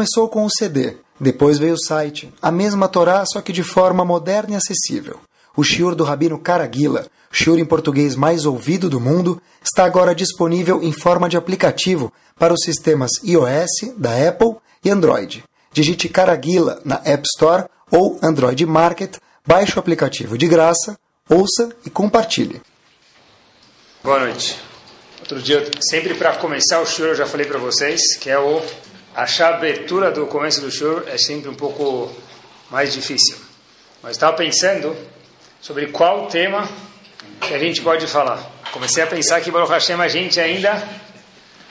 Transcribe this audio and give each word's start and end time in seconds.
Começou 0.00 0.30
com 0.30 0.46
o 0.46 0.50
CD, 0.50 0.96
depois 1.20 1.58
veio 1.58 1.74
o 1.74 1.78
site, 1.78 2.32
a 2.40 2.50
mesma 2.50 2.88
Torá, 2.88 3.22
só 3.26 3.42
que 3.42 3.52
de 3.52 3.62
forma 3.62 4.02
moderna 4.02 4.54
e 4.54 4.56
acessível. 4.56 5.20
O 5.54 5.62
shiur 5.62 5.94
do 5.94 6.04
Rabino 6.04 6.38
Caraguila, 6.38 7.06
shiur 7.30 7.58
em 7.58 7.66
português 7.66 8.16
mais 8.16 8.46
ouvido 8.46 8.88
do 8.88 8.98
mundo, 8.98 9.42
está 9.62 9.84
agora 9.84 10.14
disponível 10.14 10.82
em 10.82 10.90
forma 10.90 11.28
de 11.28 11.36
aplicativo 11.36 12.10
para 12.38 12.54
os 12.54 12.60
sistemas 12.64 13.10
iOS, 13.22 13.92
da 13.94 14.26
Apple 14.26 14.56
e 14.82 14.88
Android. 14.88 15.44
Digite 15.70 16.08
Caraguila 16.08 16.80
na 16.82 17.02
App 17.04 17.24
Store 17.36 17.66
ou 17.90 18.18
Android 18.22 18.64
Market, 18.64 19.18
baixe 19.46 19.76
o 19.76 19.80
aplicativo 19.80 20.38
de 20.38 20.48
graça, 20.48 20.98
ouça 21.28 21.68
e 21.84 21.90
compartilhe. 21.90 22.62
Boa 24.02 24.20
noite. 24.20 24.58
Outro 25.20 25.42
dia, 25.42 25.70
sempre 25.90 26.14
para 26.14 26.36
começar 26.36 26.80
o 26.80 26.86
shiur, 26.86 27.08
eu 27.08 27.14
já 27.14 27.26
falei 27.26 27.44
para 27.44 27.58
vocês 27.58 28.16
que 28.18 28.30
é 28.30 28.38
o 28.38 28.62
a 29.14 29.24
abertura 29.48 30.10
do 30.10 30.26
começo 30.26 30.60
do 30.60 30.70
shiur 30.70 31.04
é 31.08 31.18
sempre 31.18 31.48
um 31.48 31.54
pouco 31.54 32.10
mais 32.70 32.92
difícil. 32.92 33.36
Mas 34.02 34.12
estava 34.12 34.36
pensando 34.36 34.96
sobre 35.60 35.88
qual 35.88 36.26
tema 36.28 36.68
que 37.40 37.52
a 37.52 37.58
gente 37.58 37.82
pode 37.82 38.06
falar. 38.06 38.40
Comecei 38.72 39.02
a 39.02 39.06
pensar 39.06 39.40
que 39.40 39.50
Baruch 39.50 39.72
Hashem 39.72 40.00
a 40.00 40.08
gente 40.08 40.38
ainda 40.40 40.82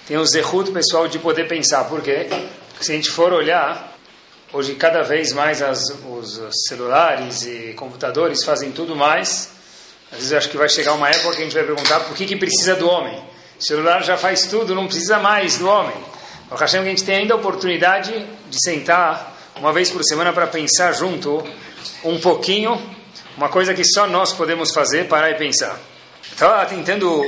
tem 0.05 0.17
o 0.17 0.25
zehut 0.25 0.71
pessoal 0.71 1.07
de 1.07 1.17
poder 1.17 1.47
pensar. 1.47 1.85
Por 1.85 2.01
quê? 2.01 2.27
Porque 2.69 2.83
se 2.83 2.91
a 2.91 2.95
gente 2.95 3.09
for 3.09 3.31
olhar, 3.31 3.97
hoje 4.51 4.75
cada 4.75 5.01
vez 5.01 5.31
mais 5.31 5.61
as, 5.61 5.81
os 5.89 6.39
celulares 6.67 7.43
e 7.43 7.73
computadores 7.75 8.43
fazem 8.43 8.71
tudo 8.71 8.95
mais. 8.95 9.51
Às 10.11 10.17
vezes 10.17 10.33
acho 10.33 10.49
que 10.49 10.57
vai 10.57 10.67
chegar 10.67 10.93
uma 10.93 11.09
época 11.09 11.35
que 11.35 11.41
a 11.41 11.45
gente 11.45 11.53
vai 11.53 11.63
perguntar 11.63 12.01
por 12.01 12.15
que, 12.15 12.25
que 12.25 12.35
precisa 12.35 12.75
do 12.75 12.89
homem. 12.89 13.17
O 13.59 13.63
celular 13.63 14.03
já 14.03 14.17
faz 14.17 14.47
tudo, 14.47 14.75
não 14.75 14.87
precisa 14.87 15.19
mais 15.19 15.57
do 15.57 15.67
homem. 15.67 15.95
O 16.51 16.55
Hashem 16.55 16.81
que 16.81 16.87
a 16.87 16.89
gente 16.89 17.03
tem 17.03 17.15
ainda 17.15 17.35
a 17.35 17.37
oportunidade 17.37 18.11
de 18.49 18.63
sentar 18.63 19.37
uma 19.55 19.71
vez 19.71 19.91
por 19.91 20.03
semana 20.03 20.33
para 20.33 20.47
pensar 20.47 20.93
junto 20.93 21.43
um 22.03 22.19
pouquinho, 22.19 22.81
uma 23.37 23.49
coisa 23.49 23.73
que 23.73 23.83
só 23.83 24.07
nós 24.07 24.33
podemos 24.33 24.73
fazer, 24.73 25.07
parar 25.07 25.29
e 25.29 25.35
pensar. 25.35 25.77
Estava 26.23 26.65
tentando 26.65 27.23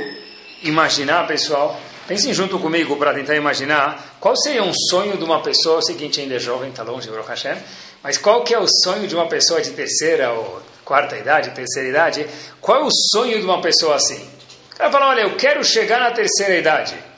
imaginar, 0.64 1.28
pessoal, 1.28 1.80
pensem 2.08 2.34
junto 2.34 2.58
comigo 2.58 2.98
para 2.98 3.14
tentar 3.14 3.36
imaginar 3.36 4.18
qual 4.20 4.36
seria 4.36 4.64
um 4.64 4.74
sonho 4.74 5.16
de 5.18 5.24
uma 5.24 5.42
pessoa, 5.42 5.80
a 5.80 5.92
gente 5.92 6.20
ainda 6.20 6.36
é 6.36 6.40
jovem, 6.40 6.70
está 6.70 6.82
longe, 6.82 7.08
Baruch 7.10 7.30
Hashem, 7.30 7.58
mas 8.02 8.18
qual 8.18 8.44
que 8.44 8.56
é 8.56 8.60
o 8.60 8.66
sonho 8.84 9.08
de 9.08 9.14
uma 9.14 9.28
pessoa 9.28 9.62
de 9.62 9.70
terceira 9.72 10.32
ou 10.32 10.64
quarta 10.84 11.16
idade, 11.16 11.52
terceira 11.52 11.90
idade, 11.90 12.26
qual 12.60 12.82
é 12.82 12.84
o 12.86 12.90
sonho 13.12 13.38
de 13.38 13.46
uma 13.46 13.62
pessoa 13.62 13.96
assim? 13.96 14.28
O 14.74 14.78
cara 14.78 14.92
fala, 14.92 15.10
olha, 15.10 15.22
eu 15.22 15.38
quero 15.38 15.64
chegar 15.64 16.00
na 16.00 16.10
terceira 16.10 16.56
idade. 16.56 17.11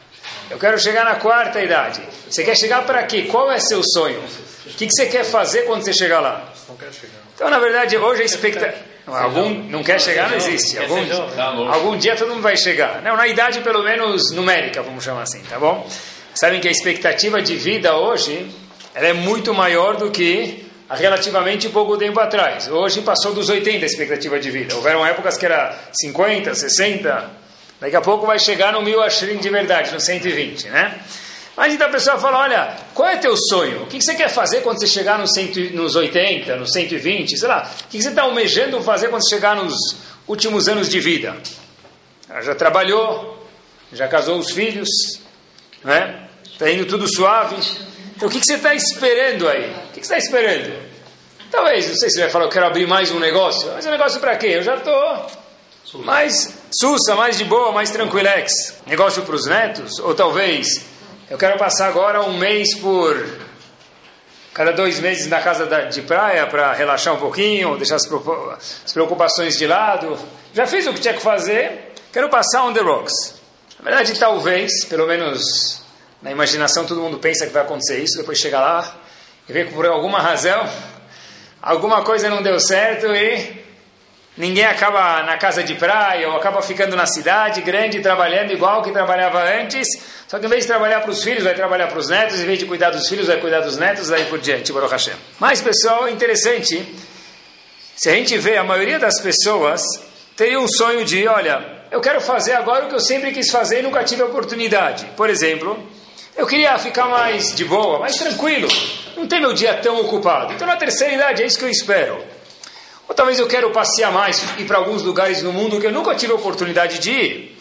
Eu 0.49 0.59
quero 0.59 0.80
chegar 0.80 1.05
na 1.05 1.16
quarta 1.16 1.61
idade. 1.61 2.02
Você 2.30 2.44
quer 2.44 2.55
chegar 2.55 2.86
para 2.86 3.03
quê? 3.03 3.23
Qual 3.23 3.52
é 3.52 3.59
seu 3.59 3.81
sonho? 3.83 4.19
O 4.19 4.69
que, 4.75 4.88
que 4.88 4.91
você 4.91 5.05
quer 5.08 5.23
fazer 5.23 5.63
quando 5.63 5.83
você 5.83 5.94
chegar 5.94 6.19
lá? 6.19 6.52
Não 6.67 6.75
quero 6.75 6.94
chegar. 6.94 7.13
Então, 7.35 7.50
na 7.50 7.59
verdade, 7.59 7.97
hoje 7.97 8.22
a 8.22 8.25
expectativa. 8.25 8.94
Algum 9.05 9.50
não 9.50 9.83
quer 9.83 10.00
chegar, 10.00 10.30
não 10.30 10.38
existe. 10.38 10.77
Algum, 10.80 11.69
algum 11.69 11.97
dia 11.97 12.16
todo 12.16 12.30
mundo 12.30 12.41
vai 12.41 12.55
chegar. 12.55 13.02
Não, 13.02 13.17
na 13.17 13.27
idade, 13.27 13.59
pelo 13.59 13.83
menos 13.83 14.31
numérica, 14.31 14.81
vamos 14.81 15.03
chamar 15.03 15.23
assim, 15.23 15.41
tá 15.44 15.59
bom? 15.59 15.85
Sabem 16.33 16.61
que 16.61 16.67
a 16.67 16.72
expectativa 16.72 17.41
de 17.41 17.55
vida 17.55 17.97
hoje 17.97 18.50
ela 18.95 19.07
é 19.07 19.13
muito 19.13 19.53
maior 19.53 19.97
do 19.97 20.09
que 20.09 20.66
há 20.89 20.95
relativamente 20.95 21.68
pouco 21.69 21.97
tempo 21.97 22.19
atrás. 22.19 22.68
Hoje 22.69 23.01
passou 23.01 23.34
dos 23.34 23.50
80 23.50 23.84
a 23.84 23.85
expectativa 23.85 24.39
de 24.39 24.50
vida. 24.50 24.75
Houveram 24.75 25.06
épocas 25.06 25.38
que 25.38 25.45
era 25.45 25.78
50, 25.91 26.56
60. 26.56 27.43
Daqui 27.83 27.97
a 27.97 28.01
pouco 28.01 28.25
vai 28.25 28.39
chegar 28.39 28.71
no 28.71 28.81
mil 28.81 29.01
ashrim 29.01 29.35
de 29.35 29.49
verdade, 29.49 29.91
no 29.91 29.99
120, 29.99 30.69
né? 30.69 31.01
Mas 31.53 31.73
então 31.73 31.88
a 31.88 31.89
pessoa 31.89 32.17
fala, 32.17 32.39
olha, 32.39 32.77
qual 32.94 33.09
é 33.09 33.17
teu 33.17 33.35
sonho? 33.35 33.83
O 33.83 33.88
que 33.88 34.01
você 34.01 34.16
quer 34.16 34.29
fazer 34.29 34.61
quando 34.61 34.79
você 34.79 34.88
chegar 34.88 35.19
nos, 35.19 35.31
100, 35.33 35.71
nos 35.71 35.94
80, 35.94 36.55
nos 36.55 36.71
120, 36.71 37.38
sei 37.38 37.45
lá? 37.45 37.69
O 37.83 37.88
que 37.89 38.01
você 38.01 38.07
está 38.07 38.21
almejando 38.21 38.81
fazer 38.81 39.09
quando 39.09 39.21
você 39.21 39.35
chegar 39.35 39.57
nos 39.57 39.75
últimos 40.25 40.69
anos 40.69 40.88
de 40.88 41.01
vida? 41.01 41.35
Ela 42.29 42.41
já 42.41 42.55
trabalhou, 42.55 43.45
já 43.91 44.07
casou 44.07 44.38
os 44.38 44.51
filhos, 44.51 44.88
né? 45.83 46.29
Está 46.45 46.71
indo 46.71 46.85
tudo 46.85 47.05
suave. 47.13 47.57
Então 48.15 48.29
o 48.29 48.31
que 48.31 48.39
você 48.41 48.53
está 48.53 48.73
esperando 48.73 49.50
aí? 49.50 49.69
O 49.89 49.91
que 49.91 49.95
você 49.95 50.15
está 50.15 50.17
esperando? 50.19 50.73
Talvez, 51.51 51.89
não 51.89 51.97
sei 51.97 52.09
se 52.09 52.15
você 52.15 52.21
vai 52.21 52.29
falar, 52.29 52.45
eu 52.45 52.50
quero 52.50 52.65
abrir 52.65 52.88
mais 52.88 53.11
um 53.11 53.19
negócio. 53.19 53.69
Mas 53.73 53.85
um 53.85 53.91
negócio 53.91 54.21
para 54.21 54.38
quê? 54.38 54.47
Eu 54.47 54.63
já 54.63 54.77
estou 54.77 55.43
mais 56.00 56.58
sussa, 56.72 57.16
mais 57.16 57.38
de 57.38 57.46
boa, 57.46 57.72
mais 57.72 57.92
tranquilex. 57.92 58.81
Negócio 58.86 59.24
para 59.24 59.36
os 59.36 59.46
netos? 59.46 60.00
Ou 60.00 60.16
talvez 60.16 60.86
eu 61.30 61.38
quero 61.38 61.58
passar 61.58 61.88
agora 61.88 62.22
um 62.22 62.38
mês 62.38 62.76
por 62.76 63.16
cada 64.54 64.72
dois 64.72 65.00
meses 65.00 65.28
na 65.28 65.42
casa 65.42 65.66
da, 65.66 65.81
de 65.86 66.02
praia 66.02 66.46
para 66.48 66.74
relaxar 66.74 67.14
um 67.14 67.18
pouquinho, 67.18 67.76
deixar 67.78 67.96
as, 67.96 68.06
as, 68.06 68.94
preocupações 68.94 69.58
de 69.58 69.66
lado. 69.66 70.18
Já 70.54 70.68
fiz 70.68 70.86
o 70.88 70.94
que 70.94 71.00
tinha 71.00 71.14
que 71.14 71.22
fazer, 71.22 71.94
quero 72.12 72.30
passar 72.30 72.64
on 72.66 72.74
the 72.74 72.81
rocks. 72.81 73.42
Na 73.80 73.84
verdade, 73.84 74.18
talvez, 74.20 74.86
pelo 74.86 75.08
menos 75.08 75.84
na 76.22 76.31
imaginação, 76.31 76.86
todo 76.86 77.02
mundo 77.02 77.20
pensa 77.20 77.46
que 77.46 77.52
vai 77.52 77.64
acontecer 77.64 78.00
isso, 78.00 78.18
depois 78.18 78.38
chega 78.38 78.60
lá 78.60 78.96
e 79.48 79.52
vê 79.54 79.66
que 79.66 79.74
por 79.74 79.86
alguma 79.86 80.20
razão 80.20 80.70
alguma 81.62 82.04
coisa 82.04 82.30
não 82.30 82.42
deu 82.42 82.60
certo 82.60 83.08
e 83.08 83.64
ninguém 84.38 84.66
acaba 84.66 85.23
na 85.23 85.38
casa 85.38 85.63
de 85.63 85.75
praia 85.75 86.27
ou 86.29 86.35
acaba 86.35 86.61
ficando 86.61 86.95
na 86.95 87.05
cidade 87.05 87.61
grande 87.61 87.99
trabalhando 88.01 88.51
igual 88.51 88.81
que 88.81 88.91
trabalhava 88.91 89.44
antes 89.44 89.88
só 90.33 90.39
que 90.39 90.47
em 90.47 90.49
vez 90.49 90.63
de 90.63 90.67
trabalhar 90.67 91.01
para 91.01 91.11
os 91.11 91.23
filhos, 91.23 91.44
vai 91.44 91.53
trabalhar 91.53 91.85
para 91.85 91.99
os 91.99 92.09
netos, 92.09 92.39
em 92.39 92.45
vez 92.47 92.57
de 92.57 92.66
cuidar 92.66 92.89
dos 92.89 93.07
filhos, 93.07 93.27
vai 93.27 93.39
cuidar 93.39 93.59
dos 93.59 93.77
netos, 93.77 94.07
daí 94.07 94.25
por 94.25 94.39
diante, 94.39 94.73
Baruch 94.73 94.91
Hashem. 94.91 95.13
Mas, 95.39 95.61
pessoal, 95.61 96.09
interessante, 96.09 96.83
se 97.95 98.09
a 98.09 98.13
gente 98.13 98.35
vê, 98.39 98.57
a 98.57 98.63
maioria 98.63 98.97
das 98.97 99.21
pessoas 99.21 99.83
teria 100.35 100.59
um 100.59 100.67
sonho 100.67 101.05
de, 101.05 101.27
olha, 101.27 101.83
eu 101.91 102.01
quero 102.01 102.19
fazer 102.19 102.53
agora 102.53 102.85
o 102.85 102.89
que 102.89 102.95
eu 102.95 103.00
sempre 103.00 103.31
quis 103.31 103.51
fazer 103.51 103.81
e 103.81 103.83
nunca 103.83 104.03
tive 104.03 104.23
a 104.23 104.25
oportunidade. 104.25 105.05
Por 105.15 105.29
exemplo, 105.29 105.77
eu 106.35 106.47
queria 106.47 106.79
ficar 106.79 107.05
mais 107.05 107.53
de 107.53 107.65
boa, 107.65 108.00
mais 108.00 108.15
tranquilo, 108.15 108.67
não 109.15 109.27
ter 109.27 109.39
meu 109.39 109.53
dia 109.53 109.75
tão 109.83 110.01
ocupado. 110.01 110.53
Então, 110.53 110.65
na 110.65 110.77
terceira 110.77 111.13
idade, 111.13 111.44
é 111.44 111.45
isso 111.45 111.59
que 111.59 111.65
eu 111.65 111.69
espero. 111.69 112.23
Ou 113.13 113.16
talvez 113.16 113.38
eu 113.38 113.46
quero 113.46 113.69
passear 113.69 114.12
mais, 114.12 114.44
ir 114.57 114.66
para 114.66 114.79
alguns 114.79 115.03
lugares 115.03 115.44
no 115.44 115.53
mundo 115.53 115.79
que 115.79 115.85
eu 115.85 115.91
nunca 115.91 116.16
tive 116.16 116.31
a 116.31 116.35
oportunidade 116.35 116.97
de 116.97 117.12
ir 117.12 117.57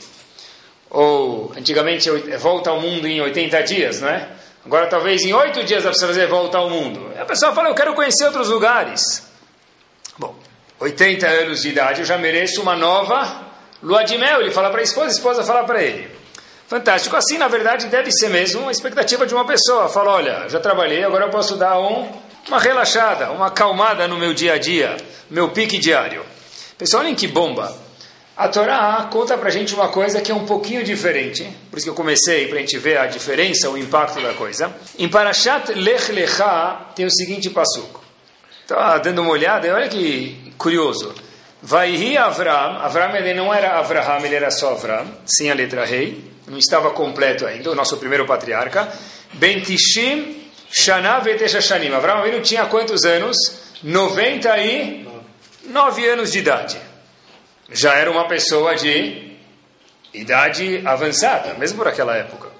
ou 0.89 1.53
antigamente 1.55 2.09
volta 2.39 2.71
ao 2.71 2.81
mundo 2.81 3.07
em 3.07 3.21
80 3.21 3.63
dias, 3.63 4.01
não 4.01 4.09
é? 4.09 4.29
Agora 4.65 4.87
talvez 4.87 5.23
em 5.23 5.35
8 5.35 5.63
dias 5.65 5.85
dá 5.85 5.91
para 5.91 6.07
fazer 6.07 6.27
volta 6.27 6.57
ao 6.57 6.71
mundo. 6.71 7.13
E 7.15 7.19
a 7.19 7.27
pessoa 7.27 7.53
fala, 7.53 7.69
eu 7.69 7.75
quero 7.75 7.95
conhecer 7.95 8.25
outros 8.25 8.49
lugares. 8.49 9.27
Bom, 10.17 10.35
80 10.81 11.27
anos 11.27 11.61
de 11.61 11.69
idade, 11.69 12.01
eu 12.01 12.07
já 12.07 12.17
mereço 12.17 12.63
uma 12.63 12.75
nova 12.75 13.43
lua 13.83 14.05
de 14.05 14.17
mel. 14.17 14.41
Ele 14.41 14.51
fala 14.51 14.71
para 14.71 14.81
a 14.81 14.85
esposa, 14.85 15.09
a 15.09 15.11
esposa 15.11 15.45
fala 15.45 15.65
para 15.65 15.83
ele. 15.83 16.09
Fantástico. 16.67 17.15
Assim, 17.15 17.37
na 17.37 17.49
verdade, 17.49 17.89
deve 17.89 18.11
ser 18.11 18.31
mesmo 18.31 18.63
uma 18.63 18.73
expectativa 18.73 19.27
de 19.27 19.35
uma 19.35 19.47
pessoa. 19.47 19.91
Fala, 19.91 20.13
olha, 20.13 20.49
já 20.49 20.61
trabalhei, 20.61 21.05
agora 21.05 21.27
eu 21.27 21.31
posso 21.31 21.57
dar 21.57 21.79
um, 21.79 22.11
uma 22.49 22.59
relaxada, 22.59 23.31
uma 23.31 23.47
acalmada 23.47 24.09
no 24.09 24.17
meu 24.17 24.35
dia 24.35 24.55
a 24.55 24.59
dia, 24.59 24.97
meu 25.31 25.51
pique 25.51 25.79
diário. 25.79 26.25
Pessoal, 26.77 27.03
olhem 27.03 27.15
que 27.15 27.29
bomba. 27.29 27.81
A 28.37 28.49
Torá 28.49 29.09
conta 29.13 29.37
para 29.37 29.49
a 29.49 29.53
gente 29.53 29.75
uma 29.75 29.89
coisa 29.89 30.21
que 30.21 30.33
é 30.33 30.35
um 30.35 30.47
pouquinho 30.47 30.83
diferente, 30.83 31.45
por 31.71 31.77
isso 31.77 31.87
que 31.87 31.91
eu 31.91 31.95
comecei 31.95 32.49
para 32.49 32.57
a 32.57 32.61
gente 32.61 32.79
ver 32.79 32.97
a 32.99 33.07
diferença, 33.07 33.69
o 33.69 33.77
impacto 33.77 34.21
da 34.21 34.33
coisa. 34.33 34.75
Em 34.99 35.09
Parashat 35.09 35.73
Lech 35.75 36.11
Lecha 36.11 36.79
tem 36.97 37.05
o 37.05 37.11
seguinte 37.11 37.51
passuco. 37.51 38.03
Estava 38.63 38.99
dando 38.99 39.21
uma 39.21 39.33
olhada 39.33 39.73
olha 39.75 39.89
que 39.89 40.53
curioso. 40.57 41.15
Vaihi 41.61 42.17
Avram, 42.17 42.79
Avram 42.79 43.15
ele 43.15 43.35
não 43.35 43.53
era 43.53 43.79
Avraham, 43.79 44.25
ele 44.25 44.35
era 44.35 44.51
só 44.51 44.73
Avram, 44.73 45.07
sem 45.27 45.51
a 45.51 45.55
letra 45.55 45.85
rei, 45.85 46.25
não 46.49 46.59
estava 46.59 46.91
completo 46.91 47.47
ainda, 47.47 47.71
o 47.71 47.75
nosso 47.75 47.99
primeiro 47.99 48.27
patriarca. 48.27 48.93
Bentishim 49.35 50.42
Shana 50.73 51.21
Vetesha 51.21 51.61
Shanim. 51.61 51.93
Avram 51.93 52.27
ele 52.27 52.41
tinha 52.41 52.67
quantos 52.67 53.05
anos? 53.05 53.37
99 53.83 56.09
anos 56.09 56.33
de 56.33 56.39
idade 56.39 56.93
já 57.73 57.95
era 57.95 58.11
uma 58.11 58.29
pessoa 58.29 58.77
de 58.77 59.33
idade 60.13 60.83
avançada, 60.85 61.55
mesmo 61.55 61.79
por 61.79 61.89
aquela 61.89 62.17
época. 62.17 62.51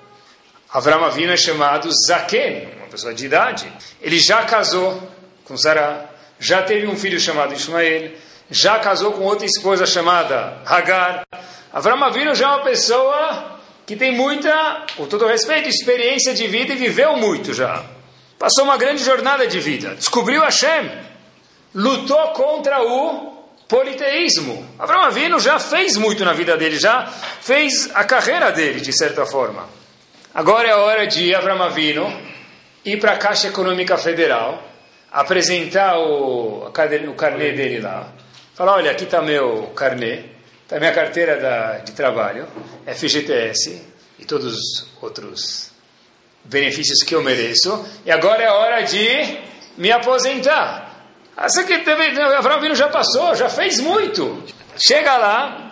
Avram 0.73 1.05
Avinu 1.05 1.33
é 1.33 1.37
chamado 1.37 1.91
Zaken, 2.07 2.69
uma 2.79 2.87
pessoa 2.87 3.13
de 3.13 3.27
idade. 3.27 3.71
Ele 4.01 4.19
já 4.19 4.43
casou 4.45 5.03
com 5.45 5.57
Sarah, 5.57 6.07
já 6.41 6.63
teve 6.63 6.87
um 6.87 6.97
filho 6.97 7.21
chamado 7.21 7.53
Ismael, 7.53 8.13
já 8.51 8.79
casou 8.79 9.13
com 9.13 9.25
outra 9.25 9.45
esposa 9.45 9.85
chamada 9.85 10.59
Hagar. 10.65 11.27
Avram 11.73 12.03
Avinu 12.03 12.35
já 12.35 12.47
é 12.47 12.49
uma 12.49 12.65
pessoa 12.65 13.61
que 13.85 13.97
tem 13.97 14.13
muita, 14.13 14.87
com 14.97 15.07
todo 15.07 15.27
respeito, 15.27 15.69
experiência 15.69 16.33
de 16.33 16.47
vida 16.47 16.73
e 16.73 16.77
viveu 16.77 17.17
muito 17.17 17.53
já. 17.53 17.85
Passou 18.43 18.65
uma 18.65 18.77
grande 18.77 19.05
jornada 19.05 19.47
de 19.47 19.61
vida. 19.61 19.95
Descobriu 19.95 20.43
Hashem. 20.43 20.91
Lutou 21.73 22.33
contra 22.33 22.83
o 22.83 23.47
politeísmo. 23.69 24.69
Abraão 24.77 25.05
Avino 25.05 25.39
já 25.39 25.61
fez 25.61 25.97
muito 25.97 26.25
na 26.25 26.33
vida 26.33 26.57
dele, 26.57 26.77
já 26.77 27.07
fez 27.07 27.89
a 27.95 28.03
carreira 28.03 28.51
dele, 28.51 28.81
de 28.81 28.93
certa 28.93 29.25
forma. 29.25 29.69
Agora 30.35 30.67
é 30.67 30.73
a 30.73 30.79
hora 30.79 31.07
de 31.07 31.33
Abraão 31.33 31.63
Avino 31.63 32.13
ir 32.85 32.99
para 32.99 33.13
a 33.13 33.17
Caixa 33.17 33.47
Econômica 33.47 33.97
Federal, 33.97 34.61
apresentar 35.13 36.01
o, 36.01 36.67
o 36.67 37.15
carnê 37.15 37.53
dele 37.53 37.79
lá, 37.79 38.13
falar, 38.57 38.75
olha, 38.75 38.91
aqui 38.91 39.05
está 39.05 39.23
meu 39.23 39.69
carnê, 39.69 40.25
está 40.65 40.81
minha 40.81 40.93
carteira 40.93 41.39
da, 41.39 41.79
de 41.79 41.93
trabalho, 41.93 42.49
FGTS 42.89 43.87
e 44.19 44.25
todos 44.25 44.53
os 44.53 44.89
outros 45.01 45.72
benefícios 46.45 47.03
que 47.03 47.15
eu 47.15 47.23
mereço, 47.23 47.85
e 48.05 48.11
agora 48.11 48.43
é 48.43 48.51
hora 48.51 48.83
de 48.83 49.39
me 49.77 49.91
aposentar. 49.91 50.93
Essa 51.37 51.65
que 51.65 51.79
também, 51.79 52.11
Abraão 52.21 52.61
Vino 52.61 52.75
já 52.75 52.89
passou, 52.89 53.35
já 53.35 53.49
fez 53.49 53.81
muito. 53.81 54.43
Chega 54.77 55.17
lá, 55.17 55.71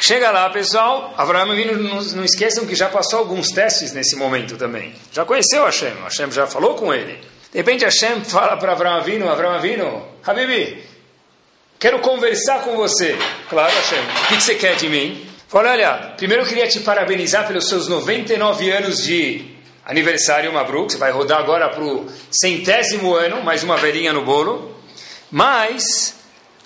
chega 0.00 0.30
lá, 0.30 0.50
pessoal. 0.50 1.14
Abraão 1.16 1.54
Vino, 1.54 1.76
não, 1.76 2.02
não 2.02 2.24
esqueçam 2.24 2.66
que 2.66 2.74
já 2.74 2.88
passou 2.88 3.20
alguns 3.20 3.48
testes 3.48 3.92
nesse 3.92 4.16
momento 4.16 4.56
também. 4.56 4.94
Já 5.12 5.24
conheceu 5.24 5.64
Hashem, 5.64 5.94
Hashem 6.02 6.30
já 6.32 6.46
falou 6.46 6.74
com 6.74 6.92
ele. 6.92 7.18
De 7.52 7.58
repente 7.58 7.84
Hashem 7.84 8.24
fala 8.24 8.56
para 8.56 8.72
Abraão 8.72 9.02
Vino, 9.02 9.30
Abraão 9.30 9.60
Vino, 9.60 10.06
Habibi, 10.26 10.84
quero 11.78 12.00
conversar 12.00 12.62
com 12.62 12.76
você. 12.76 13.16
Claro, 13.48 13.72
Hashem, 13.72 14.00
o 14.00 14.28
que 14.28 14.40
você 14.40 14.54
quer 14.54 14.76
de 14.76 14.88
mim? 14.88 15.26
Fala, 15.48 15.70
olha, 15.70 16.12
primeiro 16.16 16.42
eu 16.42 16.46
queria 16.46 16.68
te 16.68 16.80
parabenizar 16.80 17.46
pelos 17.46 17.68
seus 17.68 17.88
99 17.88 18.70
anos 18.70 19.02
de 19.02 19.57
aniversário 19.88 20.52
Mabruk, 20.52 20.92
você 20.92 20.98
vai 20.98 21.10
rodar 21.10 21.38
agora 21.38 21.70
para 21.70 21.82
o 21.82 22.06
centésimo 22.30 23.14
ano, 23.14 23.42
mais 23.42 23.64
uma 23.64 23.78
velhinha 23.78 24.12
no 24.12 24.22
bolo. 24.22 24.76
Mas 25.30 26.14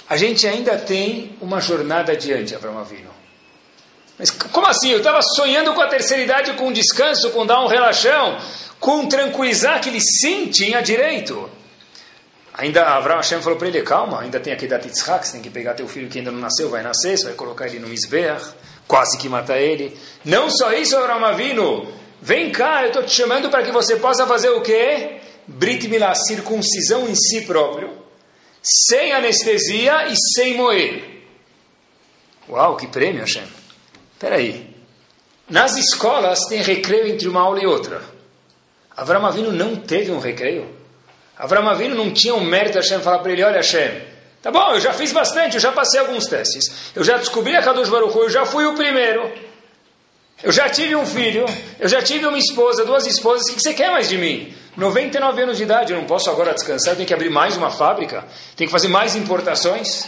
a 0.08 0.16
gente 0.16 0.46
ainda 0.46 0.76
tem 0.76 1.36
uma 1.40 1.60
jornada 1.60 2.12
adiante, 2.12 2.52
Abraão 2.52 2.78
Avino. 2.78 3.10
Mas 4.18 4.30
como 4.30 4.66
assim? 4.66 4.90
Eu 4.90 4.98
estava 4.98 5.20
sonhando 5.22 5.72
com 5.72 5.80
a 5.80 5.86
terceira 5.86 6.22
idade, 6.22 6.52
com 6.54 6.72
descanso, 6.72 7.30
com 7.30 7.46
dar 7.46 7.60
um 7.64 7.68
relaxão, 7.68 8.38
com 8.80 9.06
tranquilizar 9.06 9.80
que 9.80 9.88
ele 9.88 10.00
sim 10.00 10.48
tinha 10.48 10.82
direito. 10.82 11.48
Ainda 12.54 12.96
Abraão 12.96 13.18
Hashem 13.18 13.40
falou 13.40 13.56
para 13.56 13.68
ele, 13.68 13.82
calma, 13.82 14.20
ainda 14.20 14.38
tem 14.38 14.52
aqui 14.52 14.66
da 14.66 14.78
Titzhak, 14.78 15.26
você 15.26 15.34
tem 15.34 15.40
que 15.40 15.48
pegar 15.48 15.74
teu 15.74 15.88
filho 15.88 16.08
que 16.08 16.18
ainda 16.18 16.30
não 16.30 16.40
nasceu, 16.40 16.68
vai 16.68 16.82
nascer, 16.82 17.16
você 17.16 17.26
vai 17.26 17.34
colocar 17.34 17.66
ele 17.66 17.78
no 17.78 17.92
Isbeach, 17.92 18.44
quase 18.86 19.16
que 19.16 19.28
mata 19.28 19.56
ele. 19.56 19.96
Não 20.24 20.50
só 20.50 20.72
isso, 20.72 20.96
Abraão 20.96 21.24
Avino, 21.24 22.01
vem 22.22 22.50
cá, 22.50 22.84
eu 22.84 22.88
estou 22.88 23.02
te 23.02 23.10
chamando 23.10 23.50
para 23.50 23.62
que 23.62 23.70
você 23.70 23.96
possa 23.96 24.26
fazer 24.26 24.48
o 24.48 24.62
quê? 24.62 25.20
Brit 25.46 25.86
Milá, 25.88 26.14
circuncisão 26.14 27.06
em 27.08 27.14
si 27.14 27.42
próprio, 27.42 27.90
sem 28.62 29.12
anestesia 29.12 30.06
e 30.06 30.14
sem 30.34 30.56
moer. 30.56 31.24
Uau, 32.48 32.76
que 32.76 32.86
prêmio, 32.86 33.20
Hashem. 33.20 33.44
Espera 34.14 34.36
aí. 34.36 34.72
Nas 35.50 35.76
escolas 35.76 36.46
tem 36.48 36.62
recreio 36.62 37.08
entre 37.08 37.28
uma 37.28 37.40
aula 37.40 37.60
e 37.60 37.66
outra. 37.66 38.00
Avram 38.96 39.26
Avinu 39.26 39.52
não 39.52 39.76
teve 39.76 40.10
um 40.10 40.18
recreio. 40.18 40.68
Avram 41.36 41.68
Avinu 41.68 41.94
não 41.94 42.12
tinha 42.12 42.34
um 42.34 42.44
mérito 42.44 42.78
Hashem 42.78 43.00
falar 43.00 43.18
para 43.18 43.32
ele, 43.32 43.42
olha 43.42 43.56
Hashem, 43.56 44.02
tá 44.40 44.50
bom, 44.50 44.74
eu 44.74 44.80
já 44.80 44.92
fiz 44.92 45.12
bastante, 45.12 45.54
eu 45.54 45.60
já 45.60 45.72
passei 45.72 45.98
alguns 45.98 46.26
testes, 46.26 46.92
eu 46.94 47.02
já 47.02 47.16
descobri 47.16 47.56
a 47.56 47.62
Kadosh 47.62 47.88
Baruch 47.88 48.16
eu 48.16 48.30
já 48.30 48.44
fui 48.44 48.64
o 48.64 48.74
primeiro, 48.74 49.32
eu 50.42 50.50
já 50.52 50.68
tive 50.68 50.96
um 50.96 51.06
filho, 51.06 51.46
eu 51.78 51.88
já 51.88 52.02
tive 52.02 52.26
uma 52.26 52.38
esposa, 52.38 52.84
duas 52.84 53.06
esposas, 53.06 53.48
o 53.48 53.54
que 53.54 53.60
você 53.60 53.74
quer 53.74 53.90
mais 53.90 54.08
de 54.08 54.18
mim? 54.18 54.54
99 54.76 55.42
anos 55.42 55.56
de 55.56 55.62
idade, 55.62 55.92
eu 55.92 55.98
não 55.98 56.06
posso 56.06 56.30
agora 56.30 56.54
descansar, 56.54 56.92
eu 56.92 56.96
tenho 56.96 57.06
que 57.06 57.14
abrir 57.14 57.30
mais 57.30 57.56
uma 57.56 57.70
fábrica, 57.70 58.24
tenho 58.56 58.68
que 58.68 58.72
fazer 58.72 58.88
mais 58.88 59.14
importações, 59.14 60.06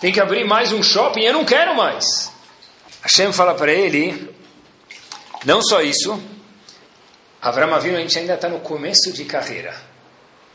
tenho 0.00 0.12
que 0.12 0.20
abrir 0.20 0.44
mais 0.44 0.72
um 0.72 0.82
shopping, 0.82 1.22
eu 1.22 1.32
não 1.32 1.44
quero 1.44 1.76
mais. 1.76 2.32
Hashem 3.02 3.32
fala 3.32 3.54
para 3.54 3.72
ele, 3.72 4.34
não 5.44 5.62
só 5.62 5.82
isso, 5.82 6.20
Avram 7.40 7.72
Avinu, 7.72 7.96
a 7.96 8.00
gente 8.00 8.18
ainda 8.18 8.34
está 8.34 8.48
no 8.48 8.58
começo 8.60 9.12
de 9.12 9.24
carreira. 9.24 9.74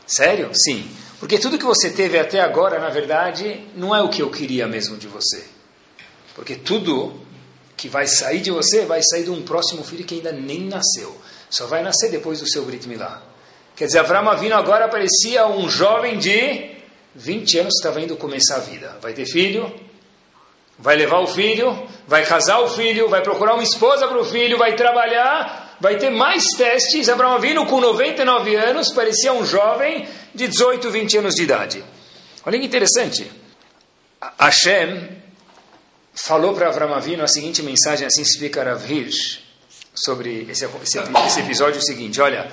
Sério? 0.06 0.50
Sim. 0.52 0.86
Porque 1.18 1.38
tudo 1.38 1.58
que 1.58 1.64
você 1.64 1.88
teve 1.88 2.18
até 2.18 2.40
agora, 2.40 2.78
na 2.78 2.90
verdade, 2.90 3.66
não 3.74 3.96
é 3.96 4.02
o 4.02 4.10
que 4.10 4.20
eu 4.20 4.30
queria 4.30 4.66
mesmo 4.66 4.98
de 4.98 5.08
você. 5.08 5.46
Porque 6.34 6.56
tudo 6.56 7.18
que 7.84 7.88
vai 7.90 8.06
sair 8.06 8.40
de 8.40 8.50
você 8.50 8.86
vai 8.86 9.02
sair 9.02 9.24
de 9.24 9.30
um 9.30 9.42
próximo 9.42 9.84
filho 9.84 10.06
que 10.06 10.14
ainda 10.14 10.32
nem 10.32 10.60
nasceu. 10.60 11.14
Só 11.50 11.66
vai 11.66 11.82
nascer 11.82 12.10
depois 12.10 12.40
do 12.40 12.48
seu 12.48 12.64
Brit 12.64 12.88
Milá. 12.88 13.20
Quer 13.76 13.84
dizer, 13.84 13.98
Avram 13.98 14.26
Avinu 14.26 14.54
agora 14.54 14.88
parecia 14.88 15.46
um 15.46 15.68
jovem 15.68 16.16
de 16.16 16.70
20 17.14 17.58
anos 17.58 17.74
que 17.74 17.80
estava 17.86 18.00
indo 18.00 18.16
começar 18.16 18.56
a 18.56 18.60
vida. 18.60 18.96
Vai 19.02 19.12
ter 19.12 19.26
filho, 19.26 19.70
vai 20.78 20.96
levar 20.96 21.18
o 21.18 21.26
filho, 21.26 21.86
vai 22.08 22.24
casar 22.24 22.60
o 22.60 22.68
filho, 22.68 23.06
vai 23.06 23.20
procurar 23.20 23.52
uma 23.52 23.62
esposa 23.62 24.08
para 24.08 24.18
o 24.18 24.24
filho, 24.24 24.56
vai 24.56 24.74
trabalhar, 24.74 25.76
vai 25.78 25.98
ter 25.98 26.08
mais 26.08 26.44
testes. 26.56 27.10
Abraão 27.10 27.34
Avinu, 27.34 27.66
com 27.66 27.82
99 27.82 28.56
anos, 28.56 28.90
parecia 28.94 29.30
um 29.34 29.44
jovem 29.44 30.08
de 30.34 30.48
18, 30.48 30.90
20 30.90 31.18
anos 31.18 31.34
de 31.34 31.42
idade. 31.42 31.84
Olha 32.46 32.58
que 32.58 32.64
interessante. 32.64 33.30
Hashem 34.38 35.22
falou 36.14 36.54
para 36.54 36.68
Abraão 36.68 36.94
Avinu 36.94 37.22
a 37.22 37.28
seguinte 37.28 37.62
mensagem, 37.62 38.06
assim 38.06 38.22
explica 38.22 38.62
Rav 38.62 38.90
Hirsch, 38.90 39.40
sobre 39.94 40.46
esse, 40.50 40.64
esse, 40.64 40.98
esse 41.26 41.40
episódio 41.40 41.80
o 41.80 41.84
seguinte, 41.84 42.20
olha, 42.20 42.50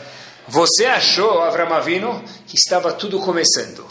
você 0.48 0.86
achou, 0.86 1.42
Abraão 1.42 1.74
Avinu, 1.74 2.24
que 2.46 2.56
estava 2.56 2.92
tudo 2.94 3.20
começando. 3.20 3.86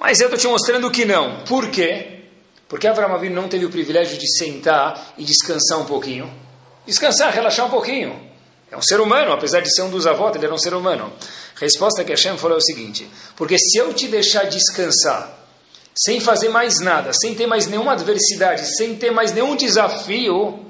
Mas 0.00 0.18
eu 0.18 0.26
estou 0.26 0.38
te 0.38 0.48
mostrando 0.48 0.90
que 0.90 1.04
não. 1.04 1.44
Por 1.44 1.70
quê? 1.70 2.20
Porque 2.66 2.86
Avraham 2.86 3.14
Avinu 3.14 3.34
não 3.34 3.48
teve 3.48 3.66
o 3.66 3.70
privilégio 3.70 4.16
de 4.16 4.26
sentar 4.38 5.12
e 5.18 5.24
descansar 5.24 5.78
um 5.80 5.84
pouquinho? 5.84 6.32
Descansar, 6.86 7.34
relaxar 7.34 7.66
um 7.66 7.70
pouquinho. 7.70 8.30
É 8.70 8.76
um 8.76 8.82
ser 8.82 9.00
humano, 9.00 9.32
apesar 9.32 9.60
de 9.60 9.74
ser 9.74 9.82
um 9.82 9.90
dos 9.90 10.06
avós, 10.06 10.34
ele 10.36 10.46
era 10.46 10.54
um 10.54 10.58
ser 10.58 10.72
humano. 10.72 11.12
Resposta 11.56 12.04
que 12.04 12.12
Hashem 12.12 12.38
falou 12.38 12.56
é 12.56 12.60
o 12.60 12.62
seguinte: 12.62 13.10
porque 13.36 13.58
se 13.58 13.76
eu 13.76 13.92
te 13.92 14.06
deixar 14.06 14.44
descansar, 14.44 15.39
sem 15.94 16.20
fazer 16.20 16.48
mais 16.48 16.80
nada, 16.80 17.12
sem 17.12 17.34
ter 17.34 17.46
mais 17.46 17.66
nenhuma 17.66 17.92
adversidade, 17.92 18.76
sem 18.76 18.94
ter 18.96 19.10
mais 19.10 19.32
nenhum 19.32 19.56
desafio, 19.56 20.66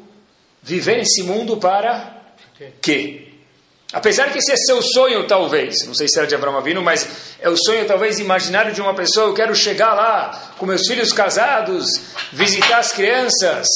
viver 0.62 0.96
nesse 0.96 1.23
mundo 1.23 1.56
para 1.56 2.21
quê? 2.80 3.26
Apesar 3.92 4.30
que 4.30 4.38
esse 4.38 4.52
é 4.52 4.56
seu 4.56 4.80
sonho, 4.80 5.26
talvez, 5.26 5.85
não 5.85 5.95
sei 5.95 6.06
se 6.09 6.16
era 6.16 6.26
de 6.26 6.35
Abraão 6.35 6.56
Avino, 6.56 6.80
mas 6.80 7.09
é 7.40 7.49
o 7.49 7.56
sonho, 7.56 7.85
talvez, 7.87 8.21
imaginário 8.21 8.73
de 8.73 8.80
uma 8.80 8.95
pessoa. 8.95 9.26
Eu 9.26 9.35
quero 9.35 9.54
chegar 9.54 9.95
lá 9.95 10.52
com 10.59 10.64
meus 10.64 10.87
filhos 10.87 11.12
casados, 11.12 12.00
visitar 12.33 12.78
as 12.78 12.92
crianças, 12.92 13.66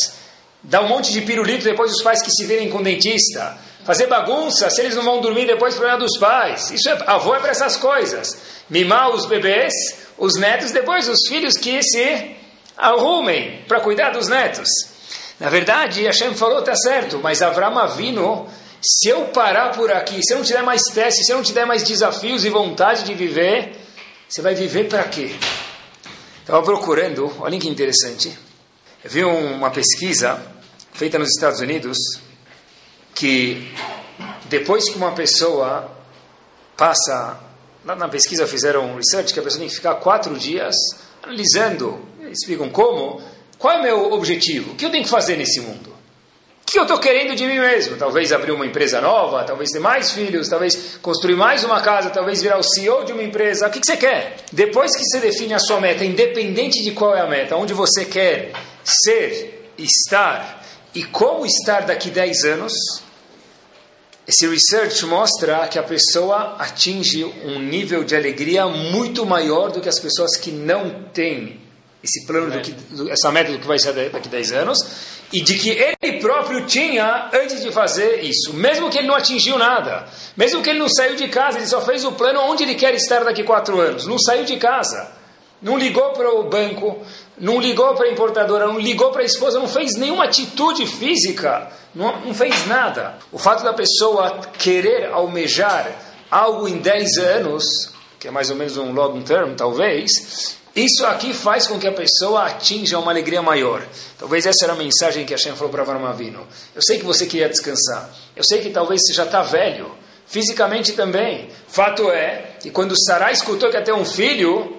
dar 0.63 0.83
um 0.83 0.89
monte 0.89 1.13
de 1.13 1.21
pirulito 1.23 1.65
depois 1.65 1.91
dos 1.91 2.01
pais 2.01 2.23
que 2.23 2.31
se 2.31 2.45
virem 2.45 2.71
com 2.71 2.81
dentista, 2.81 3.59
fazer 3.85 4.07
bagunça, 4.07 4.71
se 4.71 4.81
eles 4.81 4.97
não 4.97 5.05
vão 5.05 5.21
dormir 5.21 5.47
depois, 5.47 5.75
problema 5.75 5.99
dos 5.99 6.19
pais. 6.19 6.71
Isso 6.71 6.89
é, 6.89 6.99
avô 7.07 7.35
é 7.35 7.41
para 7.41 7.51
essas 7.51 7.77
coisas. 7.77 8.37
Mimar 8.69 9.11
os 9.11 9.27
bebês, 9.27 9.73
os 10.19 10.37
netos, 10.37 10.73
depois 10.73 11.09
os 11.09 11.29
filhos 11.29 11.55
que 11.55 11.83
se 11.83 12.37
arrumem 12.77 13.63
para 13.69 13.81
cuidar 13.81 14.11
dos 14.11 14.29
netos. 14.29 14.69
Na 15.39 15.49
verdade, 15.49 16.05
Hashem 16.05 16.35
falou, 16.35 16.61
está 16.61 16.75
certo, 16.75 17.21
mas 17.23 17.43
Avram 17.43 17.79
Avino 17.79 18.49
se 18.87 19.09
eu 19.09 19.29
parar 19.29 19.71
por 19.71 19.91
aqui, 19.91 20.21
se 20.23 20.35
eu 20.35 20.39
não 20.39 20.45
te 20.45 20.53
der 20.53 20.63
mais 20.63 20.83
testes, 20.93 21.25
se 21.25 21.33
eu 21.33 21.37
não 21.37 21.43
te 21.43 21.55
der 21.55 21.67
mais 21.67 21.83
desafios 21.83 22.45
e 22.45 22.51
vontade 22.51 23.05
de 23.05 23.15
viver, 23.15 23.75
você 24.29 24.43
vai 24.43 24.55
viver 24.55 24.89
para 24.89 25.05
quê? 25.05 25.35
Estava 26.41 26.63
procurando, 26.63 27.35
olha 27.41 27.59
que 27.59 27.67
interessante. 27.67 28.39
Eu 29.03 29.11
vi 29.11 29.25
uma 29.25 29.71
pesquisa 29.71 30.39
feita 30.93 31.19
nos 31.19 31.31
Estados 31.31 31.61
Unidos 31.61 31.97
que 33.15 33.73
depois 34.47 34.91
que 34.91 34.97
uma 34.97 35.13
pessoa 35.13 35.91
passa, 36.77 37.39
lá 37.85 37.95
na 37.95 38.09
pesquisa 38.09 38.47
fizeram 38.47 38.87
um 38.87 38.97
research 38.97 39.33
que 39.33 39.41
a 39.41 39.43
pessoa 39.43 39.61
tem 39.61 39.69
que 39.69 39.75
ficar 39.75 39.95
quatro 39.97 40.37
dias 40.37 40.75
analisando, 41.23 42.01
explicam 42.31 42.69
como, 42.69 43.23
qual 43.59 43.75
é 43.75 43.81
o 43.81 43.83
meu 43.83 44.13
objetivo, 44.13 44.73
o 44.73 44.75
que 44.75 44.85
eu 44.85 44.91
tenho 44.91 45.05
que 45.05 45.11
fazer 45.11 45.37
nesse 45.37 45.61
mundo 45.61 45.95
que 46.75 46.79
eu 46.81 46.83
estou 46.83 46.99
querendo 46.99 47.37
de 47.37 47.47
mim 47.47 47.61
mesmo? 47.61 47.97
Talvez 47.97 48.33
abrir 48.33 48.51
uma 48.51 48.67
empresa 48.67 49.01
nova, 49.01 49.45
talvez 49.45 49.71
ter 49.71 49.79
mais 49.79 50.11
filhos, 50.11 50.49
talvez 50.49 50.99
construir 51.01 51.37
mais 51.37 51.63
uma 51.63 51.81
casa, 51.81 52.11
talvez 52.11 52.43
virar 52.43 52.59
o 52.59 52.65
CEO 52.65 53.05
de 53.05 53.13
uma 53.13 53.23
empresa. 53.23 53.69
O 53.69 53.71
que, 53.71 53.79
que 53.79 53.87
você 53.87 53.97
quer? 53.97 54.39
Depois 54.51 54.91
que 54.97 55.05
você 55.05 55.21
define 55.21 55.55
a 55.55 55.61
sua 55.61 55.81
meta, 55.81 56.05
independente 56.05 56.83
de 56.83 56.91
qual 56.91 57.15
é 57.15 57.21
a 57.21 57.29
meta, 57.29 57.55
onde 57.55 57.73
você 57.73 58.05
quer 58.05 58.51
ser, 58.83 59.71
estar 59.79 60.67
e 60.93 61.05
como 61.05 61.47
estar 61.47 61.83
daqui 61.83 62.11
10 62.11 62.45
anos, 62.45 62.73
esse 64.27 64.47
research 64.47 65.05
mostra 65.05 65.69
que 65.69 65.79
a 65.79 65.83
pessoa 65.83 66.57
atinge 66.59 67.25
um 67.25 67.59
nível 67.59 68.03
de 68.05 68.17
alegria 68.17 68.67
muito 68.67 69.27
maior 69.27 69.71
do 69.71 69.81
que 69.81 69.89
as 69.89 70.01
pessoas 70.01 70.37
que 70.37 70.51
não 70.51 71.05
têm 71.13 71.61
esse 72.03 72.27
plano, 72.27 72.51
do 72.51 72.61
que, 72.61 72.75
essa 73.11 73.31
meta 73.31 73.53
do 73.53 73.59
que 73.59 73.67
vai 73.67 73.79
ser 73.79 73.93
daqui 73.93 74.29
a 74.29 74.31
10 74.31 74.53
anos, 74.53 74.79
e 75.33 75.41
de 75.41 75.59
que 75.59 75.71
ele 75.71 76.21
próprio 76.21 76.67
tinha 76.67 77.31
antes 77.33 77.63
de 77.63 77.73
fazer 77.73 78.23
isso, 78.23 78.55
mesmo 78.55 78.91
que 78.91 78.99
ele 78.99 79.09
não 79.09 79.15
atingiu 79.15 79.59
nada, 79.59 80.07
mesmo 80.37 80.63
que 80.63 80.71
ele 80.71 80.79
não 80.79 80.89
saiu 80.89 81.17
de 81.17 81.29
casa, 81.29 81.59
ele 81.59 81.67
só 81.67 81.81
fez 81.81 82.05
o 82.05 82.13
plano 82.13 82.41
onde 82.41 82.63
ele 82.63 82.75
quer 82.75 82.95
estar 82.95 83.25
daqui 83.25 83.43
a 83.43 83.45
quatro 83.45 83.81
anos, 83.81 84.07
não 84.07 84.19
saiu 84.19 84.45
de 84.45 84.57
casa, 84.57 85.13
não 85.61 85.79
ligou 85.79 86.11
para 86.13 86.31
o 86.35 86.45
banco, 86.45 87.03
não 87.39 87.61
ligou 87.61 87.95
para 87.95 88.07
a 88.07 88.11
importadora, 88.11 88.67
não 88.67 88.79
ligou 88.79 89.11
para 89.11 89.23
a 89.23 89.25
esposa, 89.25 89.59
não 89.59 89.69
fez 89.69 89.97
nenhuma 89.97 90.25
atitude 90.25 90.87
física, 90.87 91.71
não, 91.95 92.21
não 92.21 92.35
fez 92.35 92.67
nada. 92.67 93.19
O 93.33 93.39
fato 93.39 93.65
da 93.65 93.73
pessoa 93.73 94.39
querer 94.59 95.11
almejar 95.13 95.91
algo 96.31 96.69
em 96.69 96.79
10 96.79 97.19
anos, 97.19 97.65
que 98.19 98.29
é 98.29 98.31
mais 98.31 98.51
ou 98.51 98.57
menos 98.57 98.77
um 98.77 98.93
long 98.93 99.21
term, 99.23 99.55
talvez, 99.55 100.59
isso 100.75 101.07
aqui 101.07 101.33
faz 101.33 101.69
com 101.69 101.79
que 101.79 101.87
a 101.87 101.93
pessoa 101.93 102.47
atinja 102.47 102.99
uma 102.99 103.13
alegria 103.13 103.41
maior. 103.41 103.87
Talvez 104.19 104.45
essa 104.45 104.65
era 104.65 104.73
a 104.73 104.77
mensagem 104.77 105.25
que 105.25 105.33
a 105.33 105.37
Hashem 105.37 105.55
falou 105.55 105.73
para 105.73 105.83
Avram. 105.83 106.47
Eu 106.75 106.83
sei 106.83 106.99
que 106.99 107.05
você 107.05 107.27
queria 107.27 107.49
descansar. 107.49 108.11
Eu 108.35 108.43
sei 108.43 108.61
que 108.61 108.71
talvez 108.71 109.01
você 109.05 109.13
já 109.13 109.25
está 109.25 109.43
velho. 109.43 109.93
Fisicamente 110.27 110.93
também. 110.93 111.49
Fato 111.69 112.11
é 112.11 112.57
que 112.61 112.71
quando 112.71 112.97
Sarah 113.07 113.31
escutou 113.31 113.71
que 113.71 113.81
ter 113.83 113.93
um 113.93 114.05
filho, 114.05 114.74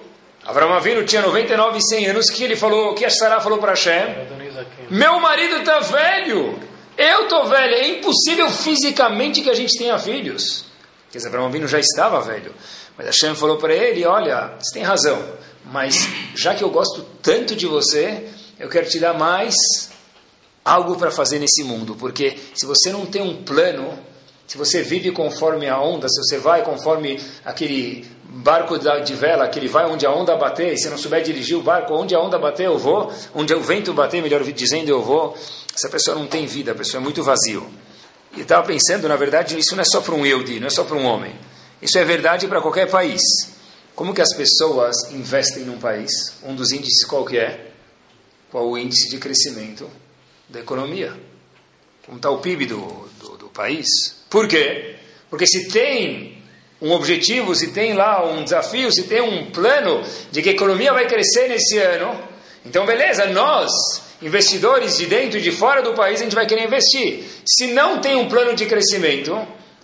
Avram 0.46 0.72
Avinu 0.72 1.04
tinha 1.04 1.22
99 1.22 1.78
e 1.78 1.82
100 1.82 2.06
anos, 2.06 2.30
que 2.30 2.44
ele 2.44 2.56
falou, 2.56 2.94
que 2.94 3.04
a 3.04 3.10
Sarah 3.10 3.40
falou 3.40 3.58
para 3.58 3.72
Hashem? 3.72 4.14
Meu 4.90 5.20
marido 5.20 5.56
está 5.56 5.80
velho. 5.80 6.58
Eu 6.96 7.24
estou 7.24 7.46
velho. 7.46 7.74
É 7.74 7.88
impossível 7.88 8.48
fisicamente 8.50 9.42
que 9.42 9.50
a 9.50 9.54
gente 9.54 9.76
tenha 9.76 9.98
filhos. 9.98 10.64
Quer 11.10 11.18
dizer, 11.18 11.28
Avram 11.28 11.46
Avinu 11.46 11.66
já 11.66 11.78
estava 11.78 12.20
velho. 12.20 12.54
Mas 12.96 13.06
Hashem 13.06 13.34
falou 13.34 13.58
para 13.58 13.74
ele, 13.74 14.06
olha, 14.06 14.54
você 14.58 14.72
tem 14.72 14.82
razão 14.82 15.36
mas 15.70 16.08
já 16.34 16.54
que 16.54 16.62
eu 16.62 16.70
gosto 16.70 17.04
tanto 17.22 17.56
de 17.56 17.66
você, 17.66 18.28
eu 18.58 18.68
quero 18.68 18.88
te 18.88 18.98
dar 18.98 19.14
mais 19.14 19.54
algo 20.64 20.96
para 20.96 21.10
fazer 21.10 21.38
nesse 21.38 21.62
mundo, 21.62 21.94
porque 21.96 22.36
se 22.54 22.66
você 22.66 22.90
não 22.90 23.06
tem 23.06 23.22
um 23.22 23.42
plano, 23.42 23.98
se 24.46 24.56
você 24.56 24.82
vive 24.82 25.10
conforme 25.12 25.68
a 25.68 25.80
onda, 25.80 26.08
se 26.08 26.20
você 26.20 26.38
vai 26.38 26.62
conforme 26.62 27.20
aquele 27.44 28.06
barco 28.28 28.78
de 28.78 29.14
vela, 29.14 29.48
que 29.48 29.58
ele 29.58 29.68
vai 29.68 29.86
onde 29.86 30.06
a 30.06 30.10
onda 30.12 30.36
bater, 30.36 30.72
e 30.72 30.78
se 30.78 30.88
não 30.88 30.98
souber 30.98 31.22
dirigir 31.22 31.56
o 31.56 31.62
barco, 31.62 31.94
onde 31.94 32.14
a 32.14 32.20
onda 32.20 32.38
bater 32.38 32.66
eu 32.66 32.78
vou, 32.78 33.12
onde 33.34 33.54
o 33.54 33.60
vento 33.60 33.92
bater, 33.92 34.22
melhor 34.22 34.42
dizendo, 34.44 34.88
eu 34.88 35.02
vou, 35.02 35.36
essa 35.74 35.88
pessoa 35.88 36.16
não 36.16 36.26
tem 36.26 36.46
vida, 36.46 36.72
a 36.72 36.74
pessoa 36.74 37.00
é 37.00 37.02
muito 37.02 37.22
vazio. 37.22 37.68
E 38.36 38.42
estava 38.42 38.66
pensando, 38.66 39.08
na 39.08 39.16
verdade, 39.16 39.58
isso 39.58 39.74
não 39.74 39.82
é 39.82 39.84
só 39.84 40.00
para 40.00 40.14
um 40.14 40.24
Eudi, 40.26 40.60
não 40.60 40.66
é 40.66 40.70
só 40.70 40.84
para 40.84 40.96
um 40.96 41.04
homem. 41.04 41.34
Isso 41.80 41.98
é 41.98 42.04
verdade 42.04 42.46
para 42.46 42.60
qualquer 42.60 42.90
país. 42.90 43.22
Como 43.94 44.12
que 44.12 44.20
as 44.20 44.34
pessoas 44.34 45.10
investem 45.10 45.64
num 45.64 45.78
país? 45.78 46.10
Um 46.42 46.54
dos 46.54 46.70
índices 46.70 47.04
qual 47.04 47.24
que 47.24 47.38
é? 47.38 47.70
Qual 48.50 48.68
o 48.68 48.76
índice 48.76 49.08
de 49.08 49.18
crescimento 49.18 49.88
da 50.48 50.60
economia? 50.60 51.14
Como 52.04 52.18
está 52.18 52.30
o 52.30 52.38
PIB 52.38 52.66
do, 52.66 53.08
do, 53.18 53.36
do 53.38 53.48
país? 53.48 53.86
Por 54.28 54.46
quê? 54.46 54.96
Porque 55.30 55.46
se 55.46 55.68
tem 55.68 56.35
um 56.80 56.92
objetivo, 56.92 57.54
se 57.54 57.68
tem 57.68 57.94
lá 57.94 58.24
um 58.24 58.44
desafio, 58.44 58.92
se 58.92 59.04
tem 59.04 59.20
um 59.20 59.50
plano 59.50 60.02
de 60.30 60.42
que 60.42 60.50
a 60.50 60.52
economia 60.52 60.92
vai 60.92 61.06
crescer 61.06 61.48
nesse 61.48 61.78
ano, 61.78 62.18
então 62.64 62.84
beleza, 62.84 63.26
nós, 63.26 63.70
investidores 64.20 64.96
de 64.96 65.06
dentro 65.06 65.38
e 65.38 65.42
de 65.42 65.52
fora 65.52 65.82
do 65.82 65.94
país, 65.94 66.20
a 66.20 66.24
gente 66.24 66.34
vai 66.34 66.46
querer 66.46 66.64
investir. 66.64 67.24
Se 67.46 67.68
não 67.68 68.00
tem 68.00 68.16
um 68.16 68.28
plano 68.28 68.54
de 68.54 68.66
crescimento, 68.66 69.34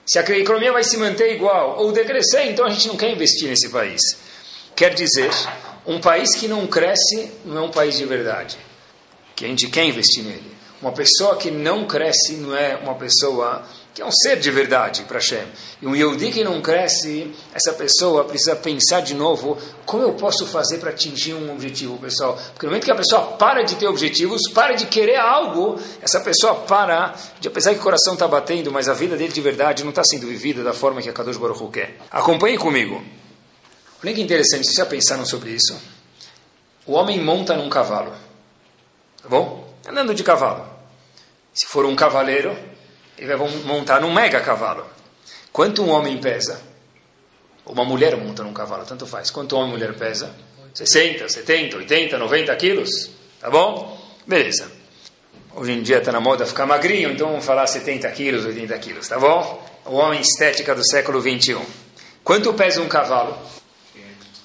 se 0.04 0.18
a 0.18 0.22
economia 0.36 0.72
vai 0.72 0.84
se 0.84 0.96
manter 0.96 1.34
igual 1.34 1.78
ou 1.78 1.92
decrescer, 1.92 2.48
então 2.48 2.66
a 2.66 2.70
gente 2.70 2.88
não 2.88 2.96
quer 2.96 3.10
investir 3.10 3.48
nesse 3.48 3.68
país. 3.68 4.02
Quer 4.74 4.94
dizer, 4.94 5.30
um 5.86 6.00
país 6.00 6.34
que 6.34 6.48
não 6.48 6.66
cresce 6.66 7.30
não 7.44 7.58
é 7.58 7.60
um 7.62 7.70
país 7.70 7.96
de 7.96 8.04
verdade, 8.04 8.58
que 9.34 9.44
a 9.44 9.48
gente 9.48 9.68
quer 9.68 9.84
investir 9.84 10.24
nele. 10.24 10.52
Uma 10.80 10.92
pessoa 10.92 11.36
que 11.36 11.50
não 11.50 11.86
cresce 11.86 12.34
não 12.34 12.56
é 12.56 12.76
uma 12.76 12.96
pessoa 12.96 13.64
que 13.94 14.00
é 14.00 14.06
um 14.06 14.10
ser 14.10 14.38
de 14.38 14.50
verdade 14.50 15.02
para 15.02 15.18
Hashem. 15.18 15.44
E 15.80 15.86
um 15.86 15.94
Yehudi 15.94 16.30
que 16.30 16.42
não 16.42 16.62
cresce, 16.62 17.30
essa 17.52 17.74
pessoa 17.74 18.24
precisa 18.24 18.56
pensar 18.56 19.00
de 19.00 19.14
novo 19.14 19.58
como 19.84 20.02
eu 20.02 20.14
posso 20.14 20.46
fazer 20.46 20.78
para 20.78 20.90
atingir 20.90 21.34
um 21.34 21.52
objetivo, 21.52 21.98
pessoal. 21.98 22.34
Porque 22.52 22.64
no 22.64 22.72
momento 22.72 22.84
que 22.84 22.90
a 22.90 22.96
pessoa 22.96 23.22
para 23.36 23.62
de 23.62 23.76
ter 23.76 23.86
objetivos, 23.86 24.40
para 24.54 24.74
de 24.74 24.86
querer 24.86 25.16
algo, 25.16 25.78
essa 26.00 26.20
pessoa 26.20 26.54
para, 26.54 27.14
de, 27.38 27.48
apesar 27.48 27.74
que 27.74 27.80
o 27.80 27.82
coração 27.82 28.14
está 28.14 28.26
batendo, 28.26 28.72
mas 28.72 28.88
a 28.88 28.94
vida 28.94 29.16
dele 29.16 29.32
de 29.32 29.40
verdade 29.40 29.82
não 29.82 29.90
está 29.90 30.02
sendo 30.04 30.26
vivida 30.26 30.62
da 30.62 30.72
forma 30.72 31.02
que 31.02 31.10
a 31.10 31.12
Kadosh 31.12 31.36
Baruch 31.36 31.62
Hu 31.62 31.70
quer. 31.70 31.98
Acompanhe 32.10 32.56
comigo. 32.56 33.02
Olha 34.02 34.14
que 34.14 34.22
interessante, 34.22 34.64
vocês 34.64 34.76
já 34.76 34.86
pensaram 34.86 35.26
sobre 35.26 35.50
isso? 35.50 35.78
O 36.86 36.94
homem 36.94 37.20
monta 37.20 37.54
num 37.54 37.68
cavalo, 37.68 38.12
tá 39.22 39.28
bom? 39.28 39.72
Andando 39.86 40.14
de 40.14 40.24
cavalo. 40.24 40.66
Se 41.54 41.66
for 41.66 41.84
um 41.84 41.94
cavaleiro, 41.94 42.56
ele 43.18 43.36
vai 43.36 43.48
montar 43.64 44.00
num 44.00 44.12
mega 44.12 44.40
cavalo. 44.40 44.86
Quanto 45.52 45.82
um 45.82 45.90
homem 45.90 46.18
pesa? 46.18 46.60
Uma 47.64 47.84
mulher 47.84 48.16
monta 48.16 48.42
num 48.42 48.52
cavalo, 48.52 48.84
tanto 48.84 49.06
faz. 49.06 49.30
Quanto 49.30 49.54
um 49.54 49.58
homem 49.58 49.74
e 49.74 49.78
mulher 49.78 49.94
pesa? 49.94 50.34
60, 50.74 51.28
70, 51.28 51.76
80, 51.76 52.18
90 52.18 52.56
quilos? 52.56 53.10
Tá 53.40 53.50
bom? 53.50 54.00
Beleza. 54.26 54.70
Hoje 55.54 55.72
em 55.72 55.82
dia 55.82 55.98
está 55.98 56.10
na 56.10 56.20
moda 56.20 56.46
ficar 56.46 56.64
magrinho, 56.64 57.10
então 57.10 57.28
vamos 57.28 57.44
falar 57.44 57.66
70 57.66 58.10
quilos, 58.12 58.46
80 58.46 58.78
quilos, 58.78 59.06
tá 59.06 59.18
bom? 59.18 59.62
O 59.84 59.96
homem 59.96 60.20
estética 60.20 60.74
do 60.74 60.84
século 60.84 61.20
21. 61.20 61.62
Quanto 62.24 62.54
pesa 62.54 62.80
um 62.80 62.88
cavalo? 62.88 63.36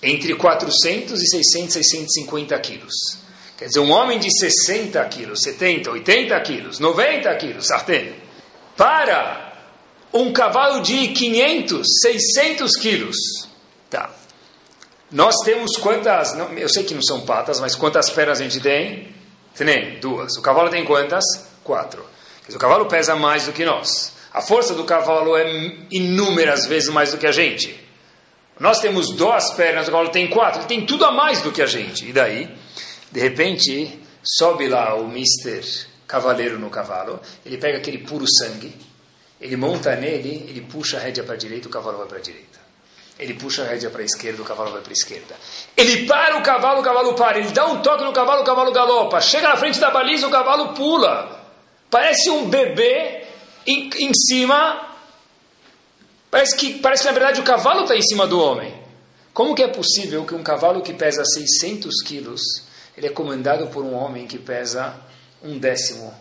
Entre 0.03 0.35
400 0.35 1.21
e 1.21 1.27
600, 1.27 1.73
650 1.73 2.59
quilos. 2.59 2.93
Quer 3.57 3.67
dizer, 3.67 3.79
um 3.79 3.91
homem 3.91 4.19
de 4.19 4.29
60 4.29 5.03
quilos, 5.05 5.39
70, 5.41 5.89
80 5.91 6.39
quilos, 6.41 6.79
90 6.79 7.35
quilos, 7.37 7.65
sartén 7.65 8.26
para 8.77 9.53
um 10.13 10.31
cavalo 10.31 10.81
de 10.81 11.09
500, 11.09 11.85
600 12.01 12.71
quilos. 12.77 13.17
Tá. 13.89 14.09
Nós 15.11 15.35
temos 15.43 15.75
quantas, 15.77 16.35
não, 16.35 16.53
eu 16.53 16.69
sei 16.69 16.83
que 16.83 16.93
não 16.93 17.01
são 17.01 17.21
patas, 17.21 17.59
mas 17.59 17.75
quantas 17.75 18.09
pernas 18.09 18.39
a 18.39 18.43
gente 18.43 18.59
tem? 18.59 19.15
Tem 19.55 19.99
duas. 19.99 20.37
O 20.37 20.41
cavalo 20.41 20.69
tem 20.69 20.85
quantas? 20.85 21.23
Quatro. 21.63 22.05
O 22.47 22.59
cavalo 22.59 22.85
pesa 22.85 23.15
mais 23.15 23.45
do 23.45 23.51
que 23.51 23.65
nós. 23.65 24.13
A 24.33 24.41
força 24.41 24.73
do 24.73 24.83
cavalo 24.83 25.35
é 25.35 25.75
inúmeras 25.91 26.65
vezes 26.67 26.89
mais 26.89 27.11
do 27.11 27.17
que 27.17 27.25
a 27.25 27.31
gente. 27.31 27.77
Nós 28.59 28.79
temos 28.79 29.09
duas 29.11 29.51
pernas, 29.53 29.87
o 29.87 29.91
cavalo 29.91 30.09
tem 30.09 30.27
quatro. 30.27 30.61
Ele 30.61 30.67
tem 30.67 30.85
tudo 30.85 31.05
a 31.05 31.11
mais 31.11 31.41
do 31.41 31.51
que 31.51 31.61
a 31.61 31.65
gente. 31.65 32.07
E 32.07 32.13
daí, 32.13 32.49
de 33.11 33.19
repente, 33.19 33.99
sobe 34.23 34.67
lá 34.67 34.95
o 34.95 35.07
Mister 35.07 35.63
cavaleiro 36.07 36.57
no 36.57 36.69
cavalo, 36.69 37.19
ele 37.45 37.57
pega 37.57 37.77
aquele 37.77 37.99
puro 37.99 38.25
sangue, 38.27 38.73
ele 39.39 39.55
monta 39.55 39.95
nele, 39.95 40.45
ele 40.47 40.61
puxa 40.61 40.97
a 40.97 40.99
rédea 40.99 41.23
para 41.23 41.35
a 41.35 41.37
direita, 41.37 41.67
o 41.67 41.71
cavalo 41.71 41.97
vai 41.97 42.07
para 42.07 42.17
a 42.17 42.21
direita. 42.21 42.67
Ele 43.19 43.33
puxa 43.33 43.63
a 43.63 43.65
rédea 43.65 43.89
para 43.89 44.01
a 44.01 44.05
esquerda, 44.05 44.41
o 44.41 44.45
cavalo 44.45 44.71
vai 44.71 44.81
para 44.81 44.91
a 44.91 44.93
esquerda. 44.93 45.35
Ele 45.75 46.05
para 46.05 46.37
o 46.37 46.43
cavalo, 46.43 46.81
o 46.81 46.83
cavalo 46.83 47.13
para. 47.15 47.39
Ele 47.39 47.49
dá 47.49 47.65
um 47.65 47.81
toque 47.81 48.03
no 48.03 48.13
cavalo, 48.13 48.41
o 48.41 48.45
cavalo 48.45 48.71
galopa. 48.71 49.19
Chega 49.21 49.49
na 49.49 49.57
frente 49.57 49.79
da 49.79 49.89
baliza, 49.89 50.27
o 50.27 50.31
cavalo 50.31 50.73
pula. 50.75 51.45
Parece 51.89 52.29
um 52.29 52.47
bebê 52.47 53.25
em, 53.65 53.89
em 53.97 54.11
cima. 54.13 54.87
Parece 56.29 56.55
que, 56.55 56.75
parece 56.79 57.03
que, 57.03 57.07
na 57.07 57.13
verdade, 57.13 57.41
o 57.41 57.43
cavalo 57.43 57.81
está 57.81 57.95
em 57.95 58.03
cima 58.03 58.27
do 58.27 58.39
homem. 58.39 58.71
Como 59.33 59.55
que 59.55 59.63
é 59.63 59.67
possível 59.67 60.23
que 60.23 60.35
um 60.35 60.43
cavalo 60.43 60.81
que 60.81 60.93
pesa 60.93 61.23
600 61.25 62.03
quilos, 62.03 62.41
ele 62.95 63.07
é 63.07 63.09
comandado 63.09 63.67
por 63.67 63.83
um 63.83 63.95
homem 63.95 64.27
que 64.27 64.37
pesa 64.37 64.95
um 65.43 65.57
décimo 65.57 66.13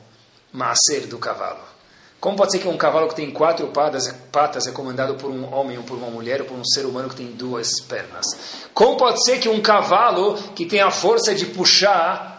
macer 0.53 1.07
do 1.07 1.19
cavalo. 1.19 1.77
Como 2.19 2.37
pode 2.37 2.53
ser 2.53 2.59
que 2.59 2.69
um 2.69 2.77
cavalo 2.77 3.09
que 3.09 3.15
tem 3.15 3.31
quatro 3.31 3.67
patas, 3.69 4.13
patas 4.33 4.67
é 4.67 4.73
comandado 4.73 5.15
por 5.15 5.31
um 5.31 5.53
homem 5.55 5.77
ou 5.77 5.85
por 5.85 5.97
uma 5.99 6.11
mulher 6.11 6.41
ou 6.41 6.47
por 6.47 6.57
um 6.57 6.65
ser 6.65 6.87
humano 6.87 7.09
que 7.09 7.17
tem 7.17 7.27
duas 7.27 7.81
pernas? 7.81 8.27
Como 8.73 8.97
pode 8.97 9.23
ser 9.25 9.39
que 9.39 9.49
um 9.49 9.61
cavalo 9.61 10.35
que 10.55 10.65
tem 10.67 10.81
a 10.81 10.91
força 10.91 11.35
de 11.35 11.47
puxar 11.47 12.35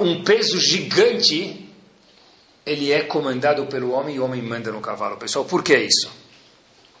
um 0.00 0.22
peso 0.22 0.58
gigante, 0.60 1.68
ele 2.64 2.92
é 2.92 3.02
comandado 3.02 3.66
pelo 3.66 3.90
homem 3.90 4.16
e 4.16 4.20
o 4.20 4.24
homem 4.24 4.40
manda 4.40 4.70
no 4.70 4.80
cavalo? 4.80 5.16
Pessoal, 5.16 5.44
por 5.44 5.62
que 5.62 5.76
isso? 5.76 6.08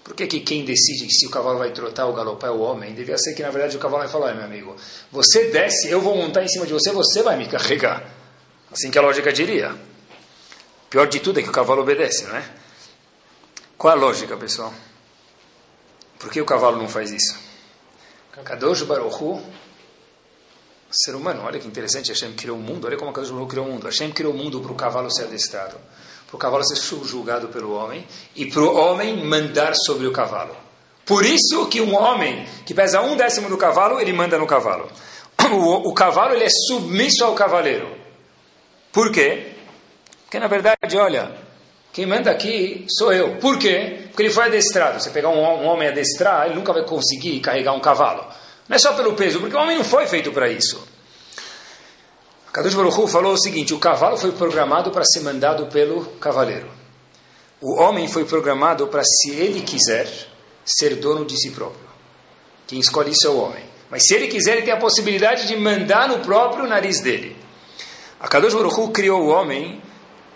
Por 0.02 0.14
que, 0.14 0.26
que 0.26 0.40
quem 0.40 0.64
decide 0.64 1.12
se 1.12 1.26
o 1.26 1.30
cavalo 1.30 1.58
vai 1.58 1.70
trotar 1.72 2.06
ou 2.06 2.12
galopar 2.12 2.50
é 2.50 2.52
o 2.52 2.60
homem? 2.60 2.94
Devia 2.94 3.18
ser 3.18 3.34
que, 3.34 3.42
na 3.42 3.50
verdade, 3.50 3.76
o 3.76 3.80
cavalo 3.80 4.02
vai 4.02 4.08
falar, 4.08 4.34
meu 4.34 4.44
amigo, 4.44 4.76
você 5.10 5.50
desce, 5.50 5.88
eu 5.90 6.00
vou 6.00 6.16
montar 6.16 6.44
em 6.44 6.48
cima 6.48 6.64
de 6.64 6.72
você, 6.72 6.92
você 6.92 7.22
vai 7.22 7.36
me 7.36 7.46
carregar. 7.46 8.08
Assim 8.76 8.90
que 8.90 8.98
a 8.98 9.00
lógica 9.00 9.32
diria. 9.32 9.74
Pior 10.90 11.06
de 11.06 11.18
tudo 11.18 11.40
é 11.40 11.42
que 11.42 11.48
o 11.48 11.52
cavalo 11.52 11.80
obedece, 11.80 12.26
não 12.26 12.36
é? 12.36 12.44
Qual 13.78 13.90
a 13.90 13.96
lógica, 13.96 14.36
pessoal? 14.36 14.70
Por 16.18 16.30
que 16.30 16.42
o 16.42 16.44
cavalo 16.44 16.76
não 16.76 16.86
faz 16.86 17.10
isso? 17.10 17.38
Kadosh 18.44 18.82
Baruch 18.82 19.16
Hu, 19.16 19.42
ser 20.90 21.14
humano, 21.14 21.42
olha 21.42 21.58
que 21.58 21.66
interessante, 21.66 22.10
Hashem 22.10 22.34
criou 22.34 22.58
o 22.58 22.60
mundo, 22.60 22.86
olha 22.86 22.98
como 22.98 23.14
Kadosh 23.14 23.30
Baruch 23.30 23.46
Hu 23.46 23.48
criou 23.48 23.66
o 23.66 23.70
mundo. 23.70 23.86
Hashem 23.86 24.12
criou 24.12 24.34
o 24.34 24.36
mundo 24.36 24.60
para 24.60 24.72
o 24.72 24.74
cavalo 24.74 25.10
ser 25.10 25.24
adestrado, 25.24 25.78
para 26.26 26.36
o 26.36 26.38
cavalo 26.38 26.62
ser 26.62 26.76
subjugado 26.76 27.48
pelo 27.48 27.72
homem 27.72 28.06
e 28.34 28.44
para 28.44 28.60
o 28.60 28.76
homem 28.76 29.24
mandar 29.24 29.74
sobre 29.74 30.06
o 30.06 30.12
cavalo. 30.12 30.54
Por 31.06 31.24
isso 31.24 31.66
que 31.68 31.80
um 31.80 31.94
homem 31.96 32.46
que 32.66 32.74
pesa 32.74 33.00
um 33.00 33.16
décimo 33.16 33.48
do 33.48 33.56
cavalo, 33.56 33.98
ele 33.98 34.12
manda 34.12 34.38
no 34.38 34.46
cavalo. 34.46 34.86
O, 35.48 35.90
o 35.90 35.94
cavalo 35.94 36.34
ele 36.34 36.44
é 36.44 36.48
submisso 36.50 37.24
ao 37.24 37.34
cavaleiro. 37.34 38.05
Por 38.96 39.12
quê? 39.12 39.48
Porque 40.22 40.38
na 40.38 40.46
verdade, 40.46 40.96
olha, 40.96 41.30
quem 41.92 42.06
manda 42.06 42.30
aqui 42.30 42.86
sou 42.88 43.12
eu. 43.12 43.36
Por 43.36 43.58
quê? 43.58 44.04
Porque 44.06 44.22
ele 44.22 44.32
foi 44.32 44.44
adestrado. 44.44 44.98
Você 44.98 45.10
pegar 45.10 45.28
um, 45.28 45.38
um 45.38 45.66
homem 45.66 45.88
adestrar, 45.88 46.46
ele 46.46 46.54
nunca 46.54 46.72
vai 46.72 46.82
conseguir 46.82 47.38
carregar 47.40 47.74
um 47.74 47.80
cavalo. 47.80 48.24
Não 48.66 48.74
é 48.74 48.78
só 48.78 48.94
pelo 48.94 49.12
peso, 49.12 49.38
porque 49.38 49.54
o 49.54 49.58
homem 49.58 49.76
não 49.76 49.84
foi 49.84 50.06
feito 50.06 50.32
para 50.32 50.48
isso. 50.48 50.82
Kadosh 52.50 52.72
Baruch 52.72 52.98
Hu 52.98 53.06
falou 53.06 53.34
o 53.34 53.38
seguinte: 53.38 53.74
o 53.74 53.78
cavalo 53.78 54.16
foi 54.16 54.32
programado 54.32 54.90
para 54.90 55.04
ser 55.04 55.20
mandado 55.20 55.66
pelo 55.66 56.06
cavaleiro. 56.18 56.70
O 57.60 57.78
homem 57.78 58.08
foi 58.08 58.24
programado 58.24 58.86
para, 58.86 59.02
se 59.04 59.30
ele 59.30 59.60
quiser, 59.60 60.08
ser 60.64 60.96
dono 60.96 61.26
de 61.26 61.36
si 61.38 61.50
próprio. 61.50 61.86
Quem 62.66 62.80
escolhe 62.80 63.10
isso 63.10 63.26
é 63.26 63.30
o 63.30 63.36
homem. 63.36 63.64
Mas 63.90 64.06
se 64.06 64.14
ele 64.14 64.26
quiser, 64.26 64.52
ele 64.52 64.62
tem 64.62 64.72
a 64.72 64.78
possibilidade 64.78 65.46
de 65.46 65.54
mandar 65.54 66.08
no 66.08 66.20
próprio 66.20 66.66
nariz 66.66 67.02
dele. 67.02 67.44
A 68.18 68.28
Kadosh 68.28 68.54
Baruch 68.54 68.92
criou 68.92 69.22
o 69.22 69.28
homem 69.28 69.80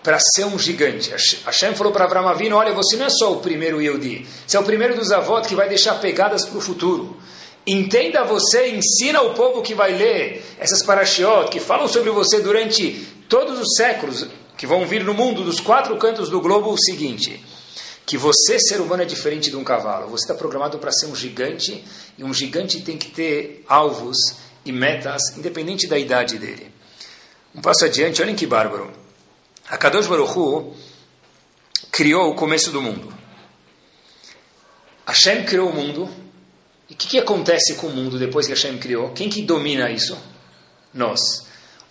para 0.03 0.19
ser 0.19 0.45
um 0.45 0.57
gigante. 0.57 1.11
Hashem 1.45 1.75
falou 1.75 1.91
para 1.91 2.05
Avraham 2.05 2.27
Avinu, 2.27 2.55
olha, 2.55 2.73
você 2.73 2.95
não 2.95 3.05
é 3.05 3.09
só 3.09 3.33
o 3.33 3.39
primeiro 3.39 3.81
Yehudi, 3.81 4.27
você 4.45 4.57
é 4.57 4.59
o 4.59 4.63
primeiro 4.63 4.95
dos 4.95 5.11
avós 5.11 5.47
que 5.47 5.55
vai 5.55 5.67
deixar 5.67 5.95
pegadas 5.95 6.45
para 6.45 6.57
o 6.57 6.61
futuro. 6.61 7.17
Entenda 7.65 8.23
você, 8.23 8.69
ensina 8.69 9.21
o 9.21 9.33
povo 9.33 9.61
que 9.61 9.75
vai 9.75 9.93
ler 9.93 10.43
essas 10.59 10.83
parashiot, 10.83 11.49
que 11.49 11.59
falam 11.59 11.87
sobre 11.87 12.09
você 12.09 12.39
durante 12.39 13.07
todos 13.29 13.59
os 13.59 13.75
séculos, 13.75 14.27
que 14.57 14.65
vão 14.65 14.85
vir 14.85 15.03
no 15.03 15.13
mundo, 15.13 15.43
dos 15.43 15.59
quatro 15.59 15.95
cantos 15.97 16.29
do 16.29 16.41
globo, 16.41 16.71
o 16.71 16.77
seguinte, 16.77 17.43
que 18.05 18.17
você, 18.17 18.59
ser 18.59 18.81
humano, 18.81 19.03
é 19.03 19.05
diferente 19.05 19.49
de 19.49 19.55
um 19.55 19.63
cavalo. 19.63 20.07
Você 20.09 20.25
está 20.25 20.33
programado 20.33 20.79
para 20.79 20.91
ser 20.91 21.05
um 21.05 21.15
gigante, 21.15 21.83
e 22.17 22.23
um 22.23 22.33
gigante 22.33 22.81
tem 22.81 22.97
que 22.97 23.09
ter 23.11 23.63
alvos 23.67 24.17
e 24.65 24.71
metas, 24.71 25.21
independente 25.37 25.87
da 25.87 25.97
idade 25.97 26.37
dele. 26.37 26.80
Um 27.53 27.61
passo 27.61 27.85
adiante, 27.85 28.21
olhem 28.21 28.35
que 28.35 28.47
bárbaro. 28.47 28.91
A 29.69 29.77
Kadosh 29.77 30.07
Baruch 30.07 30.37
Hu 30.37 30.73
criou 31.91 32.29
o 32.29 32.35
começo 32.35 32.71
do 32.71 32.81
mundo. 32.81 33.13
Hashem 35.05 35.43
criou 35.43 35.69
o 35.69 35.73
mundo. 35.73 36.09
E 36.89 36.93
o 36.93 36.97
que, 36.97 37.07
que, 37.07 37.19
acontece 37.19 37.75
com 37.75 37.87
o 37.87 37.89
mundo 37.89 38.17
depois 38.17 38.45
que 38.45 38.53
Hashem 38.53 38.77
criou? 38.77 39.11
Quem 39.11 39.29
que 39.29 39.41
domina 39.41 39.89
isso? 39.89 40.17
Nós. 40.93 41.19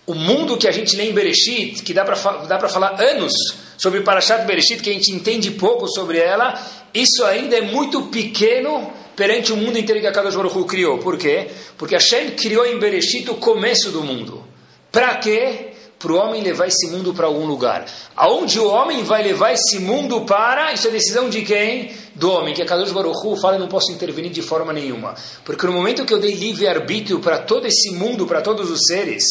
O 0.06 0.14
mundo 0.14 0.56
que 0.56 0.66
a 0.66 0.72
gente 0.72 0.96
lê 0.96 1.04
em 1.04 1.12
Bereshit, 1.12 1.82
que 1.82 1.94
dá 1.94 2.04
para 2.04 2.68
falar 2.68 3.00
anos 3.00 3.32
sobre 3.78 4.00
Parashat 4.00 4.46
Bereshit, 4.46 4.82
que 4.82 4.90
a 4.90 4.92
gente 4.92 5.12
entende 5.12 5.50
pouco 5.52 5.88
sobre 5.88 6.18
ela, 6.18 6.60
isso 6.92 7.24
ainda 7.24 7.56
é 7.56 7.62
muito 7.62 8.08
pequeno 8.08 8.92
perante 9.14 9.52
o 9.52 9.56
mundo 9.56 9.78
inteiro 9.78 10.00
que 10.00 10.06
a 10.06 10.12
Kadosh 10.12 10.34
Baruch 10.34 10.56
Hu 10.56 10.64
criou. 10.64 10.98
Por 10.98 11.16
quê? 11.18 11.50
Porque 11.76 11.94
Hashem 11.94 12.32
criou 12.32 12.66
em 12.66 12.78
Bereshit 12.78 13.30
o 13.30 13.36
começo 13.36 13.90
do 13.90 14.02
mundo. 14.02 14.49
Para 14.90 15.16
quê? 15.16 15.72
Para 15.98 16.12
o 16.12 16.16
homem 16.16 16.42
levar 16.42 16.66
esse 16.66 16.86
mundo 16.88 17.12
para 17.12 17.26
algum 17.26 17.44
lugar. 17.44 17.86
Aonde 18.16 18.58
o 18.58 18.66
homem 18.66 19.04
vai 19.04 19.22
levar 19.22 19.52
esse 19.52 19.78
mundo 19.78 20.22
para, 20.22 20.72
isso 20.72 20.88
é 20.88 20.90
decisão 20.90 21.28
de 21.28 21.42
quem? 21.42 21.94
Do 22.14 22.30
homem, 22.30 22.54
que 22.54 22.62
a 22.62 22.66
Kadosh 22.66 22.90
Baruch 22.90 23.18
Hu 23.24 23.36
fala, 23.36 23.58
não 23.58 23.68
posso 23.68 23.92
intervenir 23.92 24.30
de 24.30 24.40
forma 24.40 24.72
nenhuma. 24.72 25.14
Porque 25.44 25.66
no 25.66 25.72
momento 25.72 26.06
que 26.06 26.14
eu 26.14 26.18
dei 26.18 26.34
livre-arbítrio 26.34 27.20
para 27.20 27.38
todo 27.38 27.66
esse 27.66 27.90
mundo, 27.90 28.26
para 28.26 28.40
todos 28.40 28.70
os 28.70 28.80
seres, 28.86 29.24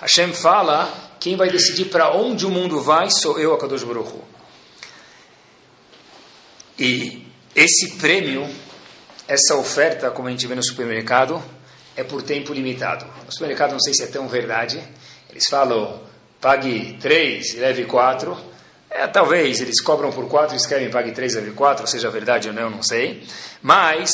Hashem 0.00 0.32
fala, 0.32 0.88
quem 1.18 1.36
vai 1.36 1.50
decidir 1.50 1.86
para 1.86 2.12
onde 2.14 2.46
o 2.46 2.50
mundo 2.50 2.80
vai 2.80 3.10
sou 3.10 3.38
eu, 3.38 3.52
a 3.52 3.58
Kadosh 3.58 3.82
Baruch 3.82 4.10
Hu. 4.10 4.22
E 6.78 7.26
esse 7.54 7.96
prêmio, 7.96 8.48
essa 9.26 9.56
oferta, 9.56 10.10
como 10.10 10.28
a 10.28 10.30
gente 10.30 10.46
vê 10.46 10.54
no 10.54 10.62
supermercado, 10.62 11.42
é 11.96 12.04
por 12.04 12.22
tempo 12.22 12.52
limitado. 12.52 13.06
No 13.24 13.32
supermercado 13.32 13.72
não 13.72 13.80
sei 13.80 13.94
se 13.94 14.02
é 14.02 14.06
tão 14.06 14.28
verdade. 14.28 14.82
Eles 15.30 15.48
falam, 15.48 16.00
pague 16.40 16.98
3 17.00 17.54
e 17.54 17.56
leve 17.56 17.84
4. 17.84 18.36
É, 18.90 19.06
talvez 19.06 19.60
eles 19.60 19.80
cobram 19.80 20.12
por 20.12 20.28
4 20.28 20.54
e 20.54 20.56
escrevem 20.56 20.90
pague 20.90 21.12
3 21.12 21.32
e 21.32 21.36
leve 21.36 21.50
4, 21.52 21.86
seja 21.86 22.10
verdade 22.10 22.48
ou 22.48 22.54
não, 22.54 22.70
não 22.70 22.82
sei. 22.82 23.24
Mas, 23.62 24.10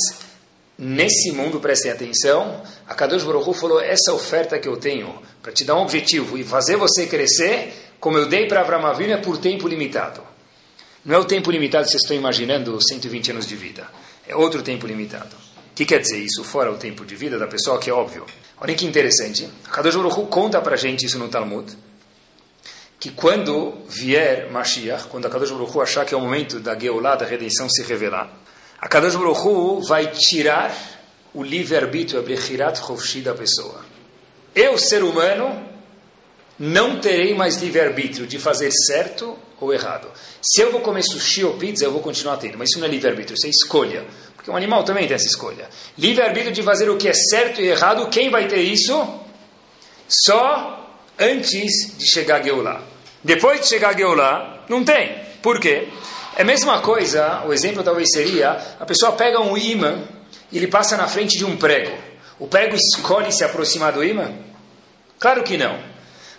nesse 0.78 1.32
mundo, 1.32 1.60
prestem 1.60 1.90
atenção, 1.90 2.62
a 2.88 2.94
Kadosh 2.94 3.24
Baruch 3.24 3.52
falou, 3.58 3.80
essa 3.80 4.12
oferta 4.12 4.58
que 4.58 4.68
eu 4.68 4.76
tenho 4.76 5.20
para 5.42 5.52
te 5.52 5.64
dar 5.64 5.74
um 5.74 5.82
objetivo 5.82 6.38
e 6.38 6.44
fazer 6.44 6.76
você 6.76 7.06
crescer, 7.06 7.74
como 8.00 8.16
eu 8.18 8.26
dei 8.26 8.46
para 8.46 8.60
Avraham 8.60 8.86
Avinu, 8.86 9.12
é 9.12 9.18
por 9.18 9.38
tempo 9.38 9.68
limitado. 9.68 10.22
Não 11.04 11.16
é 11.16 11.18
o 11.18 11.24
tempo 11.24 11.50
limitado 11.50 11.84
que 11.84 11.90
vocês 11.90 12.02
estão 12.02 12.16
imaginando 12.16 12.78
120 12.80 13.32
anos 13.32 13.46
de 13.46 13.56
vida. 13.56 13.86
É 14.26 14.36
outro 14.36 14.62
tempo 14.62 14.86
limitado. 14.86 15.41
O 15.72 15.74
que 15.74 15.86
quer 15.86 16.00
dizer 16.00 16.18
isso? 16.18 16.44
Fora 16.44 16.70
o 16.70 16.76
tempo 16.76 17.02
de 17.02 17.16
vida 17.16 17.38
da 17.38 17.46
pessoa, 17.46 17.78
que 17.78 17.88
é 17.88 17.92
óbvio. 17.92 18.26
Olha 18.60 18.74
que 18.74 18.84
interessante. 18.84 19.48
Kadosh 19.72 19.96
Baruch 19.96 20.26
conta 20.28 20.60
para 20.60 20.74
a 20.74 20.76
gente 20.76 21.06
isso 21.06 21.18
no 21.18 21.28
Talmud. 21.28 21.72
Que 23.00 23.10
quando 23.10 23.72
vier 23.88 24.50
Mashiach, 24.52 25.04
quando 25.08 25.26
a 25.26 25.30
Kadosh 25.30 25.50
Baruch 25.50 25.80
achar 25.80 26.04
que 26.04 26.12
é 26.12 26.16
o 26.16 26.20
momento 26.20 26.60
da 26.60 26.78
Geulah, 26.78 27.16
da 27.16 27.24
redenção 27.24 27.70
se 27.70 27.82
revelar, 27.84 28.30
a 28.78 28.86
Kadosh 28.86 29.16
Baruch 29.16 29.86
vai 29.88 30.08
tirar 30.08 30.76
o 31.32 31.42
livre-arbítrio, 31.42 32.20
a 32.20 32.22
Brechirat 32.22 32.78
Chofshi 32.78 33.22
da 33.22 33.34
pessoa. 33.34 33.82
Eu, 34.54 34.76
ser 34.76 35.02
humano, 35.02 35.66
não 36.58 37.00
terei 37.00 37.34
mais 37.34 37.56
livre-arbítrio 37.56 38.26
de 38.26 38.38
fazer 38.38 38.70
certo 38.70 39.38
ou 39.58 39.72
errado. 39.72 40.08
Se 40.42 40.60
eu 40.60 40.70
vou 40.70 40.80
comer 40.80 41.02
sushi 41.02 41.44
ou 41.44 41.56
pizza, 41.56 41.84
eu 41.84 41.92
vou 41.92 42.02
continuar 42.02 42.36
tendo, 42.36 42.58
mas 42.58 42.68
isso 42.68 42.78
não 42.78 42.86
é 42.86 42.90
livre-arbítrio, 42.90 43.34
isso 43.34 43.46
é 43.46 43.50
escolha. 43.50 44.04
Porque 44.42 44.50
um 44.50 44.56
animal 44.56 44.82
também 44.82 45.06
tem 45.06 45.14
essa 45.14 45.28
escolha. 45.28 45.68
Livre-arbítrio 45.96 46.52
de 46.52 46.64
fazer 46.64 46.90
o 46.90 46.96
que 46.96 47.08
é 47.08 47.12
certo 47.12 47.60
e 47.60 47.68
errado, 47.68 48.08
quem 48.08 48.28
vai 48.28 48.48
ter 48.48 48.60
isso? 48.60 49.20
Só 50.08 50.84
antes 51.16 51.96
de 51.96 52.10
chegar 52.10 52.40
a 52.40 52.42
Geulah. 52.42 52.82
Depois 53.22 53.60
de 53.60 53.68
chegar 53.68 53.90
a 53.90 53.96
Geulah, 53.96 54.64
não 54.68 54.82
tem. 54.82 55.16
Por 55.40 55.60
quê? 55.60 55.86
É 56.34 56.42
a 56.42 56.44
mesma 56.44 56.80
coisa, 56.80 57.44
o 57.46 57.52
exemplo 57.52 57.84
talvez 57.84 58.08
seria, 58.12 58.50
a 58.80 58.84
pessoa 58.84 59.12
pega 59.12 59.38
um 59.38 59.56
imã 59.56 60.02
e 60.50 60.56
ele 60.56 60.66
passa 60.66 60.96
na 60.96 61.06
frente 61.06 61.38
de 61.38 61.44
um 61.44 61.56
prego. 61.56 61.96
O 62.36 62.48
prego 62.48 62.74
escolhe 62.74 63.30
se 63.30 63.44
aproximar 63.44 63.92
do 63.92 64.02
imã? 64.02 64.32
Claro 65.20 65.44
que 65.44 65.56
não. 65.56 65.78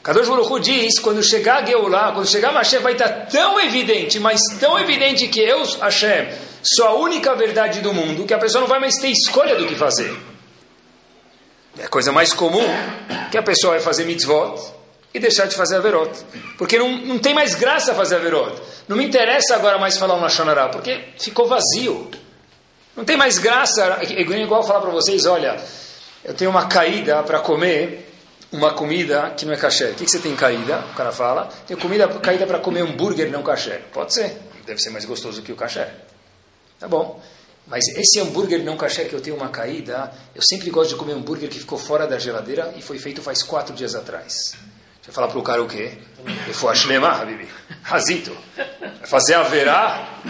Kadosh 0.04 0.28
Baruch 0.28 0.52
Hu 0.52 0.60
diz, 0.60 1.00
quando 1.00 1.24
chegar 1.24 1.64
a 1.64 1.66
Geulah, 1.66 2.12
quando 2.12 2.28
chegar 2.28 2.50
a 2.50 2.58
Hashem, 2.58 2.82
vai 2.82 2.92
estar 2.92 3.08
tão 3.28 3.58
evidente, 3.62 4.20
mas 4.20 4.42
tão 4.60 4.78
evidente 4.78 5.30
que 5.30 5.40
eu, 5.40 5.64
Hashem, 5.80 6.28
sou 6.62 6.86
a 6.88 6.94
única 6.96 7.34
verdade 7.36 7.80
do 7.80 7.94
mundo, 7.94 8.26
que 8.26 8.34
a 8.34 8.38
pessoa 8.38 8.60
não 8.60 8.68
vai 8.68 8.82
mais 8.82 8.96
ter 8.96 9.08
escolha 9.08 9.56
do 9.56 9.66
que 9.66 9.76
fazer. 9.76 10.14
É 11.80 11.86
a 11.86 11.88
coisa 11.88 12.12
mais 12.12 12.34
comum 12.34 12.66
que 13.32 13.38
a 13.38 13.42
pessoa 13.42 13.76
vai 13.76 13.80
fazer 13.80 14.04
mitzvot 14.04 14.62
e 15.14 15.20
deixar 15.20 15.46
de 15.46 15.56
fazer 15.56 15.78
averot. 15.78 16.12
Porque 16.58 16.78
não, 16.78 16.98
não 16.98 17.18
tem 17.18 17.34
mais 17.34 17.56
graça 17.56 17.96
fazer 17.96 18.18
averot. 18.18 18.62
Não 18.90 18.98
me 18.98 19.06
interessa 19.06 19.56
agora 19.56 19.80
mais 19.80 19.98
falar 19.98 20.16
um 20.16 20.22
Lashonará, 20.22 20.68
porque 20.68 21.00
ficou 21.18 21.48
vazio. 21.48 22.12
Não 22.96 23.06
tem 23.06 23.16
mais 23.16 23.38
graça. 23.38 24.00
É 24.02 24.22
igual 24.22 24.64
falar 24.64 24.82
para 24.82 24.92
vocês, 24.92 25.26
olha, 25.26 25.58
eu 26.26 26.34
tenho 26.34 26.52
uma 26.52 26.68
caída 26.68 27.24
para 27.24 27.40
comer 27.40 28.13
uma 28.54 28.74
comida 28.74 29.34
que 29.36 29.46
não 29.46 29.54
é 29.54 29.58
caché. 29.58 29.90
O 29.90 29.96
que, 29.96 30.06
que 30.06 30.12
você 30.12 30.20
tem 30.20 30.36
caída? 30.36 30.80
O 30.92 30.96
cara 30.96 31.12
fala, 31.12 31.50
tem 31.68 31.76
comida 31.76 32.08
caída 32.20 32.46
para 32.46 32.60
comer 32.60 32.82
hambúrguer 32.82 33.30
não 33.32 33.42
caché. 33.42 33.82
Pode 33.92 34.14
ser. 34.14 34.38
Deve 34.66 34.80
ser 34.80 34.92
mais 34.92 35.04
gostoso 35.06 35.42
que 35.42 35.52
o 35.52 35.56
caché. 35.56 35.92
Tá 36.80 36.88
bom. 36.88 37.22
Mas 37.66 37.84
esse 37.96 38.20
hambúrguer 38.20 38.64
não 38.64 38.78
caché 38.78 39.06
que 39.06 39.14
eu 39.14 39.22
tenho 39.22 39.36
uma 39.36 39.50
caída, 39.50 40.12
eu 40.36 40.42
sempre 40.42 40.70
gosto 40.70 40.92
de 40.92 40.96
comer 40.98 41.14
hambúrguer 41.14 41.50
que 41.50 41.60
ficou 41.60 41.78
fora 41.78 42.06
da 42.06 42.20
geladeira 42.20 42.74
e 42.78 42.82
foi 42.82 43.00
feito 43.00 43.22
faz 43.22 43.42
quatro 43.42 43.74
dias 43.74 43.96
atrás. 43.96 44.34
Você 45.02 45.08
vai 45.08 45.16
falar 45.16 45.28
para 45.30 45.40
o 45.40 45.44
cara 45.44 45.62
o 45.62 45.68
quê? 45.68 45.98
Eu 46.48 46.54
for 46.54 46.70
ashlemah, 46.70 47.26
Bibi. 47.26 47.48
Razito. 47.82 48.38
Vai 48.56 49.08
fazer 49.08 49.34
haverá? 49.34 50.22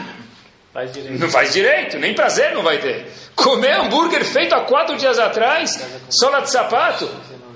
Faz 0.73 0.91
não 1.19 1.29
faz 1.29 1.53
direito, 1.53 1.99
nem 1.99 2.15
prazer 2.15 2.53
não 2.53 2.63
vai 2.63 2.79
ter. 2.79 3.11
Comer 3.35 3.79
hambúrguer 3.79 4.25
feito 4.25 4.55
há 4.55 4.61
quatro 4.61 4.97
dias 4.97 5.19
atrás, 5.19 5.79
sola 6.09 6.39
de 6.39 6.49
sapato. 6.49 7.07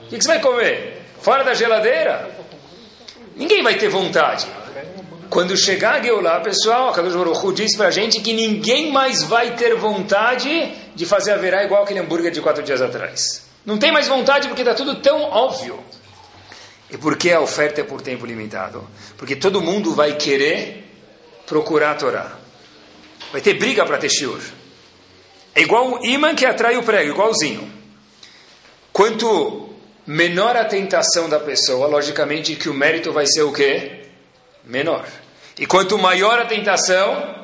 O 0.08 0.10
que 0.10 0.22
você 0.22 0.28
vai 0.28 0.40
comer? 0.40 1.02
Fora 1.22 1.44
da 1.44 1.54
geladeira? 1.54 2.32
Ninguém 3.36 3.62
vai 3.62 3.76
ter 3.76 3.90
vontade. 3.90 4.48
Quando 5.30 5.58
chegar 5.58 5.96
a 5.96 6.02
Geulah, 6.02 6.40
pessoal, 6.40 6.90
a 6.90 6.94
Kadosh 6.94 7.14
Baruch 7.14 7.46
Hu 7.46 7.54
diz 7.54 7.80
a 7.80 7.92
gente 7.92 8.22
que 8.22 8.32
ninguém 8.32 8.92
mais 8.92 9.22
vai 9.24 9.56
ter 9.56 9.76
vontade 9.76 10.74
de 10.96 11.06
fazer 11.06 11.34
a 11.34 11.38
verá 11.38 11.64
igual 11.64 11.84
aquele 11.84 12.00
hambúrguer 12.00 12.32
de 12.32 12.42
quatro 12.42 12.64
dias 12.64 12.82
atrás. 12.82 13.46
Não 13.66 13.78
tem 13.78 13.92
mais 13.92 14.08
vontade 14.08 14.48
porque 14.48 14.62
está 14.62 14.74
tudo 14.74 14.96
tão 15.02 15.22
óbvio. 15.24 15.84
E 16.90 16.98
por 16.98 17.18
que 17.18 17.32
a 17.34 17.42
oferta 17.42 17.82
é 17.82 17.84
por 17.84 18.02
tempo 18.02 18.26
limitado? 18.26 18.88
Porque 19.18 19.36
todo 19.36 19.62
mundo 19.62 19.94
vai 19.94 20.16
querer 20.16 20.90
procurar 21.46 21.92
a 21.92 21.96
Torá. 21.96 22.32
Vai 23.32 23.42
ter 23.42 23.56
briga 23.56 23.86
para 23.86 23.98
ter 23.98 24.10
shiur. 24.10 24.40
É 25.54 25.62
igual 25.62 25.92
o 25.92 26.06
imã 26.06 26.34
que 26.34 26.46
atrai 26.46 26.78
o 26.78 26.84
prego, 26.84 27.12
igualzinho. 27.12 27.70
Quanto 28.94 29.67
menor 30.08 30.56
a 30.56 30.66
tentação 30.66 31.30
da 31.30 31.40
pessoa, 31.40 31.88
logicamente 31.88 32.56
que 32.56 32.70
o 32.70 32.74
mérito 32.74 33.12
vai 33.12 33.28
ser 33.28 33.44
o 33.44 33.54
quê? 33.54 34.08
menor. 34.68 35.06
E 35.58 35.66
quanto 35.66 35.98
maior 35.98 36.40
a 36.40 36.46
tentação, 36.46 37.36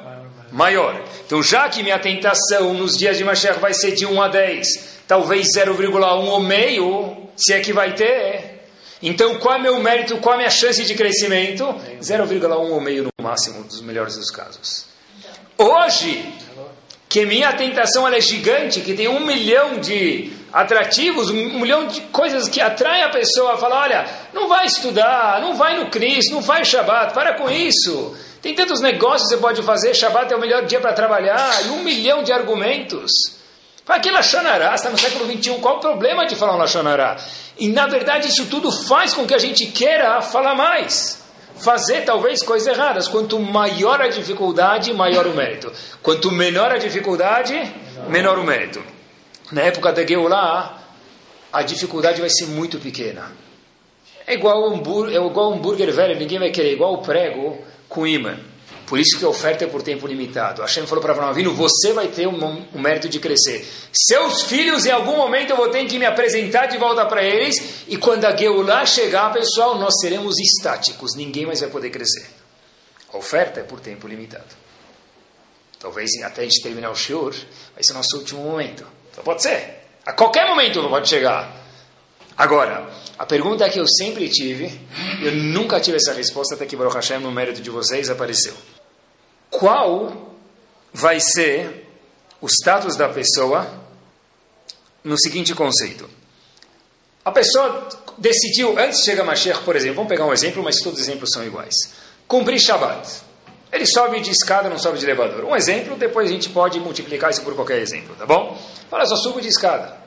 maior. 0.51 1.03
Então, 1.25 1.41
já 1.41 1.67
que 1.69 1.81
minha 1.81 1.97
tentação 1.97 2.73
nos 2.73 2.97
dias 2.97 3.17
de 3.17 3.23
Mashiach 3.23 3.59
vai 3.59 3.73
ser 3.73 3.91
de 3.91 4.05
1 4.05 4.21
a 4.21 4.27
10, 4.27 4.67
talvez 5.07 5.47
0,1 5.55 6.03
ou 6.03 6.39
meio, 6.39 7.29
se 7.35 7.53
é 7.53 7.59
que 7.59 7.73
vai 7.73 7.95
ter. 7.95 8.67
Então, 9.01 9.35
qual 9.39 9.55
é 9.55 9.59
meu 9.59 9.79
mérito, 9.79 10.17
qual 10.17 10.35
é 10.35 10.37
minha 10.39 10.49
chance 10.49 10.83
de 10.85 10.93
crescimento? 10.93 11.63
0,1 11.99 12.51
ou 12.51 12.79
meio 12.79 13.03
no 13.03 13.23
máximo, 13.23 13.63
dos 13.63 13.81
melhores 13.81 14.15
dos 14.15 14.29
casos. 14.29 14.85
Hoje, 15.57 16.23
que 17.09 17.25
minha 17.25 17.51
tentação 17.53 18.07
é 18.07 18.21
gigante, 18.21 18.81
que 18.81 18.93
tem 18.93 19.07
um 19.07 19.25
milhão 19.25 19.79
de 19.79 20.31
atrativos, 20.53 21.31
um 21.31 21.59
milhão 21.59 21.87
de 21.87 21.99
coisas 22.01 22.47
que 22.47 22.61
atraem 22.61 23.03
a 23.03 23.09
pessoa 23.09 23.55
a 23.55 23.57
falar, 23.57 23.81
olha, 23.81 24.05
não 24.31 24.47
vai 24.47 24.67
estudar, 24.67 25.41
não 25.41 25.55
vai 25.55 25.75
no 25.77 25.89
Cristo, 25.89 26.31
não 26.31 26.43
faz 26.43 26.67
Shabbat, 26.67 27.13
para 27.13 27.33
com 27.33 27.49
isso. 27.49 28.15
Tem 28.39 28.53
tantos 28.53 28.79
negócios 28.79 29.23
que 29.23 29.35
você 29.35 29.41
pode 29.41 29.63
fazer, 29.63 29.95
Shabbat 29.95 30.31
é 30.31 30.35
o 30.35 30.39
melhor 30.39 30.63
dia 30.65 30.79
para 30.79 30.93
trabalhar, 30.93 31.65
e 31.65 31.69
um 31.69 31.83
milhão 31.83 32.21
de 32.21 32.31
argumentos. 32.31 33.11
Para 33.83 33.99
que 33.99 34.11
Lachonará? 34.11 34.75
Está 34.75 34.91
no 34.91 34.97
século 34.97 35.25
XXI, 35.25 35.57
qual 35.59 35.77
o 35.77 35.79
problema 35.79 36.25
de 36.27 36.35
falar 36.35 36.53
um 36.53 36.57
Lachonará? 36.57 37.17
E 37.57 37.67
na 37.67 37.87
verdade 37.87 38.27
isso 38.27 38.45
tudo 38.45 38.71
faz 38.71 39.13
com 39.13 39.25
que 39.25 39.33
a 39.33 39.39
gente 39.39 39.65
queira 39.67 40.21
falar 40.21 40.55
mais. 40.55 41.21
Fazer 41.57 42.01
talvez 42.01 42.41
coisas 42.41 42.67
erradas. 42.67 43.07
Quanto 43.07 43.39
maior 43.39 44.01
a 44.01 44.07
dificuldade, 44.07 44.93
maior 44.93 45.27
o 45.27 45.33
mérito. 45.33 45.71
Quanto 46.01 46.31
menor 46.31 46.71
a 46.71 46.77
dificuldade, 46.77 47.53
menor 48.07 48.39
o 48.39 48.43
mérito. 48.43 48.92
Na 49.53 49.61
época 49.61 49.93
da 49.93 50.03
Geulah, 50.03 50.81
a 51.51 51.61
dificuldade 51.61 52.19
vai 52.19 52.29
ser 52.29 52.47
muito 52.47 52.79
pequena. 52.79 53.31
É 54.25 54.33
igual 54.33 54.65
hambúrguer, 54.65 55.15
é 55.15 55.23
igual 55.23 55.53
hambúrguer 55.53 55.93
velho, 55.93 56.17
ninguém 56.17 56.39
vai 56.39 56.49
querer, 56.49 56.73
igual 56.73 56.95
o 56.95 57.03
prego 57.03 57.63
com 57.87 58.07
imã. 58.07 58.39
Por 58.87 58.99
isso 58.99 59.19
que 59.19 59.23
a 59.23 59.29
oferta 59.29 59.63
é 59.63 59.67
por 59.67 59.83
tempo 59.83 60.07
limitado. 60.07 60.63
Hashem 60.63 60.87
falou 60.87 61.03
para 61.03 61.13
Abraão 61.13 61.29
Avinu, 61.29 61.53
você 61.53 61.93
vai 61.93 62.07
ter 62.07 62.27
um, 62.27 62.65
um, 62.73 62.81
mérito 62.81 63.07
de 63.07 63.19
crescer. 63.19 63.63
Seus 63.91 64.41
filhos, 64.41 64.87
em 64.87 64.91
algum 64.91 65.17
momento, 65.17 65.51
eu 65.51 65.55
vou 65.55 65.69
ter 65.69 65.85
que 65.85 65.99
me 65.99 66.05
apresentar 66.05 66.65
de 66.65 66.79
volta 66.79 67.05
para 67.05 67.23
eles. 67.23 67.85
E 67.87 67.95
quando 67.95 68.25
a 68.25 68.35
Geulah 68.35 68.87
chegar, 68.87 69.31
pessoal, 69.31 69.77
nós 69.77 69.99
seremos 70.01 70.35
estáticos. 70.39 71.15
Ninguém 71.15 71.45
mais 71.45 71.59
vai 71.59 71.69
poder 71.69 71.91
crescer. 71.91 72.27
A 73.13 73.17
oferta 73.17 73.59
é 73.59 73.63
por 73.63 73.79
tempo 73.79 74.07
limitado. 74.07 74.55
Talvez 75.79 76.09
até 76.23 76.41
a 76.41 76.43
gente 76.43 76.63
terminar 76.63 76.89
o 76.89 76.95
shiur, 76.95 77.35
vai 77.75 77.83
ser 77.83 77.91
o 77.91 77.95
nosso 77.95 78.17
último 78.17 78.41
momento. 78.41 78.83
Então 79.13 79.23
pode 79.23 79.41
ser. 79.43 79.85
A 80.05 80.11
qualquer 80.11 80.45
momento 80.47 80.81
pode 80.89 81.07
chegar. 81.07 81.55
Agora, 82.35 82.89
a 83.17 83.25
pergunta 83.25 83.69
que 83.69 83.79
eu 83.79 83.87
sempre 83.87 84.27
tive, 84.27 84.81
eu 85.21 85.31
nunca 85.31 85.79
tive 85.79 85.97
essa 85.97 86.11
resposta 86.13 86.55
até 86.55 86.65
que 86.65 86.75
Baruch 86.75 86.95
Hashem, 86.95 87.19
no 87.19 87.31
mérito 87.31 87.61
de 87.61 87.69
vocês, 87.69 88.09
apareceu. 88.09 88.55
Qual 89.51 90.35
vai 90.91 91.19
ser 91.19 91.87
o 92.41 92.47
status 92.47 92.97
da 92.97 93.07
pessoa 93.07 93.67
no 95.03 95.17
seguinte 95.17 95.53
conceito? 95.53 96.09
A 97.23 97.31
pessoa 97.31 97.87
decidiu, 98.17 98.77
antes 98.77 98.99
de 98.99 99.05
chegar 99.05 99.21
a 99.21 99.25
Mashiach, 99.27 99.63
por 99.63 99.75
exemplo, 99.75 99.97
vamos 99.97 100.09
pegar 100.09 100.25
um 100.25 100.33
exemplo, 100.33 100.63
mas 100.63 100.77
todos 100.77 100.99
os 100.99 101.07
exemplos 101.07 101.29
são 101.31 101.45
iguais. 101.45 101.75
Cumprir 102.27 102.59
Shabbat. 102.59 103.07
Ele 103.73 103.87
sobe 103.87 104.19
de 104.19 104.29
escada, 104.29 104.69
não 104.69 104.77
sobe 104.77 104.99
de 104.99 105.05
elevador. 105.05 105.43
Um 105.45 105.55
exemplo, 105.55 105.95
depois 105.95 106.29
a 106.29 106.31
gente 106.31 106.47
pode 106.49 106.79
multiplicar 106.79 107.31
isso 107.31 107.41
por 107.41 107.55
qualquer 107.55 107.79
exemplo, 107.79 108.15
tá 108.15 108.23
bom? 108.23 108.55
Fala, 108.87 109.03
só 109.07 109.15
subo 109.15 109.41
de 109.41 109.47
escada. 109.47 109.97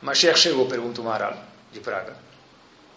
Mashiach 0.00 0.38
chegou, 0.38 0.64
pergunta 0.64 1.02
o 1.02 1.04
Maharal 1.04 1.36
de 1.70 1.80
Praga. 1.80 2.14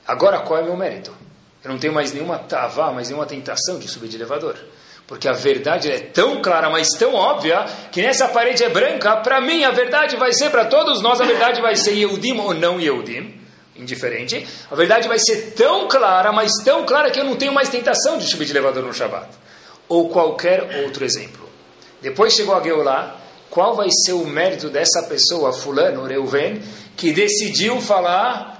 Agora 0.08 0.40
qual 0.40 0.62
é 0.62 0.64
meu 0.64 0.78
mérito? 0.78 1.14
Eu 1.62 1.70
não 1.70 1.78
tenho 1.78 1.92
mais 1.92 2.14
nenhuma 2.14 2.40
tavá, 2.40 2.90
mais 2.94 3.10
nenhuma 3.10 3.26
tentação 3.26 3.78
de 3.78 3.90
subir 3.90 4.08
de 4.08 4.16
elevador. 4.16 4.56
Porque 5.06 5.28
a 5.28 5.34
verdade 5.34 5.92
é 5.92 6.00
tão 6.00 6.42
clara, 6.42 6.70
mas 6.70 6.88
tão 6.98 7.14
óbvia, 7.14 7.66
que 7.92 8.02
nessa 8.02 8.30
parede 8.30 8.64
é 8.64 8.70
branca, 8.70 9.18
para 9.18 9.42
mim 9.42 9.66
a 9.66 9.72
verdade 9.72 10.16
vai 10.16 10.32
ser, 10.32 10.50
para 10.50 10.64
todos 10.64 11.02
nós, 11.02 11.20
a 11.20 11.26
verdade 11.26 11.62
vai 11.62 11.76
ser 11.76 11.92
Yehudim 11.92 12.40
ou 12.40 12.54
não 12.54 12.80
Yehudim, 12.80 13.42
indiferente. 13.76 14.48
A 14.72 14.76
verdade 14.76 15.06
vai 15.10 15.20
ser 15.20 15.52
tão 15.52 15.90
clara, 15.90 16.32
mas 16.32 16.50
tão 16.64 16.86
clara 16.86 17.12
que 17.12 17.20
eu 17.20 17.26
não 17.26 17.36
tenho 17.36 17.54
mais 17.54 17.68
tentação 17.68 18.18
de 18.18 18.26
subir 18.26 18.46
de 18.46 18.52
elevador 18.52 18.84
no 18.84 18.94
Shabat. 18.94 19.43
Ou 19.94 20.10
qualquer 20.10 20.84
outro 20.84 21.06
exemplo. 21.06 21.48
Depois 22.02 22.34
chegou 22.34 22.56
a 22.56 22.64
Geulah, 22.64 23.20
qual 23.50 23.76
vai 23.76 23.90
ser 23.92 24.14
o 24.14 24.26
mérito 24.26 24.70
dessa 24.70 25.04
pessoa, 25.04 25.54
fulano, 25.54 26.06
Reuven, 26.06 26.62
que 26.98 27.14
decidiu 27.14 27.80
falar 27.80 28.54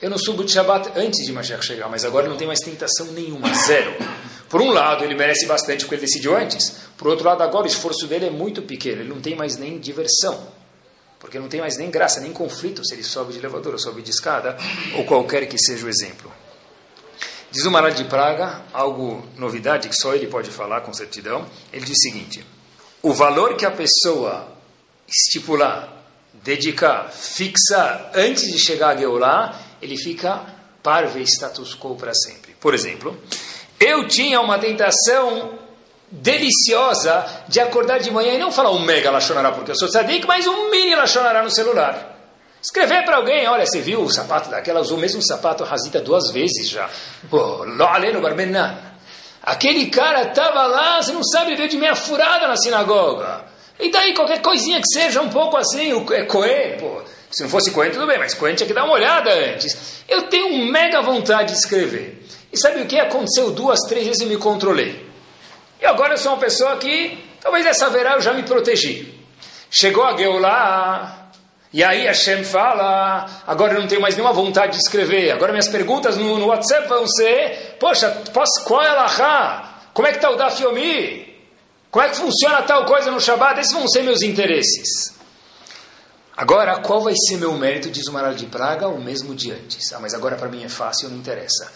eu 0.00 0.08
não 0.08 0.16
subo 0.16 0.42
de 0.42 0.52
Shabbat 0.52 0.98
antes 0.98 1.26
de 1.26 1.30
Mashiach 1.30 1.62
chegar, 1.62 1.86
mas 1.90 2.06
agora 2.06 2.26
não 2.26 2.36
tem 2.36 2.46
mais 2.46 2.60
tentação 2.60 3.06
nenhuma, 3.08 3.52
zero. 3.52 3.94
Por 4.48 4.62
um 4.62 4.70
lado, 4.70 5.04
ele 5.04 5.14
merece 5.14 5.46
bastante 5.46 5.84
porque 5.84 5.96
ele 5.96 6.06
decidiu 6.06 6.34
antes. 6.34 6.74
Por 6.96 7.08
outro 7.08 7.26
lado, 7.26 7.42
agora 7.42 7.64
o 7.64 7.66
esforço 7.66 8.06
dele 8.06 8.26
é 8.26 8.30
muito 8.30 8.62
pequeno, 8.62 9.02
ele 9.02 9.10
não 9.10 9.20
tem 9.20 9.36
mais 9.36 9.58
nem 9.58 9.78
diversão. 9.78 10.48
Porque 11.18 11.38
não 11.38 11.48
tem 11.48 11.60
mais 11.60 11.76
nem 11.76 11.90
graça, 11.90 12.18
nem 12.18 12.32
conflito 12.32 12.82
se 12.82 12.94
ele 12.94 13.04
sobe 13.04 13.34
de 13.34 13.40
elevador 13.40 13.74
ou 13.74 13.78
sobe 13.78 14.00
de 14.00 14.10
escada, 14.10 14.56
ou 14.96 15.04
qualquer 15.04 15.46
que 15.46 15.58
seja 15.58 15.84
o 15.84 15.88
exemplo. 15.90 16.32
Diz 17.52 17.64
o 17.64 17.70
Maral 17.70 17.90
de 17.90 18.04
Praga, 18.04 18.62
algo 18.72 19.26
novidade 19.36 19.88
que 19.88 19.94
só 19.96 20.14
ele 20.14 20.28
pode 20.28 20.50
falar 20.50 20.82
com 20.82 20.92
certidão. 20.92 21.46
Ele 21.72 21.84
diz 21.84 21.96
o 21.98 22.00
seguinte: 22.00 22.44
o 23.02 23.12
valor 23.12 23.56
que 23.56 23.66
a 23.66 23.70
pessoa 23.70 24.46
estipular, 25.08 25.88
dedicar, 26.32 27.10
fixar 27.10 28.12
antes 28.14 28.50
de 28.50 28.58
chegar 28.58 28.90
a 28.90 28.96
Geulah 28.96 29.70
ele 29.82 29.96
fica 29.96 30.44
parve 30.82 31.22
status 31.22 31.74
quo 31.74 31.96
para 31.96 32.14
sempre. 32.14 32.54
Por 32.60 32.74
exemplo, 32.74 33.18
eu 33.78 34.06
tinha 34.06 34.40
uma 34.40 34.58
tentação 34.58 35.58
deliciosa 36.10 37.44
de 37.48 37.60
acordar 37.60 37.98
de 37.98 38.10
manhã 38.10 38.34
e 38.34 38.38
não 38.38 38.50
falar 38.50 38.70
um 38.70 38.80
mega 38.80 39.10
lachonará 39.10 39.52
porque 39.52 39.70
eu 39.70 39.76
sou 39.76 39.88
tzadik, 39.88 40.26
mas 40.26 40.46
um 40.46 40.70
mini 40.70 40.94
lachonará 40.94 41.42
no 41.42 41.50
celular. 41.50 42.09
Escrever 42.62 43.04
para 43.04 43.16
alguém, 43.16 43.46
olha, 43.48 43.64
você 43.64 43.80
viu 43.80 44.02
o 44.02 44.10
sapato 44.10 44.50
daquela, 44.50 44.80
usou 44.80 44.98
o 44.98 45.00
mesmo 45.00 45.22
sapato 45.22 45.64
razita 45.64 46.00
duas 46.00 46.30
vezes 46.30 46.68
já. 46.68 46.88
Lo 47.30 47.84
aleno 47.84 48.20
barmenan. 48.20 48.76
Aquele 49.42 49.86
cara 49.86 50.28
estava 50.28 50.66
lá, 50.66 51.00
você 51.00 51.12
não 51.12 51.24
sabe, 51.24 51.56
veio 51.56 51.68
de 51.68 51.78
meia 51.78 51.96
furada 51.96 52.46
na 52.46 52.56
sinagoga. 52.56 53.44
E 53.78 53.90
daí 53.90 54.14
qualquer 54.14 54.42
coisinha 54.42 54.78
que 54.78 54.86
seja 54.92 55.22
um 55.22 55.30
pouco 55.30 55.56
assim, 55.56 55.90
é 56.12 56.24
coer, 56.24 56.78
pô. 56.78 57.00
Se 57.30 57.44
não 57.44 57.50
fosse 57.50 57.70
Cohen, 57.70 57.92
tudo 57.92 58.06
bem, 58.06 58.18
mas 58.18 58.34
Cohen 58.34 58.56
tinha 58.56 58.66
que 58.66 58.74
dar 58.74 58.84
uma 58.84 58.94
olhada 58.94 59.32
antes. 59.32 60.02
Eu 60.08 60.22
tenho 60.22 60.66
mega 60.70 61.00
vontade 61.00 61.52
de 61.52 61.58
escrever. 61.58 62.26
E 62.52 62.58
sabe 62.58 62.82
o 62.82 62.86
que? 62.86 62.98
Aconteceu 62.98 63.52
duas, 63.52 63.78
três 63.88 64.04
vezes 64.04 64.20
e 64.20 64.26
me 64.26 64.36
controlei. 64.36 65.08
E 65.80 65.86
agora 65.86 66.14
eu 66.14 66.18
sou 66.18 66.32
uma 66.32 66.38
pessoa 66.40 66.76
que, 66.76 67.16
talvez 67.40 67.64
dessa 67.64 67.88
verá 67.88 68.14
eu 68.14 68.20
já 68.20 68.32
me 68.32 68.42
protegi. 68.42 69.14
Chegou 69.70 70.02
a 70.02 70.16
Geulah, 70.16 71.19
e 71.72 71.84
aí 71.84 72.08
a 72.08 72.14
Shem 72.14 72.42
fala, 72.42 73.42
agora 73.46 73.74
eu 73.74 73.80
não 73.80 73.86
tenho 73.86 74.00
mais 74.00 74.16
nenhuma 74.16 74.32
vontade 74.32 74.72
de 74.72 74.82
escrever. 74.82 75.30
Agora 75.30 75.52
minhas 75.52 75.68
perguntas 75.68 76.16
no, 76.16 76.38
no 76.38 76.46
WhatsApp 76.46 76.88
vão 76.88 77.06
ser, 77.06 77.76
poxa, 77.78 78.10
posso, 78.32 78.64
qual 78.64 78.82
é 78.82 78.88
a 78.88 78.94
Lahá? 78.94 79.90
Como 79.94 80.08
é 80.08 80.10
que 80.10 80.18
está 80.18 80.30
o 80.30 80.36
Dafiomi? 80.36 81.30
Como 81.90 82.04
é 82.04 82.08
que 82.08 82.16
funciona 82.16 82.62
tal 82.62 82.84
coisa 82.84 83.10
no 83.10 83.20
Shabbat? 83.20 83.60
Esses 83.60 83.72
vão 83.72 83.86
ser 83.86 84.02
meus 84.02 84.22
interesses. 84.22 85.14
Agora, 86.36 86.80
qual 86.80 87.02
vai 87.02 87.14
ser 87.14 87.36
meu 87.36 87.52
mérito, 87.52 87.90
diz 87.90 88.06
o 88.06 88.12
Maral 88.12 88.34
de 88.34 88.46
Praga, 88.46 88.88
o 88.88 89.00
mesmo 89.00 89.34
de 89.34 89.52
antes. 89.52 89.92
Ah, 89.92 90.00
mas 90.00 90.14
agora 90.14 90.36
para 90.36 90.48
mim 90.48 90.64
é 90.64 90.68
fácil, 90.68 91.08
não 91.08 91.18
interessa. 91.18 91.70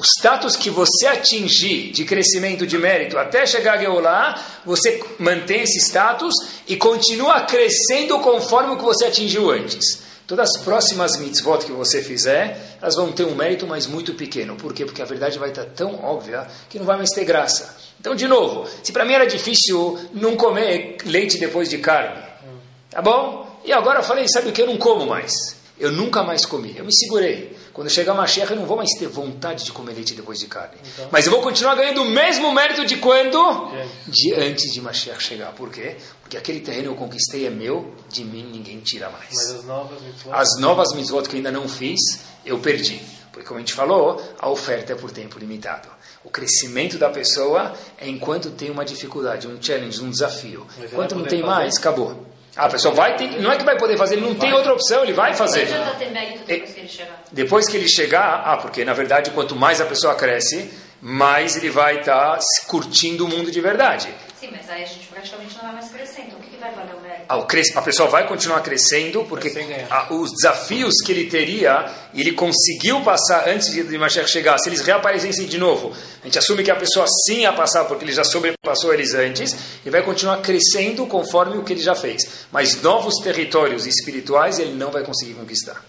O 0.00 0.02
status 0.02 0.56
que 0.56 0.70
você 0.70 1.06
atingir 1.08 1.92
de 1.92 2.06
crescimento 2.06 2.66
de 2.66 2.78
mérito 2.78 3.18
até 3.18 3.44
chegar 3.44 3.74
a 3.74 3.76
Geulah, 3.76 4.42
você 4.64 4.98
mantém 5.18 5.60
esse 5.60 5.78
status 5.78 6.32
e 6.66 6.74
continua 6.74 7.42
crescendo 7.42 8.18
conforme 8.20 8.72
o 8.72 8.78
que 8.78 8.82
você 8.82 9.04
atingiu 9.04 9.50
antes. 9.50 10.00
Todas 10.26 10.48
as 10.48 10.62
próximas 10.62 11.18
mitzvot 11.18 11.66
que 11.66 11.72
você 11.72 12.00
fizer, 12.02 12.78
elas 12.80 12.96
vão 12.96 13.12
ter 13.12 13.24
um 13.24 13.34
mérito, 13.34 13.66
mas 13.66 13.86
muito 13.86 14.14
pequeno. 14.14 14.56
Por 14.56 14.72
quê? 14.72 14.86
Porque 14.86 15.02
a 15.02 15.04
verdade 15.04 15.38
vai 15.38 15.50
estar 15.50 15.66
tão 15.66 16.02
óbvia 16.02 16.46
que 16.70 16.78
não 16.78 16.86
vai 16.86 16.96
mais 16.96 17.10
ter 17.10 17.26
graça. 17.26 17.76
Então, 18.00 18.14
de 18.14 18.26
novo, 18.26 18.66
se 18.82 18.92
para 18.92 19.04
mim 19.04 19.12
era 19.12 19.26
difícil 19.26 19.98
não 20.14 20.34
comer 20.34 20.96
leite 21.04 21.36
depois 21.36 21.68
de 21.68 21.76
carne, 21.76 22.22
tá 22.90 23.02
bom? 23.02 23.60
E 23.66 23.70
agora 23.70 23.98
eu 23.98 24.02
falei, 24.02 24.26
sabe 24.28 24.48
o 24.48 24.52
que? 24.52 24.62
Eu 24.62 24.66
não 24.66 24.78
como 24.78 25.04
mais. 25.04 25.60
Eu 25.78 25.92
nunca 25.92 26.22
mais 26.22 26.46
comi. 26.46 26.74
Eu 26.74 26.86
me 26.86 26.94
segurei. 26.94 27.54
Quando 27.72 27.88
chegar 27.88 28.14
Mashiach, 28.14 28.50
eu 28.50 28.56
não 28.56 28.66
vou 28.66 28.76
mais 28.76 28.90
ter 28.98 29.06
vontade 29.06 29.64
de 29.64 29.72
comer 29.72 29.94
leite 29.94 30.14
depois 30.14 30.38
de 30.38 30.46
carne. 30.46 30.76
Então, 30.94 31.08
Mas 31.10 31.26
eu 31.26 31.32
vou 31.32 31.40
continuar 31.40 31.74
ganhando 31.76 32.02
o 32.02 32.04
mesmo 32.04 32.52
mérito 32.52 32.84
de 32.84 32.96
quando? 32.96 33.70
De 34.06 34.34
antes 34.34 34.72
de 34.72 34.80
Mashiach 34.80 35.22
chegar. 35.22 35.52
Por 35.52 35.70
quê? 35.70 35.96
Porque 36.20 36.36
aquele 36.36 36.60
terreno 36.60 36.88
que 36.88 36.94
eu 36.94 36.96
conquistei 36.96 37.46
é 37.46 37.50
meu, 37.50 37.94
de 38.08 38.24
mim 38.24 38.48
ninguém 38.52 38.80
tira 38.80 39.08
mais. 39.10 39.28
Mas 39.30 39.50
as 39.50 39.64
novas 39.64 40.02
mitzvot? 40.02 40.30
As 40.32 40.48
novas 40.58 40.92
mitzvot 40.94 41.28
que 41.28 41.34
eu 41.34 41.38
ainda 41.38 41.52
não 41.52 41.68
fiz, 41.68 42.00
eu 42.44 42.58
perdi. 42.58 43.00
Porque, 43.32 43.46
como 43.46 43.58
a 43.58 43.60
gente 43.60 43.72
falou, 43.74 44.20
a 44.40 44.50
oferta 44.50 44.92
é 44.92 44.96
por 44.96 45.10
tempo 45.12 45.38
limitado. 45.38 45.88
O 46.24 46.28
crescimento 46.30 46.98
da 46.98 47.08
pessoa 47.08 47.72
é 47.96 48.08
enquanto 48.08 48.50
tem 48.50 48.70
uma 48.70 48.84
dificuldade, 48.84 49.46
um 49.46 49.62
challenge, 49.62 50.02
um 50.02 50.10
desafio. 50.10 50.66
Enquanto 50.78 51.14
não 51.14 51.24
tem 51.24 51.40
fazer. 51.40 51.50
mais, 51.52 51.76
acabou. 51.76 52.26
A 52.56 52.68
pessoa 52.68 52.94
vai 52.94 53.16
ter, 53.16 53.40
não 53.40 53.52
é 53.52 53.56
que 53.56 53.64
vai 53.64 53.78
poder 53.78 53.96
fazer, 53.96 54.16
ele 54.16 54.22
não 54.22 54.34
vai. 54.34 54.40
tem 54.40 54.52
outra 54.52 54.72
opção, 54.72 55.02
ele 55.02 55.12
vai 55.12 55.34
fazer. 55.34 55.68
depois 56.46 56.72
que 56.74 56.80
ele 56.80 56.88
chegar. 56.88 57.22
Depois 57.30 57.68
que 57.68 57.76
ele 57.76 57.88
chegar, 57.88 58.42
ah, 58.44 58.56
porque 58.56 58.84
na 58.84 58.92
verdade 58.92 59.30
quanto 59.30 59.54
mais 59.54 59.80
a 59.80 59.86
pessoa 59.86 60.14
cresce, 60.14 60.70
mais 61.00 61.56
ele 61.56 61.70
vai 61.70 62.00
estar 62.00 62.36
tá 62.36 62.44
curtindo 62.66 63.24
o 63.24 63.28
mundo 63.28 63.50
de 63.50 63.60
verdade. 63.60 64.12
Sim, 64.38 64.50
mas 64.52 64.68
aí 64.68 64.82
a 64.82 64.86
gente 64.86 65.06
praticamente 65.06 65.54
não 65.54 65.62
vai 65.62 65.72
mais 65.74 65.90
crescendo. 65.90 66.36
O 66.36 66.40
que 66.40 66.56
vai 66.56 66.72
valer 66.72 66.94
o? 66.94 66.99
A 67.30 67.82
pessoa 67.82 68.08
vai 68.08 68.26
continuar 68.26 68.60
crescendo 68.60 69.24
porque 69.24 69.52
os 70.10 70.32
desafios 70.32 70.94
que 71.06 71.12
ele 71.12 71.30
teria, 71.30 71.88
ele 72.12 72.32
conseguiu 72.32 73.02
passar 73.02 73.48
antes 73.48 73.70
de 73.70 73.96
Mashiach 73.96 74.28
chegar. 74.28 74.58
Se 74.58 74.68
eles 74.68 74.80
reaparecessem 74.80 75.46
de 75.46 75.56
novo, 75.56 75.94
a 76.20 76.24
gente 76.24 76.36
assume 76.36 76.64
que 76.64 76.72
a 76.72 76.74
pessoa 76.74 77.06
sim 77.24 77.42
ia 77.42 77.52
passar 77.52 77.84
porque 77.84 78.04
ele 78.04 78.12
já 78.12 78.24
sobrepassou 78.24 78.92
eles 78.92 79.14
antes 79.14 79.54
e 79.86 79.90
vai 79.90 80.02
continuar 80.02 80.38
crescendo 80.38 81.06
conforme 81.06 81.56
o 81.56 81.62
que 81.62 81.72
ele 81.72 81.82
já 81.82 81.94
fez. 81.94 82.46
Mas 82.50 82.82
novos 82.82 83.14
territórios 83.22 83.86
espirituais 83.86 84.58
ele 84.58 84.72
não 84.72 84.90
vai 84.90 85.04
conseguir 85.04 85.34
conquistar. 85.34 85.84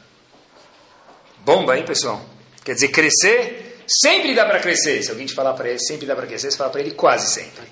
Bomba, 1.43 1.75
hein, 1.75 1.84
pessoal? 1.84 2.23
Quer 2.63 2.75
dizer, 2.75 2.89
crescer 2.89 3.84
sempre 3.88 4.36
dá 4.36 4.45
para 4.45 4.60
crescer. 4.60 5.01
Se 5.01 5.10
alguém 5.10 5.25
te 5.25 5.34
falar 5.34 5.54
para 5.54 5.69
ele, 5.69 5.80
sempre 5.80 6.06
dá 6.06 6.15
para 6.15 6.27
crescer, 6.27 6.51
você 6.51 6.58
fala 6.58 6.69
para 6.69 6.82
ele 6.82 6.91
quase 6.91 7.34
sempre. 7.34 7.63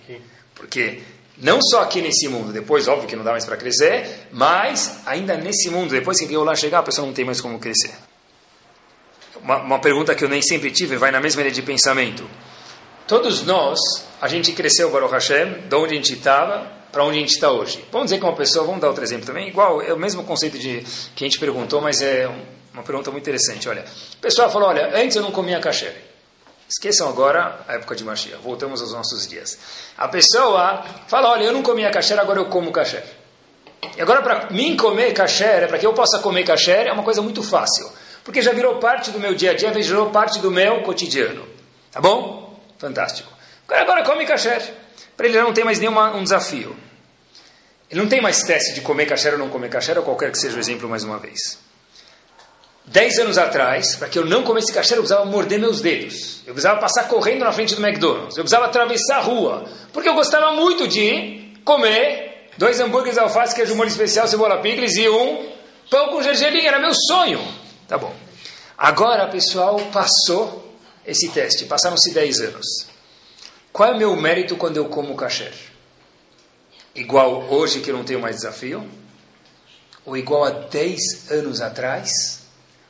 Porque 0.55 1.03
não 1.41 1.59
só 1.61 1.81
aqui 1.81 2.01
nesse 2.01 2.27
mundo, 2.27 2.51
depois, 2.51 2.87
óbvio 2.87 3.07
que 3.07 3.15
não 3.15 3.23
dá 3.23 3.31
mais 3.31 3.45
para 3.45 3.55
crescer, 3.55 4.27
mas 4.31 4.99
ainda 5.05 5.37
nesse 5.37 5.69
mundo, 5.69 5.91
depois 5.91 6.19
que 6.19 6.33
eu 6.33 6.43
lá 6.43 6.55
chegar, 6.55 6.79
a 6.79 6.83
pessoa 6.83 7.05
não 7.05 7.13
tem 7.13 7.23
mais 7.23 7.39
como 7.39 7.57
crescer. 7.57 7.93
Uma, 9.41 9.57
uma 9.57 9.79
pergunta 9.79 10.13
que 10.13 10.23
eu 10.23 10.29
nem 10.29 10.41
sempre 10.41 10.69
tive, 10.69 10.97
vai 10.97 11.11
na 11.11 11.21
mesma 11.21 11.41
linha 11.41 11.53
de 11.53 11.61
pensamento. 11.61 12.29
Todos 13.07 13.43
nós, 13.43 13.79
a 14.21 14.27
gente 14.27 14.51
cresceu, 14.51 14.91
Baruch 14.91 15.13
Hashem, 15.13 15.61
de 15.67 15.75
onde 15.75 15.93
a 15.93 15.95
gente 15.95 16.13
estava 16.13 16.79
para 16.91 17.03
onde 17.05 17.17
a 17.17 17.21
gente 17.21 17.33
está 17.33 17.49
hoje. 17.49 17.83
Vamos 17.91 18.07
dizer 18.07 18.19
que 18.19 18.25
uma 18.25 18.35
pessoa, 18.35 18.65
vamos 18.65 18.81
dar 18.81 18.87
outro 18.87 19.03
exemplo 19.03 19.25
também, 19.25 19.47
igual, 19.47 19.81
é 19.81 19.93
o 19.93 19.97
mesmo 19.97 20.23
conceito 20.23 20.59
de 20.59 20.83
que 21.15 21.23
a 21.23 21.27
gente 21.27 21.39
perguntou, 21.39 21.79
mas 21.79 22.01
é 22.01 22.29
uma 22.73 22.83
pergunta 22.83 23.11
muito 23.11 23.23
interessante. 23.23 23.69
Olha, 23.69 23.85
o 24.13 24.17
pessoal 24.17 24.51
falou, 24.51 24.69
olha, 24.69 24.91
antes 24.93 25.15
eu 25.15 25.21
não 25.21 25.31
comia 25.31 25.59
kasher. 25.59 26.08
Esqueçam 26.69 27.09
agora 27.09 27.61
a 27.67 27.73
época 27.73 27.95
de 27.95 28.03
Mashiach, 28.03 28.43
voltamos 28.43 28.79
aos 28.79 28.93
nossos 28.93 29.27
dias. 29.27 29.57
A 29.97 30.07
pessoa 30.07 30.85
fala, 31.07 31.31
olha, 31.31 31.45
eu 31.45 31.51
não 31.51 31.63
comia 31.63 31.89
kasher, 31.89 32.19
agora 32.19 32.39
eu 32.39 32.45
como 32.45 32.71
kasher. 32.71 33.03
E 33.97 34.01
agora 34.01 34.21
para 34.21 34.51
mim 34.51 34.77
comer 34.77 35.11
kasher, 35.13 35.67
para 35.67 35.79
que 35.79 35.85
eu 35.85 35.93
possa 35.93 36.19
comer 36.19 36.43
kasher, 36.43 36.85
é 36.85 36.91
uma 36.91 37.01
coisa 37.01 37.23
muito 37.23 37.41
fácil. 37.41 37.91
Porque 38.23 38.39
já 38.39 38.53
virou 38.53 38.77
parte 38.77 39.09
do 39.09 39.19
meu 39.19 39.33
dia 39.33 39.49
a 39.49 39.53
dia, 39.55 39.69
já 39.69 39.73
virou 39.73 40.11
parte 40.11 40.37
do 40.37 40.51
meu 40.51 40.83
cotidiano. 40.83 41.47
Tá 41.91 41.99
bom? 41.99 42.61
Fantástico. 42.77 43.31
Agora, 43.67 43.81
agora 43.81 44.03
come 44.03 44.23
kasher. 44.27 44.61
Para 45.17 45.25
ele 45.25 45.41
não 45.41 45.51
tem 45.51 45.63
mais 45.63 45.79
nenhum 45.79 45.99
um 46.15 46.23
desafio. 46.23 46.77
Ele 47.89 47.99
não 47.99 48.07
tem 48.07 48.21
mais 48.21 48.43
teste 48.43 48.75
de 48.75 48.81
comer 48.81 49.07
kasher 49.07 49.33
ou 49.33 49.39
não 49.39 49.49
comer 49.49 49.69
kasher, 49.69 49.97
ou 49.97 50.03
qualquer 50.03 50.31
que 50.31 50.37
seja 50.37 50.55
o 50.55 50.59
exemplo 50.59 50.87
mais 50.87 51.03
uma 51.03 51.17
vez. 51.17 51.57
Dez 52.91 53.19
anos 53.19 53.37
atrás, 53.37 53.95
para 53.95 54.09
que 54.09 54.17
eu 54.17 54.25
não 54.25 54.41
comesse 54.41 54.73
kasher, 54.73 54.97
eu 54.97 55.03
precisava 55.03 55.23
morder 55.23 55.59
meus 55.59 55.79
dedos. 55.79 56.41
Eu 56.47 56.53
precisava 56.53 56.79
passar 56.79 57.07
correndo 57.07 57.41
na 57.45 57.51
frente 57.51 57.75
do 57.75 57.85
McDonald's. 57.85 58.35
Eu 58.35 58.43
precisava 58.43 58.65
atravessar 58.65 59.17
a 59.17 59.21
rua. 59.21 59.69
Porque 59.93 60.09
eu 60.09 60.15
gostava 60.15 60.53
muito 60.53 60.87
de 60.87 61.53
comer 61.63 62.49
dois 62.57 62.79
hambúrgueres 62.79 63.19
alface, 63.19 63.53
queijo 63.53 63.75
molho 63.75 63.89
especial, 63.89 64.27
cebola 64.27 64.57
picles 64.57 64.95
e 64.95 65.07
um 65.07 65.51
pão 65.87 66.07
com 66.09 66.23
gergelim. 66.23 66.65
Era 66.65 66.79
meu 66.79 66.91
sonho. 66.95 67.39
Tá 67.87 67.95
bom. 67.95 68.11
Agora, 68.75 69.27
pessoal, 69.27 69.79
passou 69.93 70.73
esse 71.05 71.29
teste. 71.29 71.65
Passaram-se 71.65 72.11
dez 72.11 72.39
anos. 72.41 72.87
Qual 73.71 73.87
é 73.87 73.93
o 73.93 73.97
meu 73.99 74.15
mérito 74.15 74.55
quando 74.55 74.77
eu 74.77 74.85
como 74.85 75.15
kasher? 75.15 75.53
Igual 76.95 77.53
hoje 77.53 77.81
que 77.81 77.91
eu 77.91 77.95
não 77.95 78.03
tenho 78.03 78.19
mais 78.19 78.37
desafio? 78.37 78.83
Ou 80.03 80.17
igual 80.17 80.43
a 80.43 80.49
dez 80.49 81.29
anos 81.29 81.61
atrás? 81.61 82.38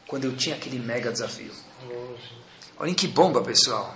Quando 0.09 0.25
eu 0.25 0.35
tinha 0.35 0.55
aquele 0.55 0.79
mega 0.79 1.11
desafio. 1.11 1.51
Olhem 2.79 2.95
que 2.95 3.07
bomba, 3.07 3.41
pessoal. 3.43 3.95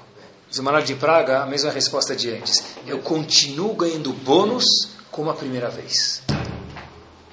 Zumanar 0.54 0.84
de 0.84 0.94
Praga, 0.94 1.42
a 1.42 1.46
mesma 1.48 1.72
resposta 1.72 2.16
de 2.16 2.30
antes. 2.30 2.78
Eu 2.86 3.00
continuo 3.00 3.74
ganhando 3.74 4.14
bônus 4.14 4.64
como 5.10 5.32
a 5.32 5.34
primeira 5.34 5.70
vez. 5.70 6.22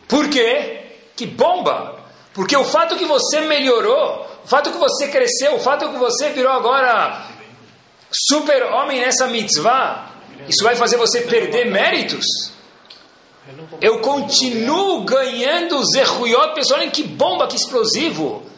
Por 0.08 0.30
quê? 0.30 0.96
Que 1.14 1.26
bomba! 1.26 2.00
Porque 2.32 2.56
o 2.56 2.64
fato 2.64 2.96
que 2.96 3.04
você 3.04 3.42
melhorou, 3.42 4.26
o 4.44 4.48
fato 4.48 4.72
que 4.72 4.78
você 4.78 5.08
cresceu, 5.08 5.56
o 5.56 5.60
fato 5.60 5.90
que 5.90 5.98
você 5.98 6.30
virou 6.30 6.52
agora 6.52 7.28
super 8.10 8.62
homem 8.72 9.00
nessa 9.00 9.26
mitzvah, 9.26 10.10
isso 10.48 10.64
vai 10.64 10.74
fazer 10.74 10.96
você 10.96 11.20
perder 11.20 11.70
méritos? 11.70 12.24
Eu 13.80 14.00
continuo 14.00 15.04
ganhando 15.04 15.84
zerruiot, 15.84 16.54
pessoal, 16.54 16.80
olhem 16.80 16.90
que 16.90 17.02
bomba, 17.02 17.46
que 17.46 17.56
explosivo 17.56 18.48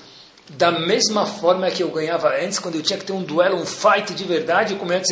da 0.49 0.71
mesma 0.71 1.25
forma 1.25 1.71
que 1.71 1.83
eu 1.83 1.89
ganhava 1.89 2.35
antes, 2.37 2.59
quando 2.59 2.75
eu 2.75 2.83
tinha 2.83 2.99
que 2.99 3.05
ter 3.05 3.13
um 3.13 3.23
duelo, 3.23 3.57
um 3.57 3.65
fight 3.65 4.13
de 4.15 4.25
verdade, 4.25 4.75
como 4.75 4.93
antes 4.93 5.09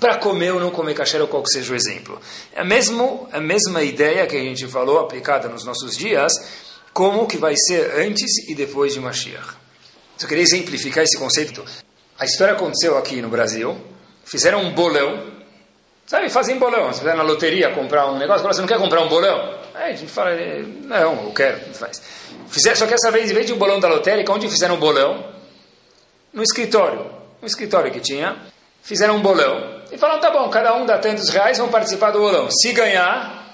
para 0.00 0.16
comer 0.16 0.52
ou 0.52 0.60
não 0.60 0.70
comer 0.70 0.94
kasher, 0.94 1.20
ou 1.20 1.28
qual 1.28 1.42
que 1.42 1.50
seja 1.50 1.72
o 1.72 1.76
exemplo. 1.76 2.20
É 2.54 2.64
mesmo 2.64 3.28
a 3.32 3.40
mesma 3.40 3.82
ideia 3.82 4.26
que 4.26 4.36
a 4.36 4.40
gente 4.40 4.66
falou, 4.68 5.00
aplicada 5.00 5.48
nos 5.48 5.64
nossos 5.64 5.96
dias, 5.96 6.32
como 6.92 7.26
que 7.26 7.36
vai 7.36 7.54
ser 7.56 8.00
antes 8.00 8.48
e 8.48 8.54
depois 8.54 8.94
de 8.94 9.00
Mashiach. 9.00 9.56
Só 10.16 10.26
queria 10.26 10.44
exemplificar 10.44 11.02
esse 11.02 11.18
conceito. 11.18 11.64
A 12.18 12.24
história 12.24 12.54
aconteceu 12.54 12.96
aqui 12.96 13.20
no 13.20 13.28
Brasil, 13.28 13.76
fizeram 14.24 14.60
um 14.60 14.72
bolão, 14.72 15.32
sabe, 16.06 16.30
fazem 16.30 16.56
bolão, 16.58 16.92
você 16.92 17.02
vai 17.02 17.16
na 17.16 17.24
loteria 17.24 17.72
comprar 17.72 18.10
um 18.10 18.16
negócio, 18.16 18.46
você 18.46 18.60
não 18.60 18.68
quer 18.68 18.78
comprar 18.78 19.00
um 19.02 19.08
bolão? 19.08 19.63
Aí 19.74 19.92
a 19.92 19.96
gente 19.96 20.10
fala, 20.10 20.30
não, 20.84 21.24
eu 21.24 21.32
quero, 21.32 21.58
faz. 21.74 22.00
Fizer, 22.48 22.76
só 22.76 22.86
que 22.86 22.94
essa 22.94 23.10
vez, 23.10 23.30
em 23.30 23.34
vez 23.34 23.46
de 23.46 23.52
um 23.52 23.58
bolão 23.58 23.80
da 23.80 23.88
lotérica, 23.88 24.32
onde 24.32 24.48
fizeram 24.48 24.76
um 24.76 24.78
bolão? 24.78 25.32
No 26.32 26.42
escritório. 26.42 27.10
No 27.40 27.46
escritório 27.46 27.90
que 27.90 28.00
tinha, 28.00 28.36
fizeram 28.82 29.16
um 29.16 29.20
bolão. 29.20 29.82
E 29.90 29.98
falaram, 29.98 30.20
tá 30.20 30.30
bom, 30.30 30.48
cada 30.48 30.74
um 30.74 30.86
dá 30.86 30.98
tantos 30.98 31.28
reais, 31.28 31.58
vão 31.58 31.68
participar 31.68 32.12
do 32.12 32.20
bolão. 32.20 32.48
Se 32.50 32.72
ganhar, 32.72 33.52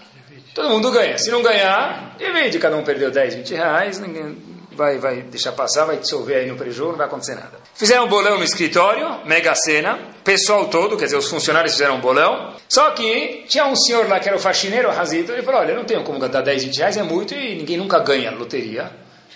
todo 0.55 0.69
mundo 0.69 0.91
ganha. 0.91 1.17
Se 1.19 1.31
não 1.31 1.43
ganhar, 1.43 2.15
divide, 2.19 2.59
cada 2.59 2.77
um 2.77 2.85
perdeu 2.85 3.11
10, 3.11 3.37
20 3.37 3.55
reais, 3.55 3.99
ninguém 3.99 4.37
vai, 4.81 4.99
vai 4.99 5.21
deixar 5.21 5.53
passar, 5.53 5.85
vai 5.85 5.99
dissolver 5.99 6.39
aí 6.39 6.47
no 6.47 6.57
prejuízo, 6.57 6.89
não 6.89 6.97
vai 6.97 7.07
acontecer 7.07 7.35
nada. 7.35 7.59
Fizeram 7.75 8.07
um 8.07 8.09
bolão 8.09 8.39
no 8.39 8.45
escritório, 8.45 9.21
mega 9.27 9.55
cena, 9.55 9.99
pessoal 10.25 10.69
todo, 10.69 10.97
quer 10.97 11.05
dizer, 11.05 11.19
os 11.19 11.29
funcionários 11.29 11.73
fizeram 11.73 11.97
um 11.97 12.01
bolão. 12.01 12.55
Só 12.67 12.91
que 12.93 13.45
tinha 13.47 13.67
um 13.67 13.77
senhor 13.77 14.09
lá 14.09 14.19
que 14.19 14.27
era 14.27 14.39
o 14.39 14.41
faxineiro, 14.41 14.89
o 14.89 14.91
Razito, 14.91 15.33
ele 15.33 15.43
falou: 15.43 15.61
Olha, 15.61 15.73
eu 15.73 15.77
não 15.77 15.85
tenho 15.85 16.03
como 16.03 16.19
dar 16.19 16.41
10, 16.41 16.65
20 16.65 16.79
reais, 16.79 16.97
é 16.97 17.03
muito 17.03 17.35
e 17.35 17.57
ninguém 17.57 17.77
nunca 17.77 17.99
ganha 17.99 18.31
loteria, 18.31 18.91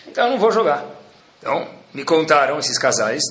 então 0.09 0.25
eu 0.25 0.31
não 0.31 0.39
vou 0.39 0.51
jogar. 0.51 0.83
Então, 1.39 1.69
me 1.93 2.05
contaram 2.05 2.59
esses 2.59 2.79
casais 2.79 3.23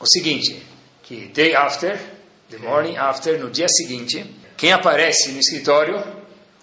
o 0.00 0.06
seguinte: 0.06 0.62
que 1.02 1.26
day 1.26 1.54
after, 1.54 2.00
the 2.48 2.56
morning 2.56 2.96
after, 2.96 3.38
no 3.38 3.50
dia 3.50 3.68
seguinte, 3.68 4.24
quem 4.56 4.72
aparece 4.72 5.32
no 5.32 5.38
escritório? 5.38 6.02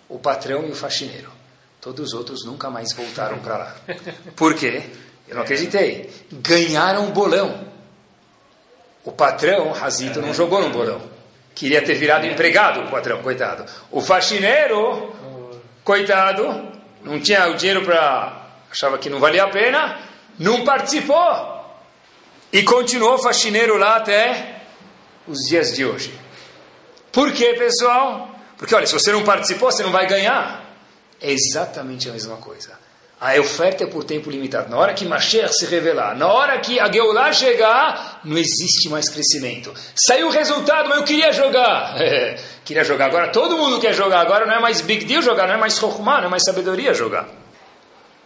O 0.07 0.17
patrão 0.17 0.65
e 0.65 0.71
o 0.71 0.75
faxineiro. 0.75 1.38
Todos 1.81 2.09
os 2.09 2.13
outros 2.13 2.45
nunca 2.45 2.69
mais 2.69 2.93
voltaram 2.93 3.39
para 3.39 3.57
lá. 3.57 3.75
Por 4.35 4.53
quê? 4.53 4.83
Eu 5.27 5.35
não 5.35 5.43
acreditei. 5.43 6.09
Ganharam 6.31 7.05
um 7.05 7.11
bolão. 7.11 7.67
O 9.03 9.11
patrão, 9.11 9.71
Razito, 9.71 10.21
não 10.21 10.33
jogou 10.33 10.61
no 10.61 10.69
bolão. 10.69 11.01
Queria 11.55 11.81
ter 11.81 11.95
virado 11.95 12.25
empregado, 12.25 12.81
o 12.81 12.91
patrão, 12.91 13.21
coitado. 13.21 13.65
O 13.91 14.01
faxineiro, 14.01 15.13
coitado, 15.83 16.71
não 17.03 17.19
tinha 17.19 17.47
o 17.47 17.55
dinheiro 17.55 17.83
para. 17.83 18.45
achava 18.69 18.97
que 18.97 19.09
não 19.09 19.19
valia 19.19 19.43
a 19.43 19.49
pena, 19.49 19.99
não 20.37 20.63
participou. 20.63 21.59
E 22.51 22.63
continuou 22.63 23.17
faxineiro 23.19 23.77
lá 23.77 23.97
até 23.97 24.63
os 25.27 25.39
dias 25.47 25.73
de 25.73 25.85
hoje. 25.85 26.13
Por 27.11 27.31
quê, 27.31 27.53
pessoal? 27.57 28.35
Porque, 28.57 28.75
olha, 28.75 28.85
se 28.87 28.93
você 28.93 29.11
não 29.11 29.23
participou, 29.23 29.71
você 29.71 29.83
não 29.83 29.91
vai 29.91 30.07
ganhar. 30.07 30.68
É 31.21 31.31
exatamente 31.31 32.09
a 32.09 32.13
mesma 32.13 32.37
coisa. 32.37 32.77
A 33.21 33.37
oferta 33.37 33.83
é 33.83 33.87
por 33.87 34.05
tempo 34.05 34.31
limitado. 34.31 34.69
Na 34.69 34.77
hora 34.77 34.93
que 34.93 35.03
Mashiach 35.05 35.53
se 35.53 35.65
revelar, 35.65 36.15
na 36.15 36.27
hora 36.27 36.57
que 36.59 36.79
a 36.79 36.89
Geulah 36.89 37.33
chegar, 37.33 38.21
não 38.23 38.37
existe 38.37 38.87
mais 38.87 39.09
crescimento. 39.09 39.73
Saiu 40.07 40.27
o 40.27 40.31
resultado, 40.31 40.87
mas 40.87 40.99
eu 40.99 41.03
queria 41.03 41.33
jogar. 41.33 41.95
queria 42.63 42.83
jogar. 42.85 43.07
Agora 43.07 43.27
todo 43.27 43.57
mundo 43.57 43.77
quer 43.77 43.93
jogar. 43.93 44.21
Agora 44.21 44.45
não 44.45 44.53
é 44.53 44.59
mais 44.59 44.79
big 44.79 45.03
deal 45.03 45.21
jogar, 45.21 45.47
não 45.47 45.55
é 45.55 45.57
mais 45.57 45.77
chokhmah, 45.77 46.19
não 46.19 46.27
é 46.27 46.29
mais 46.29 46.43
sabedoria 46.43 46.93
jogar. 46.93 47.27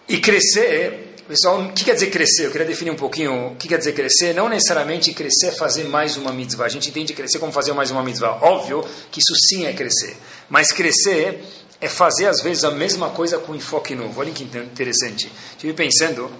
E 0.08 0.20
crescer, 0.20 1.16
pessoal, 1.28 1.62
o 1.62 1.74
que 1.74 1.84
quer 1.84 1.96
dizer 1.96 2.12
crescer? 2.12 2.46
Eu 2.46 2.52
queria 2.52 2.68
definir 2.68 2.92
um 2.92 2.96
pouquinho 2.96 3.48
o 3.48 3.56
que 3.56 3.68
quer 3.68 3.80
dizer 3.80 3.94
crescer. 3.94 4.36
Não 4.36 4.48
necessariamente 4.48 5.12
crescer 5.12 5.48
é 5.48 5.52
fazer 5.54 5.86
mais 5.86 6.18
uma 6.18 6.32
mitzvah. 6.32 6.66
A 6.66 6.70
gente 6.70 6.90
entende 6.90 7.14
crescer 7.14 7.40
como 7.40 7.52
fazer 7.52 7.74
mais 7.74 7.90
uma 7.90 8.04
mitzvah. 8.04 8.38
Óbvio 8.44 8.86
que 9.10 9.20
isso 9.20 9.34
sim 9.48 9.66
é 9.66 9.74
crescer. 9.74 10.16
Mas 10.48 10.72
crescer 10.72 11.44
é 11.84 11.90
fazer 11.90 12.28
às 12.28 12.42
vezes 12.42 12.64
a 12.64 12.72
mesma 12.72 13.10
coisa 13.10 13.38
com 13.38 13.54
enfoque 13.54 13.94
novo. 13.94 14.18
Olha 14.18 14.32
que 14.32 14.44
interessante. 14.44 15.30
Estive 15.52 15.74
pensando, 15.74 16.32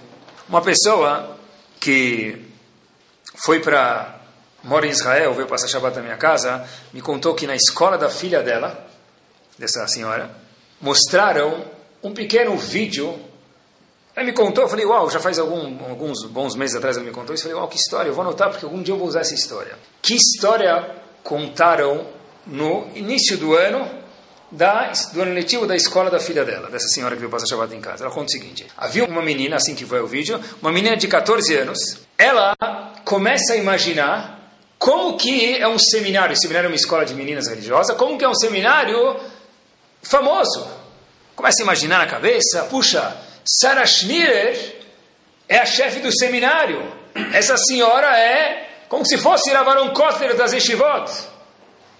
uma 0.48 0.62
pessoa 0.62 1.36
que 1.78 2.46
foi 3.44 3.60
para 3.60 4.20
mora 4.62 4.86
em 4.86 4.90
Israel, 4.90 5.34
veio 5.34 5.46
passar 5.46 5.68
Shabbat 5.68 5.96
na 5.96 6.02
minha 6.02 6.16
casa, 6.16 6.66
me 6.94 7.02
contou 7.02 7.34
que 7.34 7.46
na 7.46 7.54
escola 7.54 7.98
da 7.98 8.08
filha 8.08 8.42
dela, 8.42 8.86
dessa 9.58 9.86
senhora, 9.86 10.34
mostraram 10.80 11.62
um 12.02 12.14
pequeno 12.14 12.56
vídeo. 12.56 13.14
Ela 14.16 14.24
me 14.24 14.32
contou, 14.32 14.64
eu 14.64 14.68
falei, 14.70 14.86
uau, 14.86 15.10
já 15.10 15.20
faz 15.20 15.38
algum, 15.38 15.78
alguns 15.90 16.24
bons 16.24 16.56
meses 16.56 16.74
atrás 16.74 16.96
ela 16.96 17.04
me 17.04 17.12
contou 17.12 17.34
isso. 17.34 17.44
Eu 17.44 17.50
falei, 17.50 17.60
uau, 17.60 17.68
que 17.68 17.76
história, 17.76 18.08
eu 18.08 18.14
vou 18.14 18.22
anotar 18.22 18.48
porque 18.48 18.64
algum 18.64 18.82
dia 18.82 18.94
eu 18.94 18.98
vou 18.98 19.08
usar 19.08 19.20
essa 19.20 19.34
história. 19.34 19.76
Que 20.00 20.14
história 20.14 20.90
contaram 21.22 22.06
no 22.46 22.88
início 22.94 23.36
do 23.36 23.54
ano 23.54 24.03
da, 24.54 24.92
do 25.12 25.20
ano 25.20 25.34
letivo 25.34 25.66
da 25.66 25.74
escola 25.74 26.10
da 26.10 26.20
filha 26.20 26.44
dela, 26.44 26.70
dessa 26.70 26.86
senhora 26.88 27.14
que 27.14 27.20
veio 27.20 27.30
passar 27.30 27.46
Shabbat 27.46 27.74
em 27.74 27.80
casa. 27.80 28.04
Ela 28.04 28.12
conta 28.12 28.26
o 28.26 28.30
seguinte: 28.30 28.66
havia 28.76 29.04
uma 29.04 29.20
menina, 29.20 29.56
assim 29.56 29.74
que 29.74 29.84
foi 29.84 30.00
o 30.00 30.06
vídeo, 30.06 30.40
uma 30.62 30.70
menina 30.70 30.96
de 30.96 31.08
14 31.08 31.54
anos, 31.56 31.78
ela 32.16 32.54
começa 33.04 33.54
a 33.54 33.56
imaginar 33.56 34.40
como 34.78 35.16
que 35.16 35.56
é 35.56 35.66
um 35.66 35.78
seminário, 35.78 36.36
seminário 36.36 36.68
é 36.68 36.70
uma 36.70 36.76
escola 36.76 37.04
de 37.04 37.14
meninas 37.14 37.48
religiosas, 37.48 37.96
como 37.96 38.16
que 38.16 38.24
é 38.24 38.28
um 38.28 38.34
seminário 38.34 39.18
famoso. 40.02 40.66
Começa 41.34 41.62
a 41.62 41.64
imaginar 41.64 41.98
na 41.98 42.06
cabeça, 42.06 42.64
puxa, 42.70 43.16
Sarah 43.44 43.86
Schneer 43.86 44.76
é 45.48 45.58
a 45.58 45.66
chefe 45.66 46.00
do 46.00 46.16
seminário. 46.16 46.80
Essa 47.32 47.56
senhora 47.56 48.16
é 48.18 48.68
como 48.88 49.04
se 49.04 49.18
fosse 49.18 49.50
Ravaron 49.50 49.90
Kotler 49.90 50.36
das 50.36 50.52
Yeshivot. 50.52 51.33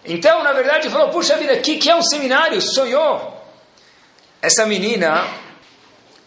Então, 0.04 0.42
na 0.42 0.52
verdade, 0.52 0.90
falou, 0.90 1.08
puxa 1.10 1.36
vida, 1.36 1.54
o 1.54 1.60
que, 1.62 1.78
que 1.78 1.88
é 1.88 1.96
um 1.96 2.02
seminário? 2.02 2.60
Sonhou. 2.60 3.42
Essa 4.42 4.66
menina 4.66 5.26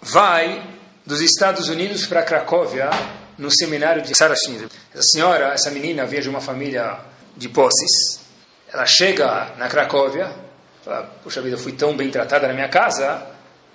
vai 0.02 0.64
dos 1.06 1.22
Estados 1.22 1.70
Unidos 1.70 2.06
para 2.06 2.24
Cracóvia 2.24 2.90
no 3.38 3.52
seminário 3.52 4.02
de 4.02 4.16
Sarah 4.16 4.36
Schneer. 4.36 4.68
Essa 4.94 5.04
senhora, 5.04 5.54
essa 5.54 5.70
menina, 5.70 6.06
vinha 6.06 6.22
de 6.22 6.30
uma 6.30 6.42
família 6.42 6.98
de 7.36 7.48
posses. 7.48 8.20
Ela 8.74 8.86
chega 8.86 9.54
na 9.58 9.68
Cracóvia, 9.68 10.32
fala, 10.84 11.04
puxa 11.24 11.42
vida, 11.42 11.58
fui 11.58 11.74
tão 11.74 11.96
bem 11.96 12.10
tratada 12.10 12.48
na 12.48 12.54
minha 12.54 12.68
casa 12.68 13.26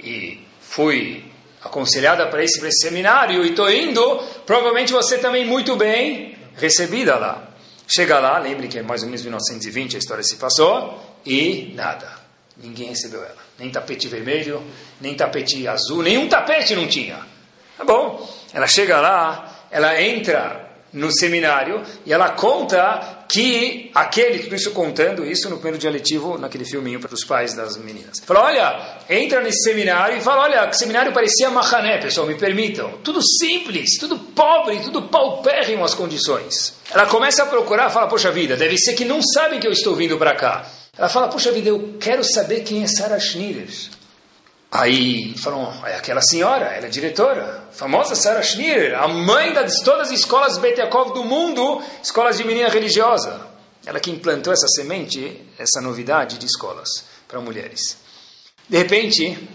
e 0.00 0.44
fui 0.60 1.24
aconselhada 1.62 2.26
para 2.26 2.42
esse, 2.42 2.58
para 2.58 2.68
esse 2.68 2.80
seminário 2.80 3.44
e 3.44 3.50
estou 3.50 3.70
indo, 3.70 4.18
provavelmente 4.44 4.92
você 4.92 5.18
também 5.18 5.46
muito 5.46 5.76
bem 5.76 6.36
recebida 6.56 7.16
lá. 7.16 7.51
Chega 7.94 8.18
lá, 8.18 8.38
lembre 8.38 8.68
que 8.68 8.78
é 8.78 8.82
mais 8.82 9.02
ou 9.02 9.08
menos 9.08 9.22
1920 9.22 9.96
a 9.96 9.98
história 9.98 10.24
se 10.24 10.36
passou, 10.36 10.98
e 11.26 11.72
nada. 11.74 12.10
Ninguém 12.56 12.88
recebeu 12.88 13.22
ela. 13.22 13.36
Nem 13.58 13.70
tapete 13.70 14.08
vermelho, 14.08 14.62
nem 15.00 15.14
tapete 15.14 15.66
azul, 15.68 16.02
nenhum 16.02 16.28
tapete 16.28 16.74
não 16.74 16.86
tinha. 16.86 17.18
Tá 17.76 17.84
bom. 17.84 18.28
Ela 18.52 18.66
chega 18.66 19.00
lá, 19.00 19.66
ela 19.70 20.00
entra 20.00 20.61
no 20.92 21.10
seminário 21.10 21.82
e 22.04 22.12
ela 22.12 22.30
conta 22.30 23.24
que 23.28 23.90
aquele, 23.94 24.40
tudo 24.40 24.54
isso 24.54 24.72
contando, 24.72 25.24
isso 25.24 25.48
no 25.48 25.56
primeiro 25.56 25.78
dia 25.78 25.90
letivo, 25.90 26.36
naquele 26.36 26.66
filminho 26.66 27.00
para 27.00 27.14
os 27.14 27.24
pais 27.24 27.54
das 27.54 27.78
meninas. 27.78 28.20
Fala, 28.20 28.44
olha, 28.44 28.98
entra 29.08 29.40
nesse 29.40 29.62
seminário 29.62 30.18
e 30.18 30.20
fala, 30.20 30.42
olha, 30.42 30.66
que 30.66 30.76
seminário 30.76 31.12
parecia 31.12 31.48
Mahané, 31.48 31.98
pessoal, 31.98 32.26
me 32.26 32.34
permitam. 32.34 32.98
Tudo 33.02 33.20
simples, 33.22 33.98
tudo 33.98 34.18
pobre, 34.18 34.80
tudo 34.80 35.02
paupérrimo 35.02 35.84
as 35.84 35.94
condições. 35.94 36.74
Ela 36.90 37.06
começa 37.06 37.42
a 37.42 37.46
procurar, 37.46 37.88
fala, 37.88 38.06
poxa 38.06 38.30
vida, 38.30 38.54
deve 38.54 38.76
ser 38.76 38.92
que 38.92 39.04
não 39.04 39.22
sabem 39.22 39.58
que 39.58 39.66
eu 39.66 39.72
estou 39.72 39.94
vindo 39.94 40.18
para 40.18 40.34
cá. 40.34 40.66
Ela 40.96 41.08
fala, 41.08 41.28
poxa 41.28 41.50
vida, 41.50 41.70
eu 41.70 41.94
quero 41.98 42.22
saber 42.22 42.60
quem 42.64 42.82
é 42.82 42.86
Sarah 42.86 43.18
Schneider. 43.18 43.66
Aí 44.74 45.34
é 45.84 45.96
aquela 45.96 46.22
senhora, 46.22 46.64
ela 46.64 46.86
é 46.86 46.88
diretora, 46.88 47.68
famosa 47.72 48.14
Sarah 48.14 48.42
Schneer, 48.42 48.98
a 48.98 49.06
mãe 49.06 49.52
de 49.52 49.84
todas 49.84 50.08
as 50.08 50.20
escolas 50.20 50.56
Beit 50.56 50.80
Yaakov 50.80 51.12
do 51.12 51.22
mundo, 51.22 51.82
escolas 52.02 52.38
de 52.38 52.44
menina 52.44 52.70
religiosa. 52.70 53.48
Ela 53.84 54.00
que 54.00 54.10
implantou 54.10 54.50
essa 54.50 54.66
semente, 54.68 55.46
essa 55.58 55.78
novidade 55.82 56.38
de 56.38 56.46
escolas 56.46 57.04
para 57.28 57.38
mulheres. 57.38 57.98
De 58.66 58.78
repente, 58.78 59.46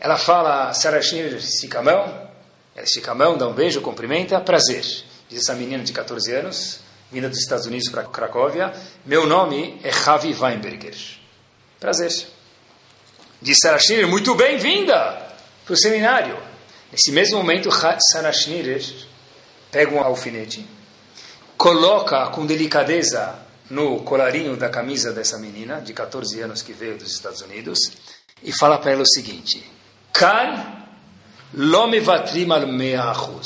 ela 0.00 0.16
fala, 0.16 0.72
Sarah 0.72 1.02
Schneer 1.02 1.34
estica 1.34 1.80
a 1.80 1.82
mão, 1.82 2.30
ela 2.74 2.86
estica 2.86 3.10
a 3.10 3.14
mão, 3.14 3.36
dá 3.36 3.46
um 3.46 3.52
beijo, 3.52 3.82
cumprimenta, 3.82 4.40
prazer. 4.40 4.82
Diz 5.28 5.40
essa 5.42 5.52
menina 5.54 5.84
de 5.84 5.92
14 5.92 6.32
anos, 6.32 6.80
vinda 7.12 7.28
dos 7.28 7.38
Estados 7.38 7.66
Unidos 7.66 7.90
para 7.90 8.04
Cracóvia, 8.04 8.72
meu 9.04 9.26
nome 9.26 9.78
é 9.84 9.92
Javi 9.92 10.32
Weinberger. 10.32 10.96
Prazer 11.78 12.33
de 13.44 13.54
Sarah 13.54 13.78
Schneer, 13.78 14.08
muito 14.08 14.34
bem-vinda 14.34 15.22
para 15.66 15.74
o 15.74 15.76
seminário. 15.76 16.34
Nesse 16.90 17.12
mesmo 17.12 17.36
momento, 17.36 17.68
Sarah 17.70 18.32
Schneer 18.32 18.82
pega 19.70 19.94
um 19.94 20.00
alfinete, 20.00 20.66
coloca 21.54 22.26
com 22.28 22.46
delicadeza 22.46 23.38
no 23.68 24.00
colarinho 24.00 24.56
da 24.56 24.70
camisa 24.70 25.12
dessa 25.12 25.36
menina, 25.36 25.82
de 25.82 25.92
14 25.92 26.40
anos 26.40 26.62
que 26.62 26.72
veio 26.72 26.96
dos 26.96 27.12
Estados 27.12 27.42
Unidos, 27.42 27.78
e 28.42 28.50
fala 28.50 28.78
para 28.78 28.92
ela 28.92 29.02
o 29.02 29.06
seguinte: 29.06 29.62
Kan 30.10 30.86
lomevatrim 31.52 32.50
al 32.50 33.42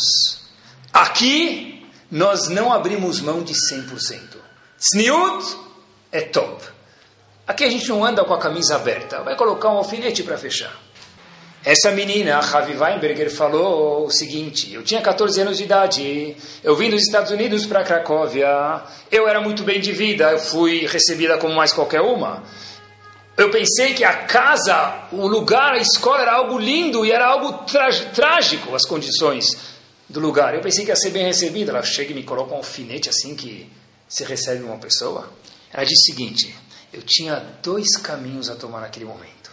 Aqui 0.93 1.91
nós 2.09 2.47
não 2.47 2.73
abrimos 2.73 3.21
mão 3.21 3.43
de 3.43 3.53
100%. 3.53 4.37
Tzniut 4.79 5.57
é 6.13 6.21
top. 6.21 6.78
Aqui 7.49 7.65
a 7.65 7.71
gente 7.71 7.89
não 7.89 8.05
anda 8.05 8.23
com 8.27 8.35
a 8.35 8.39
camisa 8.39 8.77
aberta, 8.77 9.23
vai 9.23 9.35
colocar 9.35 9.71
um 9.71 9.79
alfinete 9.79 10.23
para 10.23 10.37
fechar. 10.37 10.71
Essa 11.65 11.91
menina, 11.91 12.39
Ravi 12.41 12.77
Weinberger, 12.77 13.35
falou 13.35 14.05
o 14.05 14.11
seguinte: 14.11 14.75
eu 14.75 14.83
tinha 14.83 15.01
14 15.01 15.41
anos 15.41 15.57
de 15.57 15.65
idade, 15.65 16.37
eu 16.63 16.77
vim 16.77 16.91
dos 16.91 17.01
Estados 17.01 17.31
Unidos 17.31 17.65
para 17.65 17.83
Cracóvia, 17.83 18.83
eu 19.11 19.27
era 19.27 19.41
muito 19.41 19.65
bem 19.65 19.81
de 19.81 19.93
vida, 19.93 20.31
eu 20.31 20.39
fui 20.39 20.87
recebida 20.87 21.39
como 21.39 21.55
mais 21.55 21.73
qualquer 21.73 22.03
uma. 22.03 22.43
Eu 23.35 23.51
pensei 23.51 23.95
que 23.95 24.05
a 24.05 24.13
casa, 24.25 25.09
o 25.11 25.27
lugar, 25.27 25.73
a 25.73 25.79
escola 25.79 26.21
era 26.21 26.35
algo 26.35 26.59
lindo 26.59 27.07
e 27.07 27.11
era 27.11 27.27
algo 27.27 27.65
trágico 28.15 28.75
as 28.75 28.85
condições 28.85 29.57
do 30.07 30.21
lugar. 30.21 30.55
Eu 30.55 30.61
pensei 30.61 30.85
que 30.85 30.91
ia 30.91 30.97
ser 30.97 31.11
bem 31.11 31.25
recebida. 31.25 31.73
Ela 31.73 31.83
chega 31.83 32.11
e 32.11 32.15
me 32.15 32.25
coloca 32.25 32.53
um 32.53 32.59
alfinete 32.59 33.09
assim 33.09 33.35
que 33.35 33.67
se 34.07 34.23
recebe 34.23 34.63
uma 34.65 34.77
pessoa. 34.77 35.31
Ela 35.73 35.85
diz 35.85 35.99
o 35.99 36.05
seguinte: 36.05 36.55
eu 36.93 37.03
tinha 37.03 37.37
dois 37.63 37.97
caminhos 37.97 38.49
a 38.49 38.57
tomar 38.57 38.81
naquele 38.81 39.05
momento. 39.05 39.51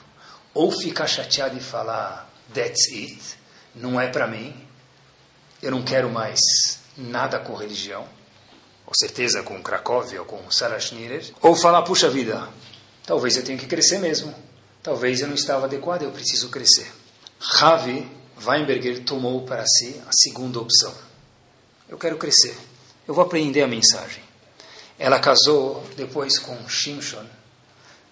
Ou 0.53 0.71
ficar 0.71 1.07
chateado 1.07 1.57
e 1.57 1.61
falar, 1.61 2.29
that's 2.53 2.87
it, 2.91 3.37
não 3.75 3.99
é 3.99 4.07
para 4.07 4.27
mim, 4.27 4.55
eu 5.61 5.71
não 5.71 5.83
quero 5.83 6.09
mais 6.09 6.39
nada 6.97 7.39
com 7.39 7.55
religião, 7.55 8.07
com 8.85 8.93
certeza 8.93 9.43
com 9.43 9.61
Cracóvia 9.61 10.21
ou 10.21 10.25
com 10.25 10.49
Sarah 10.49 10.79
Schneer, 10.79 11.33
ou 11.41 11.55
falar, 11.55 11.81
puxa 11.81 12.09
vida, 12.09 12.47
talvez 13.05 13.35
eu 13.35 13.43
tenha 13.43 13.57
que 13.57 13.65
crescer 13.65 13.99
mesmo, 13.99 14.33
talvez 14.81 15.19
eu 15.21 15.27
não 15.27 15.35
estava 15.35 15.65
adequado, 15.65 16.03
eu 16.03 16.11
preciso 16.11 16.49
crescer. 16.49 16.91
Ravi 17.39 18.09
Weinberger 18.45 19.03
tomou 19.03 19.43
para 19.45 19.65
si 19.65 20.01
a 20.07 20.11
segunda 20.11 20.59
opção. 20.59 20.93
Eu 21.89 21.97
quero 21.97 22.17
crescer, 22.17 22.57
eu 23.07 23.13
vou 23.13 23.23
aprender 23.23 23.61
a 23.61 23.67
mensagem. 23.67 24.24
Ela 24.97 25.19
casou 25.19 25.83
depois 25.97 26.39
com 26.39 26.57
Shimshon, 26.67 27.25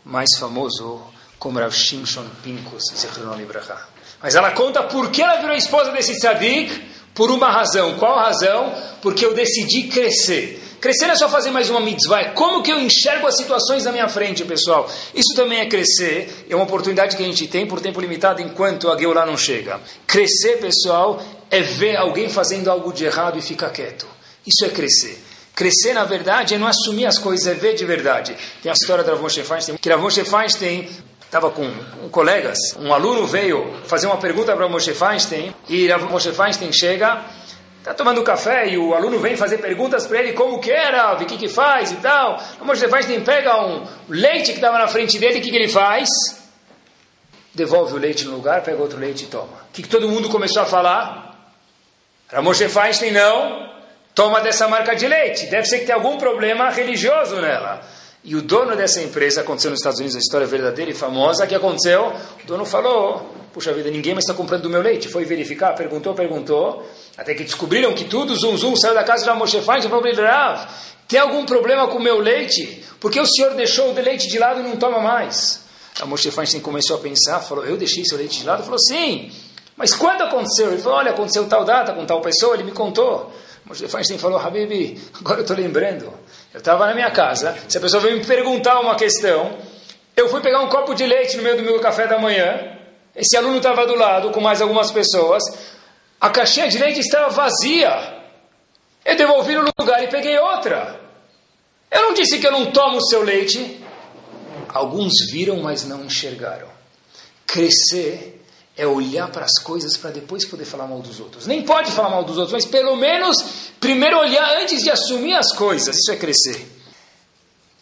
mais 0.04 0.30
famoso 0.38 1.02
como 1.39 1.60
Rav 1.60 1.74
Shimshon 1.74 2.26
Pincus, 2.43 2.84
Zichronon 2.96 3.36
Libraha. 3.36 3.88
Mas 4.22 4.36
ela 4.36 4.52
conta 4.52 4.84
por 4.84 5.12
que 5.12 5.22
ela 5.22 5.41
virou 5.41 5.56
esposa 5.56 5.91
desse 5.91 6.17
tzadik, 6.17 6.93
por 7.13 7.30
uma 7.32 7.50
razão. 7.50 7.98
Qual 7.98 8.15
razão? 8.17 8.74
Porque 9.02 9.26
eu 9.26 9.34
decidi 9.34 9.84
crescer. 9.84 10.62
Crescer 10.80 11.06
é 11.06 11.15
só 11.15 11.30
fazer 11.30 11.50
mais 11.50 11.69
uma 11.69 11.80
mitzvah, 11.80 12.19
é 12.19 12.26
como 12.32 12.62
que 12.62 12.69
eu 12.69 12.78
enxergo 12.78 13.26
as 13.26 13.38
situações 13.38 13.86
na 13.86 13.91
minha 13.93 14.10
frente, 14.10 14.43
pessoal. 14.43 14.89
Isso 15.13 15.34
também 15.34 15.62
é 15.62 15.65
crescer, 15.65 16.46
é 16.50 16.54
uma 16.54 16.65
oportunidade 16.65 17.15
que 17.15 17.24
a 17.24 17.26
gente 17.26 17.48
tem 17.48 17.65
por 17.65 17.80
tempo 17.80 18.02
limitado 18.02 18.41
enquanto 18.41 18.91
a 18.91 18.98
Geulah 18.98 19.26
não 19.26 19.38
chega. 19.38 19.80
Crescer, 20.06 20.58
pessoal, 20.58 21.24
é 21.50 21.62
ver 21.62 21.96
alguém 21.96 22.28
fazendo 22.28 22.69
algo 22.69 22.91
de 22.91 23.06
errado 23.06 23.38
e 23.38 23.41
ficar 23.41 23.69
quieto. 23.69 24.06
Isso 24.46 24.65
é 24.65 24.69
crescer. 24.69 25.24
Crescer, 25.56 25.94
na 25.94 26.04
verdade, 26.04 26.56
é 26.56 26.58
não 26.58 26.68
assumir 26.68 27.06
as 27.06 27.20
coisas, 27.20 27.46
é 27.46 27.54
ver 27.54 27.76
de 27.76 27.86
verdade. 27.86 28.36
Tem 28.62 28.72
a 28.72 28.74
história 28.74 29.04
da 29.04 29.12
Rav 29.12 29.22
Moshe 29.22 29.44
Feinstein, 29.44 29.78
que 29.78 29.89
Rav 29.89 30.02
Moshe 30.02 30.24
Feinstein 30.26 30.89
estava 31.24 31.52
com 31.52 31.72
colegas, 32.12 32.58
um 32.80 32.94
aluno 32.94 33.26
veio 33.26 33.74
fazer 33.86 34.08
uma 34.08 34.18
pergunta 34.18 34.56
para 34.56 34.68
Moshe 34.68 34.94
Feinstein, 34.94 35.54
e 35.70 35.88
Rav 35.88 36.04
Moshe 36.06 36.32
Feinstein 36.32 36.72
chega, 36.72 37.24
está 37.80 37.94
tomando 37.94 38.24
café, 38.24 38.70
e 38.70 38.78
o 38.78 38.96
aluno 38.96 39.20
vem 39.20 39.36
fazer 39.36 39.60
perguntas 39.60 40.08
para 40.08 40.20
ele, 40.20 40.34
como 40.34 40.60
que 40.60 40.72
era, 40.72 41.13
o 41.13 41.18
que 41.18 41.38
que 41.38 41.48
faz 41.48 41.92
e 41.92 41.96
tal. 41.98 42.42
O 42.60 42.66
Moshe 42.66 42.88
Feinstein 42.88 43.22
pega 43.22 43.63
um 43.63 43.86
leite 44.10 44.52
que 44.52 44.58
estava 44.58 44.80
na 44.80 44.88
frente 44.88 45.20
dele, 45.20 45.39
o 45.39 45.42
que 45.42 45.52
que 45.52 45.56
ele 45.56 45.70
faz? 45.70 46.08
Devolve 47.54 47.94
o 47.94 47.98
leite 47.98 48.26
no 48.26 48.36
lugar, 48.36 48.63
pega 48.63 48.82
outro 48.82 49.00
leite 49.00 49.26
e 49.26 49.28
toma. 49.28 49.54
O 49.70 49.74
que, 49.74 49.84
que 49.84 49.89
todo 49.89 50.10
mundo 50.10 50.30
começou 50.30 50.63
a 50.63 50.66
falar? 50.66 51.36
Rav 52.32 52.43
Moshe 52.43 52.68
Feinstein 52.70 53.12
não, 53.12 53.72
toma 54.16 54.41
dessa 54.41 54.68
marca 54.68 54.95
de 54.95 55.07
leite. 55.07 55.47
Deve 55.47 55.66
ser 55.66 55.80
que 55.80 55.86
tem 55.86 55.95
algum 55.95 56.18
problema 56.18 56.70
religioso 56.70 57.36
nela. 57.38 57.82
E 58.24 58.36
o 58.36 58.41
dono 58.41 58.76
dessa 58.76 59.01
empresa, 59.01 59.41
aconteceu 59.41 59.70
nos 59.70 59.80
Estados 59.80 59.99
Unidos, 59.99 60.16
a 60.16 60.20
história 60.20 60.47
verdadeira 60.47 60.89
e 60.89 60.93
famosa, 60.93 61.45
que 61.45 61.53
aconteceu, 61.53 62.14
o 62.41 62.47
dono 62.47 62.66
falou, 62.66 63.36
puxa 63.51 63.74
vida, 63.74 63.91
ninguém 63.91 64.14
mais 64.14 64.24
está 64.24 64.34
comprando 64.34 64.61
do 64.61 64.70
meu 64.70 64.82
leite. 64.82 65.09
Foi 65.09 65.26
verificar, 65.26 65.74
perguntou, 65.76 66.14
perguntou, 66.14 66.88
até 67.18 67.34
que 67.34 67.43
descobriram 67.43 67.93
que 67.93 68.05
tudo, 68.05 68.34
zum, 68.39 68.55
zum, 68.55 68.76
saiu 68.78 68.93
da 68.93 69.03
casa 69.03 69.30
de 69.30 69.38
Moshe 69.38 69.59
Feinstein, 69.61 69.89
falou 69.89 70.01
para 70.01 70.70
tem 71.07 71.20
algum 71.20 71.45
problema 71.45 71.88
com 71.88 71.97
o 71.97 72.01
meu 72.01 72.20
leite? 72.20 72.84
Porque 72.99 73.20
o 73.20 73.26
senhor 73.26 73.53
deixou 73.55 73.89
o 73.89 73.93
leite 73.93 74.30
de 74.30 74.39
lado 74.39 74.61
e 74.61 74.64
não 74.64 74.78
toma 74.78 74.99
mais? 74.99 75.61
A 76.01 76.05
Moshe 76.05 76.32
Feinstein 76.32 76.61
começou 76.61 76.95
a 76.95 76.99
pensar, 76.99 77.41
falou, 77.41 77.66
eu 77.66 77.76
deixei 77.76 78.05
seu 78.05 78.18
leite 78.18 78.39
de 78.39 78.45
lado? 78.45 78.64
Falou, 78.64 78.80
sim. 78.80 79.32
Mas 79.76 79.93
quando 79.93 80.22
aconteceu? 80.22 80.72
Ele 80.72 80.82
falou, 80.82 80.99
olha, 80.99 81.11
aconteceu 81.11 81.45
tal 81.47 81.66
data 81.66 81.93
com 81.93 82.05
tal 82.05 82.22
pessoa, 82.22 82.55
ele 82.55 82.64
me 82.64 82.72
contou. 82.72 83.34
Moshe 83.66 83.88
Feinstein 83.88 84.18
falou, 84.18 84.39
Habibi, 84.39 85.01
agora 85.20 85.39
eu 85.39 85.43
estou 85.43 85.55
lembrando. 85.55 86.14
Eu 86.53 86.59
estava 86.59 86.86
na 86.86 86.93
minha 86.93 87.11
casa, 87.11 87.57
se 87.68 87.78
a 87.78 87.82
pessoa 87.82 88.01
veio 88.01 88.18
me 88.18 88.26
perguntar 88.26 88.80
uma 88.80 88.95
questão, 88.95 89.57
eu 90.16 90.30
fui 90.30 90.41
pegar 90.41 90.61
um 90.61 90.68
copo 90.68 90.93
de 90.93 91.05
leite 91.05 91.38
no 91.38 91.43
meio 91.43 91.57
do 91.57 91.64
meu 91.64 91.80
café 91.80 92.05
da 92.05 92.20
manhã. 92.20 92.78
Esse 93.16 93.38
aluno 93.38 93.57
estava 93.57 93.86
do 93.86 93.95
lado 93.95 94.32
com 94.32 94.41
mais 94.41 94.61
algumas 94.61 94.91
pessoas. 94.91 95.43
A 96.20 96.30
caixinha 96.30 96.68
de 96.68 96.78
leite 96.78 96.99
estava 96.99 97.30
vazia. 97.30 98.22
Eu 99.05 99.16
devolvi 99.16 99.55
no 99.55 99.70
lugar 99.80 100.03
e 100.03 100.07
peguei 100.07 100.38
outra. 100.38 100.99
Eu 101.89 102.03
não 102.03 102.14
disse 102.14 102.39
que 102.39 102.47
eu 102.47 102.51
não 102.51 102.72
tomo 102.72 102.97
o 102.97 103.05
seu 103.05 103.24
leite. 103.24 103.84
Alguns 104.70 105.14
viram, 105.32 105.57
mas 105.57 105.86
não 105.86 106.03
enxergaram. 106.03 106.68
Crescer 107.45 108.43
é 108.76 108.88
olhar 108.88 109.30
para 109.30 109.45
as 109.45 109.59
coisas 109.61 109.95
para 109.97 110.09
depois 110.09 110.45
poder 110.45 110.65
falar 110.65 110.88
mal 110.88 110.99
dos 110.99 111.19
outros. 111.19 111.45
Nem 111.45 111.63
pode 111.63 111.91
falar 111.91 112.09
mal 112.09 112.24
dos 112.24 112.38
outros, 112.38 112.53
mas 112.53 112.65
pelo 112.65 112.95
menos 112.95 113.71
primeiro 113.80 114.19
olhar 114.19 114.61
antes 114.61 114.82
de 114.82 114.89
assumir 114.89 115.36
as 115.36 115.53
coisas. 115.53 115.95
Isso 115.97 116.11
é 116.11 116.15
crescer. 116.15 116.67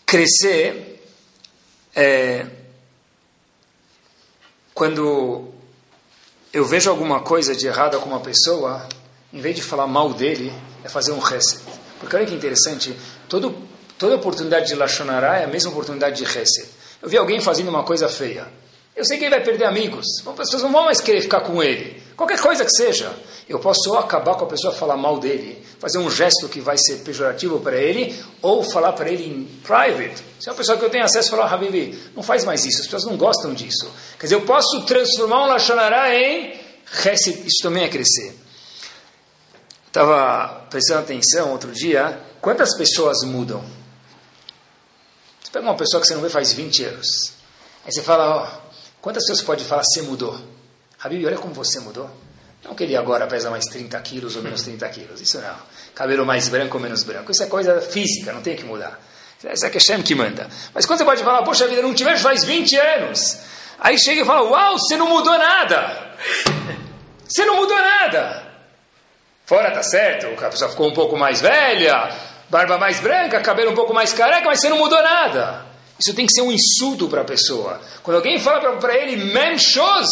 Crescer 0.05 1.01
é 1.95 2.45
quando 4.73 5.53
eu 6.51 6.65
vejo 6.65 6.89
alguma 6.89 7.21
coisa 7.21 7.55
de 7.55 7.67
errada 7.67 7.99
com 7.99 8.09
uma 8.09 8.19
pessoa, 8.19 8.87
em 9.31 9.39
vez 9.39 9.55
de 9.55 9.61
falar 9.61 9.87
mal 9.87 10.13
dele, 10.13 10.51
é 10.83 10.89
fazer 10.89 11.11
um 11.11 11.19
reset. 11.19 11.61
Porque 11.99 12.15
olha 12.15 12.25
que 12.25 12.33
interessante, 12.33 12.97
todo, 13.29 13.55
toda 13.97 14.15
oportunidade 14.15 14.67
de 14.67 14.75
Lachonará 14.75 15.37
é 15.37 15.45
a 15.45 15.47
mesma 15.47 15.71
oportunidade 15.71 16.17
de 16.17 16.23
reset. 16.23 16.67
Eu 17.01 17.07
vi 17.07 17.17
alguém 17.17 17.39
fazendo 17.39 17.69
uma 17.69 17.83
coisa 17.83 18.09
feia. 18.09 18.47
Eu 18.95 19.05
sei 19.05 19.17
que 19.17 19.23
ele 19.23 19.35
vai 19.35 19.43
perder 19.43 19.65
amigos. 19.65 20.05
As 20.25 20.35
pessoas 20.35 20.63
não 20.63 20.71
vão 20.71 20.85
mais 20.85 20.99
querer 20.99 21.21
ficar 21.21 21.41
com 21.41 21.63
ele. 21.63 22.01
Qualquer 22.15 22.39
coisa 22.39 22.63
que 22.63 22.71
seja. 22.71 23.11
Eu 23.47 23.59
posso 23.59 23.89
ou 23.89 23.97
acabar 23.97 24.35
com 24.35 24.45
a 24.45 24.47
pessoa, 24.47 24.73
falar 24.73 24.95
mal 24.95 25.19
dele, 25.19 25.61
fazer 25.79 25.97
um 25.97 26.09
gesto 26.09 26.47
que 26.47 26.61
vai 26.61 26.77
ser 26.77 26.97
pejorativo 26.97 27.59
para 27.59 27.75
ele, 27.75 28.17
ou 28.41 28.63
falar 28.63 28.93
para 28.93 29.09
ele 29.09 29.25
em 29.25 29.45
private. 29.63 30.23
Se 30.39 30.47
é 30.47 30.51
uma 30.51 30.57
pessoa 30.57 30.77
que 30.77 30.85
eu 30.85 30.89
tenho 30.89 31.03
acesso, 31.03 31.31
falar, 31.31 31.51
Habibi, 31.51 31.99
não 32.15 32.23
faz 32.23 32.45
mais 32.45 32.65
isso, 32.65 32.79
as 32.79 32.85
pessoas 32.85 33.05
não 33.05 33.17
gostam 33.17 33.53
disso. 33.53 33.91
Quer 34.17 34.27
dizer, 34.27 34.35
eu 34.35 34.45
posso 34.45 34.85
transformar 34.85 35.43
um 35.43 35.47
Lachonará 35.47 36.15
em 36.15 36.59
reset, 36.85 37.45
isso 37.45 37.61
também 37.61 37.83
é 37.83 37.89
crescer. 37.89 38.37
Estava 39.87 40.67
prestando 40.69 41.01
atenção 41.01 41.51
outro 41.51 41.71
dia, 41.73 42.21
quantas 42.39 42.77
pessoas 42.77 43.23
mudam? 43.25 43.61
Você 45.43 45.51
pega 45.51 45.65
uma 45.65 45.75
pessoa 45.75 45.99
que 45.99 46.07
você 46.07 46.13
não 46.13 46.21
vê 46.21 46.29
faz 46.29 46.53
20 46.53 46.85
anos, 46.85 47.33
aí 47.83 47.91
você 47.91 48.01
fala, 48.01 48.37
ó, 48.37 48.60
quantas 49.01 49.23
pessoas 49.23 49.41
pode 49.41 49.63
falar, 49.63 49.83
você 49.83 50.01
mudou? 50.01 50.39
Habib, 50.99 51.25
olha 51.25 51.37
como 51.37 51.53
você 51.53 51.79
mudou. 51.79 52.09
Não 52.63 52.75
que 52.75 52.83
ele 52.83 52.95
agora 52.95 53.25
pesa 53.25 53.49
mais 53.49 53.65
30 53.65 53.99
quilos 54.01 54.35
ou 54.35 54.43
menos 54.43 54.61
30 54.61 54.87
quilos, 54.89 55.19
isso 55.21 55.39
não. 55.41 55.55
Cabelo 55.95 56.25
mais 56.25 56.47
branco 56.47 56.77
ou 56.77 56.81
menos 56.81 57.03
branco, 57.03 57.31
isso 57.31 57.43
é 57.43 57.47
coisa 57.47 57.81
física, 57.81 58.31
não 58.31 58.41
tem 58.41 58.55
que 58.55 58.63
mudar. 58.63 58.99
Isso 59.51 59.65
é 59.65 59.69
que 59.69 59.77
é 59.77 59.79
Shem 59.79 60.03
que 60.03 60.13
manda. 60.13 60.47
Mas 60.73 60.85
quando 60.85 60.99
você 60.99 61.05
pode 61.05 61.23
falar, 61.23 61.41
poxa 61.41 61.67
vida, 61.67 61.81
não 61.81 61.93
te 61.93 62.03
vejo 62.03 62.21
faz 62.21 62.43
20 62.43 62.77
anos. 62.77 63.39
Aí 63.79 63.97
chega 63.97 64.21
e 64.21 64.25
fala, 64.25 64.47
uau, 64.47 64.77
você 64.77 64.95
não 64.95 65.09
mudou 65.09 65.37
nada. 65.37 66.11
Você 67.27 67.45
não 67.45 67.55
mudou 67.55 67.77
nada. 67.77 68.43
Fora 69.45 69.71
tá 69.71 69.81
certo, 69.81 70.27
a 70.45 70.49
pessoa 70.49 70.69
ficou 70.69 70.89
um 70.89 70.93
pouco 70.93 71.17
mais 71.17 71.39
velha, 71.39 72.13
barba 72.49 72.77
mais 72.77 72.99
branca, 72.99 73.39
cabelo 73.39 73.71
um 73.71 73.73
pouco 73.73 73.93
mais 73.93 74.11
careca, 74.11 74.47
mas 74.47 74.59
você 74.59 74.67
não 74.67 74.77
mudou 74.77 75.01
nada. 75.01 75.65
Isso 76.01 76.15
tem 76.15 76.25
que 76.25 76.33
ser 76.33 76.41
um 76.41 76.51
insulto 76.51 77.07
para 77.07 77.21
a 77.21 77.25
pessoa. 77.25 77.79
Quando 78.01 78.17
alguém 78.17 78.39
fala 78.39 78.75
para 78.77 78.97
ele, 78.97 79.23
mem 79.31 79.57
shows, 79.59 80.09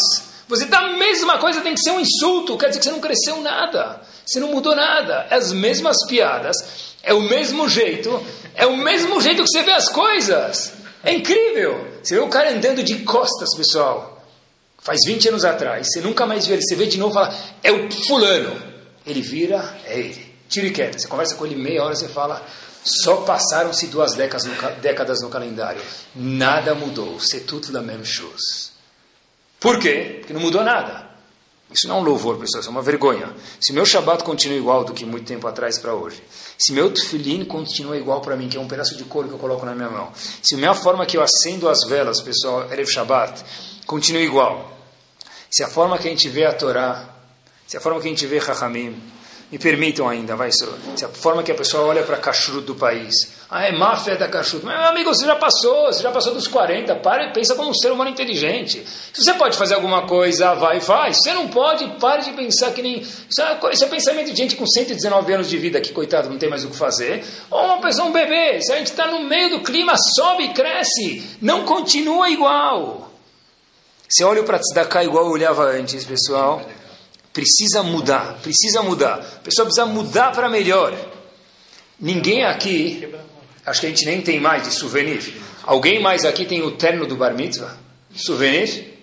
você 0.48 0.66
dá 0.66 0.80
a 0.80 0.98
mesma 0.98 1.40
coisa, 1.40 1.62
tem 1.62 1.74
que 1.74 1.82
ser 1.82 1.92
um 1.92 2.00
insulto, 2.00 2.58
quer 2.58 2.68
dizer 2.68 2.80
que 2.80 2.86
você 2.86 2.92
não 2.92 3.00
cresceu 3.00 3.42
nada, 3.42 4.00
você 4.24 4.40
não 4.40 4.50
mudou 4.50 4.76
nada. 4.76 5.26
É 5.32 5.36
as 5.36 5.52
mesmas 5.52 5.98
piadas, 6.08 6.56
é 7.02 7.12
o 7.12 7.22
mesmo 7.22 7.68
jeito, 7.68 8.24
é 8.54 8.68
o 8.68 8.78
mesmo 8.78 9.20
jeito 9.20 9.44
que 9.44 9.50
você 9.50 9.64
vê 9.64 9.72
as 9.72 9.90
coisas. 9.90 10.74
É 11.04 11.12
incrível. 11.14 11.88
Você 12.04 12.16
vê 12.16 12.22
o 12.22 12.30
cara 12.30 12.52
andando 12.52 12.84
de 12.84 13.00
costas, 13.00 13.56
pessoal. 13.56 14.24
Faz 14.78 15.00
20 15.06 15.30
anos 15.30 15.44
atrás, 15.44 15.88
você 15.92 16.02
nunca 16.02 16.26
mais 16.26 16.46
vê 16.46 16.54
ele, 16.54 16.62
você 16.62 16.76
vê 16.76 16.86
de 16.86 17.00
novo 17.00 17.14
e 17.14 17.16
fala, 17.16 17.36
é 17.64 17.72
o 17.72 17.92
fulano. 18.08 18.62
Ele 19.08 19.22
vira, 19.22 19.76
é 19.86 20.00
ele. 20.00 20.36
Tira 20.48 20.68
e 20.68 20.72
queda. 20.72 21.00
Você 21.00 21.08
conversa 21.08 21.36
com 21.36 21.46
ele 21.46 21.56
meia 21.56 21.84
hora, 21.84 21.96
você 21.96 22.08
fala, 22.08 22.46
só 22.84 23.18
passaram-se 23.18 23.88
duas 23.88 24.14
décadas 24.14 24.46
no, 24.46 24.72
décadas 24.82 25.22
no 25.22 25.30
calendário. 25.30 25.82
Nada 26.16 26.74
mudou. 26.74 27.20
C'est 27.20 27.46
tudo 27.46 27.72
la 27.72 27.82
même 27.82 28.06
chose. 28.06 28.72
Por 29.60 29.80
quê? 29.80 30.18
Porque 30.20 30.34
não 30.34 30.42
mudou 30.42 30.64
nada. 30.64 31.10
Isso 31.72 31.88
não 31.88 31.98
é 31.98 32.00
um 32.00 32.04
louvor, 32.04 32.40
pessoal, 32.40 32.62
isso 32.62 32.70
é 32.70 32.72
uma 32.72 32.82
vergonha. 32.82 33.32
Se 33.62 33.72
meu 33.72 33.86
Shabat 33.86 34.24
continua 34.24 34.58
igual 34.58 34.84
do 34.84 34.92
que 34.92 35.06
muito 35.06 35.28
tempo 35.28 35.48
atrás 35.48 35.78
para 35.78 35.94
hoje, 35.94 36.24
se 36.58 36.74
meu 36.74 36.92
tefilim 36.92 37.46
continua 37.46 37.96
igual 37.96 38.22
para 38.22 38.36
mim, 38.36 38.50
que 38.50 38.58
é 38.58 38.60
um 38.60 38.68
pedaço 38.68 38.98
de 38.98 39.04
couro 39.04 39.28
que 39.28 39.36
eu 39.36 39.38
coloco 39.38 39.64
na 39.68 39.76
minha 39.76 39.90
mão, 39.90 40.12
se 40.16 40.56
a 40.56 40.58
minha 40.58 40.74
forma 40.74 41.06
que 41.06 41.16
eu 41.16 41.22
acendo 41.22 41.70
as 41.70 41.88
velas, 41.88 42.22
pessoal, 42.22 42.72
Erev 42.72 42.90
Shabat, 42.90 43.44
continua 43.86 44.22
igual, 44.24 44.80
se 45.52 45.64
a 45.64 45.68
forma 45.68 46.00
que 46.00 46.08
a 46.08 46.10
gente 46.10 46.28
vê 46.28 46.46
a 46.46 46.54
Torá, 46.54 47.08
se 47.68 47.78
a 47.78 47.82
forma 47.82 48.02
que 48.02 48.08
a 48.08 48.10
gente 48.10 48.26
vê 48.26 48.42
Chachamim, 48.42 49.00
me 49.52 49.58
permitam 49.58 50.08
ainda, 50.08 50.36
vai, 50.36 50.52
se 50.52 50.64
a 51.04 51.10
forma 51.10 51.42
que 51.42 51.52
a 51.52 51.56
pessoa 51.56 51.84
olha 51.84 52.04
para 52.04 52.18
a 52.18 52.62
do 52.62 52.76
país, 52.76 53.14
ah, 53.50 53.66
é 53.66 53.72
máfia 53.72 54.16
da 54.16 54.28
mas 54.28 54.62
meu 54.64 54.86
amigo, 54.86 55.14
você 55.14 55.26
já 55.26 55.36
passou, 55.36 55.88
você 55.88 56.04
já 56.04 56.12
passou 56.12 56.36
dos 56.36 56.48
40, 56.48 56.96
para 56.98 57.26
e 57.26 57.34
pensa 57.34 57.56
como 57.56 57.72
um 57.72 57.74
ser 57.74 57.92
humano 57.92 58.12
inteligente. 58.12 58.86
Se 59.12 59.24
você 59.24 59.34
pode 59.34 59.58
fazer 59.58 59.74
alguma 59.74 60.06
coisa, 60.06 60.54
vai 60.54 60.78
e 60.78 60.82
faz. 60.82 61.18
Se 61.18 61.24
você 61.24 61.34
não 61.34 61.48
pode, 61.48 61.88
pare 62.00 62.24
de 62.24 62.32
pensar 62.34 62.72
que 62.74 62.84
nem... 62.84 63.00
Isso 63.00 63.42
é, 63.42 63.60
isso 63.74 63.84
é 63.84 63.88
pensamento 63.88 64.32
de 64.32 64.38
gente 64.38 64.56
com 64.56 64.68
119 64.68 65.34
anos 65.34 65.50
de 65.50 65.58
vida, 65.58 65.82
que 65.82 65.92
coitado, 65.92 66.30
não 66.30 66.38
tem 66.38 66.48
mais 66.48 66.64
o 66.64 66.70
que 66.70 66.76
fazer. 66.76 67.26
Ou 67.50 67.66
uma 67.66 67.82
pessoa, 67.82 68.08
um 68.08 68.12
bebê, 68.12 68.62
se 68.62 68.72
a 68.72 68.78
gente 68.78 68.92
está 68.92 69.08
no 69.08 69.24
meio 69.24 69.50
do 69.50 69.62
clima, 69.62 69.96
sobe 70.16 70.44
e 70.44 70.54
cresce, 70.54 71.38
não 71.42 71.66
continua 71.66 72.30
igual. 72.30 73.12
Você 74.08 74.24
olha 74.24 74.44
para 74.44 74.60
Tzedakah 74.60 75.04
igual 75.04 75.26
eu 75.26 75.32
olhava 75.32 75.64
antes, 75.64 76.06
pessoal 76.06 76.62
Precisa 77.34 77.84
mudar, 77.84 78.40
precisa 78.42 78.82
mudar. 78.82 79.16
A 79.16 79.44
pessoa 79.44 79.66
precisa 79.66 79.86
mudar 79.86 80.32
para 80.32 80.50
melhor. 80.50 80.94
Ninguém 82.00 82.46
aqui, 82.46 83.08
acho 83.66 83.82
que 83.82 83.88
a 83.88 83.90
gente 83.90 84.06
nem 84.06 84.22
tem 84.22 84.40
mais 84.40 84.64
de 84.64 84.74
souvenir. 84.74 85.34
Alguém 85.64 86.02
mais 86.02 86.26
aqui 86.26 86.46
tem 86.46 86.62
o 86.62 86.72
terno 86.72 87.06
do 87.06 87.16
Bar 87.16 87.34
Mitzvah? 87.34 87.78
Souvenir? 88.16 88.98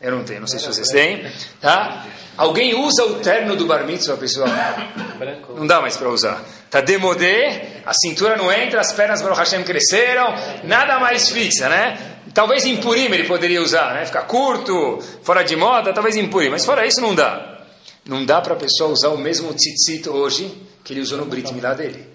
Eu 0.00 0.12
não 0.12 0.24
tenho, 0.24 0.40
não 0.40 0.46
sei 0.46 0.60
se 0.60 0.66
vocês 0.66 0.88
têm. 0.88 1.26
Tá? 1.60 2.06
Alguém 2.36 2.74
usa 2.74 3.04
o 3.04 3.14
terno 3.16 3.56
do 3.56 3.66
Bar 3.66 3.84
Mitzvah, 3.84 4.16
pessoal? 4.16 4.48
Não 5.56 5.66
dá 5.66 5.80
mais 5.80 5.96
para 5.96 6.08
usar. 6.08 6.40
Tá 6.70 6.80
demodé, 6.80 7.82
a 7.84 7.92
cintura 7.92 8.36
não 8.36 8.52
entra, 8.52 8.80
as 8.80 8.92
pernas 8.92 9.20
para 9.20 9.32
o 9.32 9.34
Hashem 9.34 9.64
cresceram, 9.64 10.34
nada 10.62 11.00
mais 11.00 11.30
fixa, 11.30 11.68
né? 11.68 11.98
Talvez 12.32 12.64
em 12.64 12.76
Purim 12.76 13.06
ele 13.06 13.24
poderia 13.24 13.60
usar, 13.60 13.94
né? 13.94 14.06
Ficar 14.06 14.22
curto, 14.22 15.02
fora 15.24 15.42
de 15.42 15.56
moda, 15.56 15.92
talvez 15.92 16.14
em 16.14 16.28
Purim, 16.28 16.50
mas 16.50 16.64
fora 16.64 16.86
isso 16.86 17.00
não 17.00 17.14
dá. 17.14 17.57
Não 18.08 18.24
dá 18.24 18.40
para 18.40 18.54
a 18.54 18.56
pessoa 18.56 18.90
usar 18.90 19.10
o 19.10 19.18
mesmo 19.18 19.52
tzitzit 19.52 20.08
hoje 20.08 20.66
que 20.82 20.94
ele 20.94 21.02
usou 21.02 21.18
no 21.18 21.26
Brit 21.26 21.52
Milá 21.52 21.74
dele. 21.74 22.08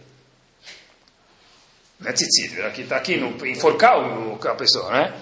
Não 1.99 2.09
é 2.09 2.13
tzitzit, 2.13 2.59
aqui 2.63 2.81
está 2.81 2.97
aqui, 2.97 3.15
no, 3.15 3.45
enforcar 3.45 3.99
o, 3.99 4.39
a 4.47 4.55
pessoa, 4.55 4.91
né? 4.91 5.13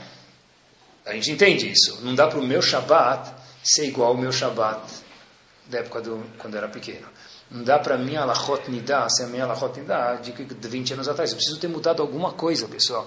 A 1.06 1.14
gente 1.14 1.32
entende 1.32 1.70
isso. 1.70 2.00
Não 2.04 2.16
dá 2.16 2.26
para 2.26 2.40
o 2.40 2.48
meu 2.48 2.62
Shabat 2.62 3.34
ser 3.62 3.86
igual 3.86 4.12
ao 4.12 4.18
meu 4.18 4.32
Shabat 4.32 4.82
da 5.68 5.80
época 5.80 6.00
do, 6.00 6.24
quando 6.38 6.54
eu 6.54 6.60
era 6.60 6.70
pequeno. 6.70 7.08
Não 7.52 7.66
dá 7.66 7.78
para 7.78 7.96
a 7.96 7.98
minha 7.98 8.22
Alachot 8.22 8.72
Nidá 8.72 9.10
ser 9.10 9.24
a 9.24 9.28
minha 9.28 9.44
Alachot 9.44 9.78
Nidá 9.78 10.16
de 10.16 10.32
20 10.32 10.94
anos 10.94 11.10
atrás. 11.10 11.32
Eu 11.32 11.36
preciso 11.36 11.60
ter 11.60 11.68
mudado 11.68 12.02
alguma 12.02 12.32
coisa, 12.32 12.66
pessoal. 12.70 13.06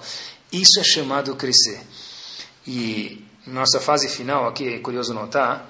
Isso 0.51 0.79
é 0.79 0.83
chamado 0.83 1.35
crescer. 1.35 1.81
E 2.67 3.25
nossa 3.47 3.79
fase 3.79 4.07
final 4.07 4.47
aqui, 4.47 4.75
é 4.75 4.79
curioso 4.79 5.15
notar, 5.15 5.67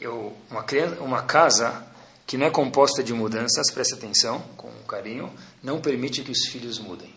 eu, 0.00 0.36
uma, 0.50 0.64
uma 1.00 1.22
casa 1.22 1.84
que 2.26 2.36
não 2.36 2.46
é 2.46 2.50
composta 2.50 3.02
de 3.02 3.12
mudanças, 3.12 3.70
preste 3.70 3.94
atenção, 3.94 4.40
com 4.56 4.68
carinho, 4.88 5.32
não 5.62 5.80
permite 5.80 6.22
que 6.22 6.30
os 6.30 6.46
filhos 6.46 6.78
mudem. 6.78 7.14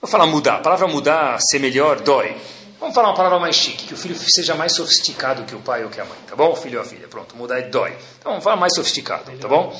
Vou 0.00 0.10
falar 0.10 0.26
mudar, 0.26 0.56
a 0.56 0.60
palavra 0.60 0.86
mudar, 0.86 1.40
ser 1.40 1.58
melhor, 1.58 2.00
dói. 2.00 2.36
Vamos 2.78 2.94
falar 2.94 3.08
uma 3.08 3.16
palavra 3.16 3.38
mais 3.38 3.56
chique, 3.56 3.86
que 3.86 3.94
o 3.94 3.96
filho 3.96 4.14
seja 4.16 4.54
mais 4.54 4.74
sofisticado 4.74 5.44
que 5.44 5.54
o 5.54 5.60
pai 5.60 5.82
ou 5.84 5.90
que 5.90 6.00
a 6.00 6.04
mãe, 6.04 6.18
tá 6.26 6.36
bom? 6.36 6.54
Filho 6.54 6.78
ou 6.78 6.84
filha, 6.84 7.08
pronto, 7.08 7.34
mudar 7.36 7.58
é 7.58 7.62
dói. 7.62 7.96
Então 8.18 8.32
vamos 8.32 8.44
falar 8.44 8.56
mais 8.56 8.74
sofisticado, 8.74 9.32
tá 9.38 9.48
bom? 9.48 9.76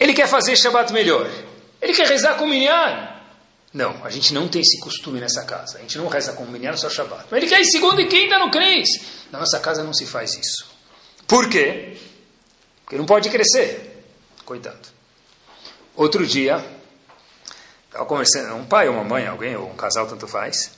Ele 0.00 0.14
quer 0.14 0.26
fazer 0.26 0.56
Shabbat 0.56 0.92
melhor. 0.92 1.30
Ele 1.80 1.92
quer 1.92 2.08
rezar 2.08 2.34
com 2.36 2.44
o 2.44 2.48
minyan. 2.48 3.13
Não, 3.74 4.04
a 4.04 4.10
gente 4.10 4.32
não 4.32 4.46
tem 4.46 4.62
esse 4.62 4.78
costume 4.78 5.18
nessa 5.18 5.42
casa. 5.42 5.78
A 5.78 5.80
gente 5.80 5.98
não 5.98 6.06
reza 6.06 6.32
com 6.32 6.44
o 6.44 6.76
só 6.78 6.88
Shabbat. 6.88 7.26
Mas 7.28 7.42
ele 7.42 7.50
quer 7.50 7.64
segunda 7.64 8.00
e 8.00 8.06
quinta 8.06 8.38
no 8.38 8.48
Cris. 8.48 8.88
Na 9.32 9.40
nossa 9.40 9.58
casa 9.58 9.82
não 9.82 9.92
se 9.92 10.06
faz 10.06 10.34
isso. 10.34 10.64
Por 11.26 11.50
quê? 11.50 11.98
Porque 12.84 12.96
não 12.96 13.04
pode 13.04 13.28
crescer. 13.30 14.04
Coitado. 14.44 14.88
Outro 15.96 16.24
dia, 16.24 16.64
estava 17.86 18.06
conversando, 18.06 18.54
um 18.54 18.64
pai 18.64 18.88
ou 18.88 18.94
uma 18.94 19.02
mãe, 19.02 19.26
alguém, 19.26 19.56
ou 19.56 19.68
um 19.68 19.76
casal, 19.76 20.06
tanto 20.06 20.28
faz, 20.28 20.70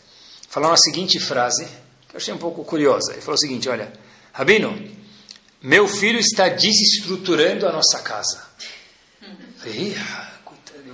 falaram 0.48 0.72
a 0.72 0.78
seguinte 0.78 1.20
frase, 1.20 1.66
que 2.08 2.14
eu 2.14 2.18
achei 2.18 2.32
um 2.32 2.38
pouco 2.38 2.64
curiosa. 2.64 3.12
Ele 3.12 3.20
falou 3.20 3.34
o 3.34 3.38
seguinte, 3.38 3.68
olha, 3.68 3.92
Rabino, 4.32 4.90
meu 5.60 5.86
filho 5.86 6.18
está 6.18 6.48
desestruturando 6.48 7.66
a 7.66 7.72
nossa 7.72 8.00
casa. 8.00 8.46
Falei, 9.58 9.96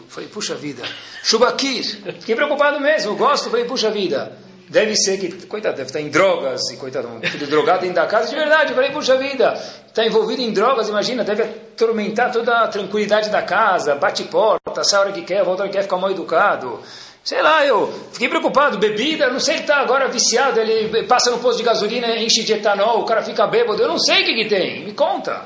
falei 0.08 0.28
puxa 0.28 0.54
vida, 0.54 0.82
Shubakir, 1.22 1.84
fiquei 2.20 2.34
preocupado 2.34 2.80
mesmo, 2.80 3.14
gosto, 3.16 3.48
falei, 3.48 3.64
puxa 3.64 3.90
vida, 3.90 4.36
Deve 4.72 4.96
ser 4.96 5.18
que, 5.18 5.46
coitado, 5.46 5.76
deve 5.76 5.88
estar 5.88 6.00
em 6.00 6.08
drogas, 6.08 6.70
e 6.70 6.78
coitado, 6.78 7.06
um 7.06 7.20
filho 7.20 7.46
drogado 7.46 7.80
dentro 7.82 7.96
da 7.96 8.06
casa, 8.06 8.30
de 8.30 8.34
verdade, 8.34 8.72
falei, 8.72 8.90
puxa 8.90 9.18
vida, 9.18 9.52
está 9.86 10.02
envolvido 10.02 10.40
em 10.40 10.50
drogas, 10.50 10.88
imagina, 10.88 11.22
deve 11.22 11.42
atormentar 11.42 12.32
toda 12.32 12.60
a 12.60 12.68
tranquilidade 12.68 13.28
da 13.28 13.42
casa, 13.42 13.94
bate 13.96 14.22
porta, 14.24 14.82
sai 14.82 14.98
a 14.98 15.02
hora 15.02 15.12
que 15.12 15.20
quer, 15.20 15.44
volta 15.44 15.60
a 15.60 15.64
hora 15.64 15.70
que 15.70 15.76
quer, 15.76 15.82
ficar 15.82 15.98
mal 15.98 16.10
educado. 16.10 16.80
Sei 17.22 17.42
lá, 17.42 17.66
eu 17.66 17.92
fiquei 18.14 18.30
preocupado, 18.30 18.78
bebida, 18.78 19.28
não 19.28 19.38
sei, 19.38 19.56
ele 19.56 19.62
está 19.64 19.76
agora 19.76 20.08
viciado, 20.08 20.58
ele 20.58 21.02
passa 21.02 21.30
no 21.30 21.36
posto 21.38 21.58
de 21.58 21.64
gasolina, 21.64 22.16
enche 22.16 22.42
de 22.42 22.54
etanol, 22.54 23.00
o 23.00 23.04
cara 23.04 23.22
fica 23.22 23.46
bêbado, 23.46 23.82
eu 23.82 23.88
não 23.88 23.98
sei 23.98 24.22
o 24.22 24.24
que, 24.24 24.34
que 24.34 24.48
tem, 24.48 24.86
me 24.86 24.94
conta. 24.94 25.42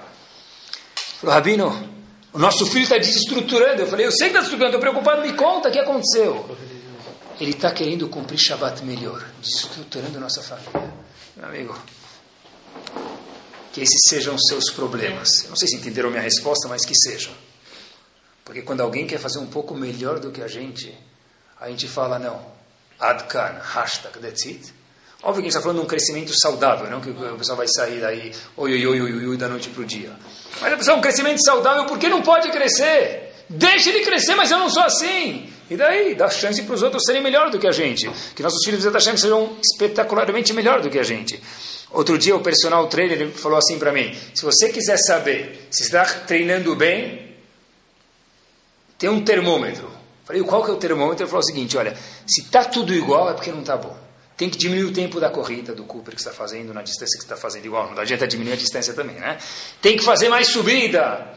Falou, 1.20 1.34
Rabino, 1.34 1.95
o 2.36 2.38
nosso 2.38 2.66
filho 2.66 2.82
está 2.82 2.98
desestruturando. 2.98 3.80
Eu 3.80 3.86
falei, 3.86 4.04
eu 4.04 4.12
sei 4.12 4.28
que 4.28 4.36
está 4.36 4.40
desestruturando, 4.40 4.76
estou 4.76 4.80
preocupado, 4.92 5.22
me 5.22 5.32
conta 5.32 5.70
o 5.70 5.72
que 5.72 5.78
aconteceu. 5.78 6.54
Ele 7.40 7.52
está 7.52 7.70
querendo 7.70 8.10
cumprir 8.10 8.38
Shabbat 8.38 8.84
melhor, 8.84 9.24
desestruturando 9.40 10.20
nossa 10.20 10.42
família. 10.42 10.92
Meu 11.34 11.46
amigo, 11.46 11.78
que 13.72 13.80
esses 13.80 14.02
sejam 14.10 14.34
os 14.34 14.42
seus 14.48 14.70
problemas. 14.70 15.44
Eu 15.44 15.50
não 15.50 15.56
sei 15.56 15.66
se 15.66 15.76
entenderam 15.76 16.10
minha 16.10 16.22
resposta, 16.22 16.68
mas 16.68 16.84
que 16.84 16.94
sejam. 16.94 17.32
Porque 18.44 18.60
quando 18.60 18.82
alguém 18.82 19.06
quer 19.06 19.18
fazer 19.18 19.38
um 19.38 19.46
pouco 19.46 19.74
melhor 19.74 20.20
do 20.20 20.30
que 20.30 20.42
a 20.42 20.48
gente, 20.48 20.94
a 21.58 21.70
gente 21.70 21.88
fala, 21.88 22.18
não, 22.18 22.44
Adkan, 23.00 23.60
hashtag, 23.62 24.18
that's 24.20 24.44
it. 24.44 24.74
Óbvio 25.26 25.42
que 25.42 25.48
a 25.48 25.50
gente 25.50 25.56
está 25.56 25.60
falando 25.60 25.78
de 25.78 25.84
um 25.84 25.88
crescimento 25.88 26.32
saudável, 26.40 26.88
não 26.88 27.00
que 27.00 27.10
o 27.10 27.36
pessoal 27.36 27.58
vai 27.58 27.66
sair 27.66 28.00
daí, 28.00 28.32
oi, 28.56 28.74
oi, 28.74 28.86
oi, 28.86 29.00
oi, 29.02 29.26
oi, 29.26 29.36
da 29.36 29.48
noite 29.48 29.68
para 29.70 29.82
o 29.82 29.84
dia. 29.84 30.12
Mas 30.60 30.72
a 30.72 30.76
pessoa 30.76 30.94
é 30.94 30.98
um 30.98 31.02
crescimento 31.02 31.44
saudável, 31.44 31.84
porque 31.86 32.08
não 32.08 32.22
pode 32.22 32.48
crescer? 32.52 33.34
Deixa 33.48 33.90
ele 33.90 34.04
crescer, 34.04 34.36
mas 34.36 34.52
eu 34.52 34.58
não 34.60 34.70
sou 34.70 34.84
assim. 34.84 35.50
E 35.68 35.76
daí, 35.76 36.14
dá 36.14 36.30
chance 36.30 36.62
para 36.62 36.76
os 36.76 36.80
outros 36.80 37.02
serem 37.04 37.20
melhor 37.20 37.50
do 37.50 37.58
que 37.58 37.66
a 37.66 37.72
gente. 37.72 38.08
Que 38.36 38.42
nossos 38.42 38.64
filhos 38.64 38.84
da 38.84 39.00
chance 39.00 39.20
sejam 39.20 39.56
espetacularmente 39.60 40.52
melhor 40.52 40.80
do 40.80 40.88
que 40.88 40.98
a 41.00 41.02
gente. 41.02 41.42
Outro 41.90 42.16
dia 42.16 42.36
o 42.36 42.40
personal 42.40 42.86
trainer 42.86 43.28
falou 43.32 43.58
assim 43.58 43.80
para 43.80 43.90
mim: 43.90 44.16
se 44.32 44.44
você 44.44 44.68
quiser 44.68 44.96
saber 44.96 45.66
se 45.72 45.82
está 45.82 46.04
treinando 46.04 46.76
bem, 46.76 47.34
tem 48.96 49.10
um 49.10 49.24
termômetro. 49.24 49.90
Falei, 50.24 50.40
qual 50.44 50.62
que 50.62 50.70
é 50.70 50.74
o 50.74 50.76
termômetro? 50.76 51.24
Ele 51.24 51.30
falou 51.30 51.42
o 51.42 51.46
seguinte: 51.46 51.76
olha, 51.76 51.96
se 52.24 52.42
está 52.42 52.62
tudo 52.62 52.94
igual 52.94 53.28
é 53.28 53.32
porque 53.34 53.50
não 53.50 53.62
está 53.62 53.76
bom. 53.76 54.05
Tem 54.36 54.50
que 54.50 54.58
diminuir 54.58 54.84
o 54.84 54.92
tempo 54.92 55.18
da 55.18 55.30
corrida, 55.30 55.74
do 55.74 55.84
Cooper 55.84 56.14
que 56.14 56.20
está 56.20 56.32
fazendo, 56.32 56.74
na 56.74 56.82
distância 56.82 57.18
que 57.18 57.24
está 57.24 57.36
fazendo 57.36 57.64
igual. 57.64 57.90
Não 57.92 58.02
adianta 58.02 58.28
diminuir 58.28 58.52
a 58.52 58.56
distância 58.56 58.92
também, 58.92 59.16
né? 59.16 59.38
Tem 59.80 59.96
que 59.96 60.04
fazer 60.04 60.28
mais 60.28 60.48
subida. 60.48 61.34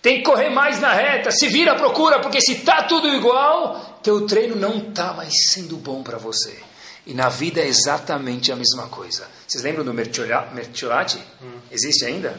Tem 0.00 0.18
que 0.18 0.22
correr 0.22 0.48
mais 0.48 0.80
na 0.80 0.92
reta, 0.92 1.32
se 1.32 1.48
vira, 1.48 1.74
procura, 1.74 2.20
porque 2.20 2.40
se 2.40 2.52
está 2.52 2.84
tudo 2.84 3.08
igual, 3.08 3.98
teu 4.00 4.26
treino 4.26 4.54
não 4.54 4.78
está 4.78 5.12
mais 5.12 5.32
sendo 5.50 5.76
bom 5.76 6.04
para 6.04 6.18
você. 6.18 6.56
E 7.04 7.12
na 7.12 7.28
vida 7.28 7.60
é 7.60 7.66
exatamente 7.66 8.52
a 8.52 8.56
mesma 8.56 8.86
coisa. 8.88 9.26
Vocês 9.46 9.64
lembram 9.64 9.84
do 9.84 9.92
Mertiolati? 9.92 11.18
Hum. 11.42 11.58
Existe 11.70 12.04
ainda? 12.04 12.38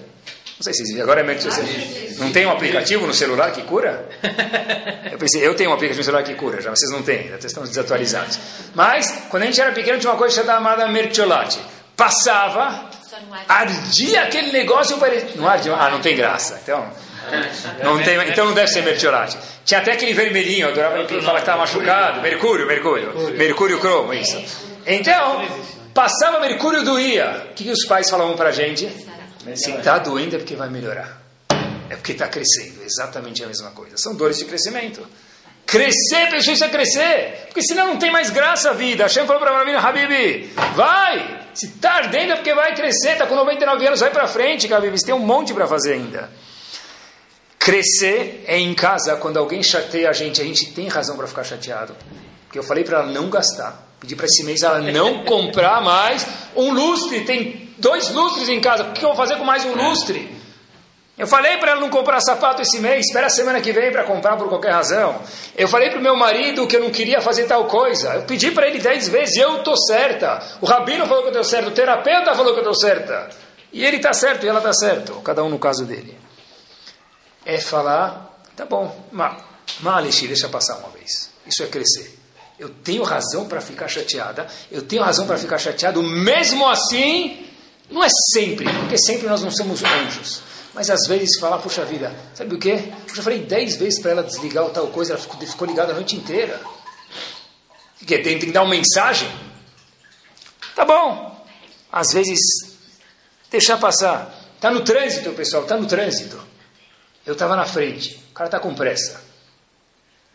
Não 0.59 0.63
sei 0.63 0.73
se 0.73 0.81
existe. 0.81 1.01
Agora 1.01 1.21
é 1.21 1.23
Mertiolati. 1.23 2.15
Não 2.19 2.33
tem 2.33 2.45
um 2.45 2.51
aplicativo 2.51 3.07
no 3.07 3.13
celular 3.13 3.53
que 3.53 3.61
cura? 3.61 4.05
Eu 5.09 5.17
pensei, 5.17 5.45
eu 5.45 5.55
tenho 5.55 5.69
um 5.69 5.73
aplicativo 5.73 5.99
no 5.99 6.03
celular 6.03 6.23
que 6.23 6.35
cura, 6.35 6.61
já 6.61 6.69
vocês 6.69 6.91
não 6.91 7.01
têm, 7.01 7.29
já 7.29 7.35
estão 7.47 7.63
desatualizados. 7.63 8.39
Mas, 8.73 9.23
quando 9.29 9.43
a 9.43 9.45
gente 9.47 9.59
era 9.59 9.71
pequeno, 9.73 9.99
tinha 9.99 10.11
uma 10.11 10.17
coisa 10.17 10.43
chamada 10.43 10.87
Mertiolati. 10.87 11.59
Passava, 11.95 12.89
ardia 13.47 14.21
aquele 14.21 14.51
negócio, 14.51 14.97
parecia... 14.97 15.31
não 15.35 15.47
ardia, 15.47 15.73
ah, 15.73 15.89
não 15.89 15.99
tem 15.99 16.15
graça. 16.15 16.57
Então, 16.63 16.89
não 17.83 18.01
tem, 18.01 18.17
então 18.29 18.45
não 18.45 18.53
deve 18.53 18.67
ser 18.67 18.83
mertiolate. 18.83 19.37
Tinha 19.65 19.81
até 19.81 19.93
aquele 19.93 20.13
vermelhinho, 20.13 20.67
eu 20.67 20.71
adorava 20.71 21.07
falar 21.21 21.35
que 21.35 21.39
estava 21.41 21.57
machucado. 21.59 22.21
Mercúrio, 22.21 22.65
mercúrio. 22.65 23.13
Mercúrio 23.35 23.79
cromo, 23.79 24.13
isso. 24.13 24.41
Então, 24.85 25.45
passava 25.93 26.39
mercúrio, 26.39 26.83
doía. 26.83 27.47
O 27.51 27.53
que, 27.53 27.65
que 27.65 27.71
os 27.71 27.85
pais 27.85 28.09
falavam 28.09 28.35
para 28.35 28.49
a 28.49 28.53
gente? 28.53 28.87
Se 29.55 29.71
está 29.71 29.97
doendo 29.99 30.35
é 30.35 30.39
porque 30.39 30.55
vai 30.55 30.69
melhorar. 30.69 31.21
É 31.89 31.95
porque 31.95 32.11
está 32.11 32.27
crescendo. 32.27 32.83
Exatamente 32.83 33.43
a 33.43 33.47
mesma 33.47 33.71
coisa. 33.71 33.97
São 33.97 34.15
dores 34.15 34.37
de 34.37 34.45
crescimento. 34.45 35.05
Crescer, 35.65 36.29
precisa 36.29 36.67
crescer. 36.67 37.45
Porque 37.47 37.61
senão 37.61 37.87
não 37.87 37.97
tem 37.97 38.11
mais 38.11 38.29
graça 38.29 38.71
a 38.71 38.73
vida. 38.73 39.03
Hashem 39.03 39.25
falou 39.27 39.41
para 39.41 39.55
a 39.55 39.59
menina, 39.59 39.79
Habib, 39.79 40.51
vai. 40.75 41.47
Se 41.53 41.67
está 41.67 41.93
ardendo 41.93 42.33
é 42.33 42.35
porque 42.35 42.53
vai 42.53 42.75
crescer. 42.75 43.11
Está 43.11 43.27
com 43.27 43.35
99 43.35 43.85
anos, 43.85 43.99
vai 43.99 44.09
para 44.09 44.27
frente, 44.27 44.71
Habib. 44.71 44.97
Você 44.97 45.05
tem 45.05 45.15
um 45.15 45.19
monte 45.19 45.53
para 45.53 45.67
fazer 45.67 45.93
ainda. 45.93 46.29
Crescer 47.59 48.45
é 48.47 48.57
em 48.57 48.73
casa, 48.73 49.17
quando 49.17 49.37
alguém 49.37 49.61
chateia 49.61 50.09
a 50.09 50.13
gente, 50.13 50.41
a 50.41 50.43
gente 50.43 50.73
tem 50.73 50.87
razão 50.87 51.15
para 51.15 51.27
ficar 51.27 51.43
chateado. 51.43 51.95
Porque 52.45 52.57
eu 52.57 52.63
falei 52.63 52.83
para 52.83 52.99
ela 52.99 53.11
não 53.11 53.29
gastar. 53.29 53.88
Pedi 53.99 54.15
para 54.15 54.25
esse 54.25 54.43
mês 54.43 54.63
ela 54.63 54.79
não 54.79 55.23
comprar 55.25 55.81
mais 55.81 56.25
um 56.55 56.71
lustre. 56.71 57.21
Tem 57.21 57.69
dois 57.77 58.09
lustres 58.09 58.49
em 58.49 58.59
casa. 58.59 58.83
O 58.83 58.93
que 58.93 59.03
eu 59.03 59.09
vou 59.09 59.17
fazer 59.17 59.37
com 59.37 59.43
mais 59.43 59.65
um 59.65 59.73
lustre? 59.73 60.37
Eu 61.17 61.27
falei 61.27 61.57
para 61.57 61.71
ela 61.71 61.81
não 61.81 61.89
comprar 61.89 62.21
sapato 62.21 62.61
esse 62.61 62.79
mês, 62.79 63.07
espera 63.07 63.27
a 63.27 63.29
semana 63.29 63.59
que 63.59 63.73
vem 63.73 63.91
para 63.91 64.05
comprar 64.05 64.37
por 64.37 64.47
qualquer 64.47 64.71
razão. 64.71 65.21
Eu 65.53 65.67
falei 65.67 65.89
para 65.89 65.99
o 65.99 66.01
meu 66.01 66.15
marido 66.15 66.65
que 66.65 66.77
eu 66.77 66.79
não 66.79 66.91
queria 66.91 67.19
fazer 67.19 67.43
tal 67.43 67.65
coisa. 67.65 68.13
Eu 68.13 68.21
pedi 68.21 68.51
para 68.51 68.67
ele 68.67 68.79
dez 68.79 69.09
vezes 69.09 69.35
e 69.35 69.39
eu 69.39 69.57
estou 69.57 69.75
certa. 69.77 70.41
O 70.61 70.65
rabino 70.65 71.05
falou 71.05 71.23
que 71.23 71.27
eu 71.27 71.31
estou 71.31 71.43
certo, 71.43 71.67
o 71.67 71.71
terapeuta 71.71 72.33
falou 72.33 72.53
que 72.53 72.59
eu 72.59 72.71
estou 72.71 72.73
certa. 72.73 73.29
E 73.73 73.83
ele 73.83 73.97
está 73.97 74.13
certo 74.13 74.45
e 74.45 74.49
ela 74.49 74.59
está 74.59 74.71
certo, 74.71 75.19
cada 75.21 75.43
um 75.43 75.49
no 75.49 75.59
caso 75.59 75.85
dele 75.85 76.17
é 77.49 77.57
falar, 77.57 78.39
tá 78.55 78.65
bom, 78.65 78.95
Malishi, 79.79 80.27
deixa 80.27 80.47
passar 80.49 80.77
uma 80.77 80.89
vez. 80.89 81.31
Isso 81.47 81.63
é 81.63 81.67
crescer. 81.67 82.18
Eu 82.59 82.69
tenho 82.69 83.03
razão 83.03 83.47
para 83.47 83.61
ficar 83.61 83.87
chateada, 83.87 84.45
eu 84.69 84.81
tenho 84.81 85.01
razão 85.01 85.25
para 85.25 85.37
ficar 85.37 85.57
chateado, 85.57 86.03
mesmo 86.03 86.67
assim, 86.67 87.47
não 87.89 88.03
é 88.03 88.09
sempre, 88.33 88.65
porque 88.65 88.97
sempre 88.97 89.27
nós 89.27 89.41
não 89.41 89.49
somos 89.49 89.81
anjos. 89.81 90.41
Mas 90.73 90.89
às 90.89 91.07
vezes 91.07 91.39
falar, 91.39 91.57
puxa 91.59 91.85
vida, 91.85 92.13
sabe 92.35 92.53
o 92.53 92.59
quê? 92.59 92.91
Eu 93.07 93.15
já 93.15 93.23
falei 93.23 93.39
dez 93.39 93.77
vezes 93.77 93.99
para 94.01 94.11
ela 94.11 94.23
desligar 94.23 94.65
ou 94.65 94.71
tal 94.71 94.87
coisa, 94.87 95.13
ela 95.13 95.21
ficou, 95.21 95.39
ficou 95.39 95.67
ligada 95.67 95.93
a 95.93 95.95
noite 95.95 96.17
inteira. 96.17 96.59
Que 98.05 98.17
tem, 98.17 98.37
tem 98.37 98.39
que 98.39 98.51
dar 98.51 98.63
uma 98.63 98.75
mensagem? 98.75 99.29
Tá 100.75 100.85
bom. 100.85 101.45
Às 101.91 102.11
vezes, 102.13 102.39
deixar 103.49 103.77
passar. 103.77 104.35
Está 104.55 104.69
no 104.69 104.81
trânsito, 104.81 105.31
pessoal, 105.31 105.63
está 105.63 105.77
no 105.77 105.87
trânsito. 105.87 106.39
Eu 107.25 107.33
estava 107.33 107.55
na 107.55 107.65
frente. 107.65 108.21
O 108.31 108.33
cara 108.33 108.47
está 108.47 108.59
com 108.59 108.73
pressa. 108.75 109.28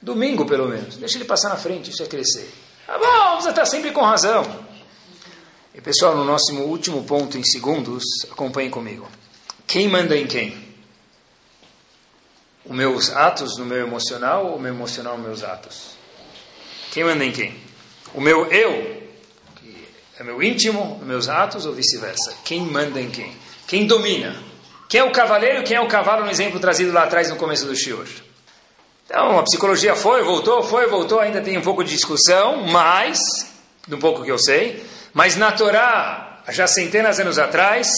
Domingo, 0.05 0.44
pelo 0.44 0.68
menos. 0.68 0.98
Deixa 0.98 1.16
ele 1.16 1.24
passar 1.24 1.48
na 1.48 1.57
frente, 1.57 1.90
isso 1.90 2.02
é 2.02 2.07
crescer. 2.07 2.52
Tá 2.86 2.98
bom, 2.98 3.40
você 3.40 3.48
está 3.48 3.64
sempre 3.64 3.90
com 3.90 4.02
razão. 4.02 4.44
E 5.74 5.80
pessoal, 5.80 6.14
no 6.14 6.24
nosso 6.24 6.55
último 6.57 7.02
ponto, 7.05 7.38
em 7.38 7.42
segundos, 7.42 8.05
acompanhem 8.30 8.70
comigo. 8.70 9.09
Quem 9.66 9.88
manda 9.88 10.14
em 10.14 10.26
quem? 10.26 10.62
Os 12.66 12.76
meus 12.76 13.11
atos 13.11 13.57
no 13.57 13.64
meu 13.64 13.78
emocional 13.78 14.48
ou 14.48 14.57
o 14.57 14.61
meu 14.61 14.74
emocional 14.74 15.16
nos 15.16 15.26
meus 15.26 15.42
atos? 15.42 15.96
Quem 16.92 17.02
manda 17.02 17.24
em 17.24 17.32
quem? 17.32 17.57
O 18.12 18.20
meu 18.20 18.44
eu, 18.52 19.02
que 19.57 19.86
é 20.18 20.22
meu 20.22 20.42
íntimo, 20.42 21.00
meus 21.02 21.30
atos 21.30 21.64
ou 21.64 21.72
vice-versa? 21.72 22.34
Quem 22.44 22.61
manda 22.61 23.00
em 23.00 23.11
quem? 23.11 23.34
Quem 23.66 23.86
domina? 23.86 24.36
Quem 24.86 25.00
é 25.00 25.05
o 25.05 25.12
cavaleiro 25.12 25.64
quem 25.64 25.78
é 25.78 25.80
o 25.80 25.88
cavalo 25.88 26.26
no 26.26 26.30
exemplo 26.30 26.61
trazido 26.61 26.92
lá 26.92 27.05
atrás 27.05 27.30
no 27.30 27.36
começo 27.36 27.64
do 27.64 27.74
shiur? 27.74 28.07
Então, 29.05 29.38
a 29.38 29.42
psicologia 29.42 29.94
foi, 29.94 30.22
voltou, 30.22 30.62
foi, 30.62 30.86
voltou, 30.86 31.20
ainda 31.20 31.40
tem 31.40 31.59
um 31.59 31.62
pouco 31.62 31.84
de 31.84 31.90
discussão, 31.90 32.66
mas, 32.66 33.18
um 33.90 33.98
pouco 33.98 34.24
que 34.24 34.30
eu 34.30 34.38
sei, 34.38 34.84
mas 35.12 35.36
na 35.36 35.52
Torá, 35.52 36.42
já 36.48 36.66
centenas 36.66 37.16
de 37.16 37.22
anos 37.22 37.38
atrás, 37.38 37.88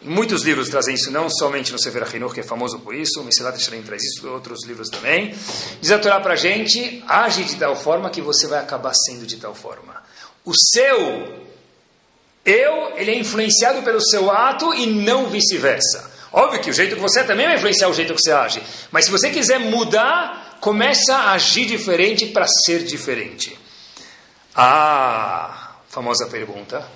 muitos 0.00 0.42
livros 0.42 0.68
trazem 0.68 0.94
isso, 0.94 1.10
não 1.10 1.30
somente 1.30 1.72
no 1.72 1.78
Sefer 1.78 2.02
HaChinuch, 2.02 2.34
que 2.34 2.40
é 2.40 2.42
famoso 2.42 2.78
por 2.80 2.94
isso, 2.94 3.20
o 3.20 3.24
Mesilat 3.24 3.58
Shalem 3.58 3.82
traz 3.82 4.02
isso, 4.02 4.28
outros 4.28 4.66
livros 4.66 4.88
também, 4.88 5.34
diz 5.80 5.90
a 5.90 5.98
Torá 5.98 6.20
para 6.20 6.36
gente, 6.36 7.02
age 7.08 7.44
de 7.44 7.56
tal 7.56 7.74
forma 7.74 8.10
que 8.10 8.20
você 8.20 8.46
vai 8.46 8.60
acabar 8.60 8.92
sendo 8.94 9.26
de 9.26 9.38
tal 9.38 9.54
forma. 9.54 10.02
O 10.44 10.52
seu 10.54 11.42
eu, 12.44 12.96
ele 12.96 13.12
é 13.12 13.18
influenciado 13.18 13.82
pelo 13.82 14.00
seu 14.00 14.30
ato 14.30 14.74
e 14.74 14.86
não 14.86 15.28
vice-versa. 15.28 16.11
Óbvio 16.32 16.60
que 16.60 16.70
o 16.70 16.72
jeito 16.72 16.94
que 16.94 17.00
você 17.00 17.20
é 17.20 17.24
também 17.24 17.46
vai 17.46 17.56
influenciar 17.56 17.88
o 17.88 17.94
jeito 17.94 18.14
que 18.14 18.20
você 18.20 18.32
age. 18.32 18.62
Mas 18.90 19.04
se 19.04 19.10
você 19.10 19.30
quiser 19.30 19.60
mudar, 19.60 20.58
começa 20.60 21.14
a 21.14 21.32
agir 21.32 21.66
diferente 21.66 22.26
para 22.26 22.46
ser 22.64 22.84
diferente. 22.84 23.58
Ah, 24.54 25.76
famosa 25.88 26.26
pergunta. 26.26 26.88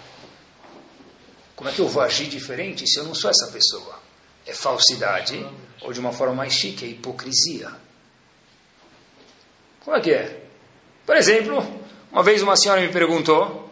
Como 1.55 1.69
é 1.69 1.73
que 1.73 1.81
eu 1.81 1.89
vou 1.89 2.03
agir 2.03 2.27
diferente 2.27 2.87
se 2.87 2.99
eu 2.99 3.05
não 3.05 3.15
sou 3.15 3.31
essa 3.31 3.49
pessoa? 3.49 3.99
É 4.47 4.55
falsidade 4.55 5.45
ou 5.83 5.93
de 5.93 6.01
uma 6.01 6.13
forma 6.13 6.35
mais 6.35 6.53
chique, 6.53 6.85
é 6.85 6.89
hipocrisia. 6.89 7.71
Como 9.81 9.97
é 9.97 10.01
que 10.01 10.13
é? 10.13 10.45
Por 11.05 11.17
exemplo, 11.17 11.65
uma 12.11 12.23
vez 12.23 12.43
uma 12.43 12.57
senhora 12.57 12.81
me 12.81 12.89
perguntou 12.89 13.66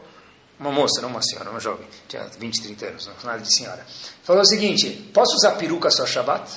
uma 0.65 0.73
moça, 0.73 1.01
não 1.03 1.11
uma 1.11 1.23
senhora, 1.23 1.51
uma 1.51 1.61
jovem, 1.61 1.87
tinha 2.09 2.25
20, 2.25 2.62
30 2.62 2.87
anos, 2.87 3.07
não 3.07 3.15
nada 3.25 3.43
de 3.43 3.55
senhora, 3.55 3.85
falou 4.23 4.43
o 4.43 4.47
seguinte: 4.47 4.91
posso 5.12 5.37
usar 5.37 5.53
peruca 5.53 5.91
só 5.91 6.07
Shabbat? 6.07 6.51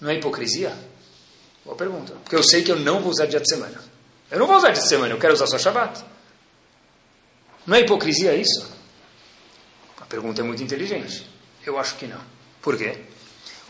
Não 0.00 0.10
é 0.10 0.14
hipocrisia? 0.14 0.72
Boa 1.64 1.76
pergunta. 1.76 2.14
Porque 2.22 2.36
eu 2.36 2.42
sei 2.42 2.62
que 2.62 2.70
eu 2.70 2.78
não 2.78 3.00
vou 3.00 3.10
usar 3.10 3.26
dia 3.26 3.40
de 3.40 3.48
semana. 3.48 3.80
Eu 4.30 4.38
não 4.38 4.46
vou 4.46 4.56
usar 4.56 4.70
dia 4.70 4.82
de 4.82 4.88
semana, 4.88 5.12
eu 5.12 5.18
quero 5.18 5.34
usar 5.34 5.46
só 5.46 5.58
Shabbat. 5.58 6.04
Não 7.66 7.76
é 7.76 7.80
hipocrisia 7.80 8.34
isso? 8.34 8.68
A 10.00 10.04
pergunta 10.04 10.40
é 10.40 10.44
muito 10.44 10.62
inteligente. 10.62 11.28
Eu 11.64 11.78
acho 11.78 11.96
que 11.96 12.06
não. 12.06 12.20
Por 12.60 12.76
quê? 12.76 12.98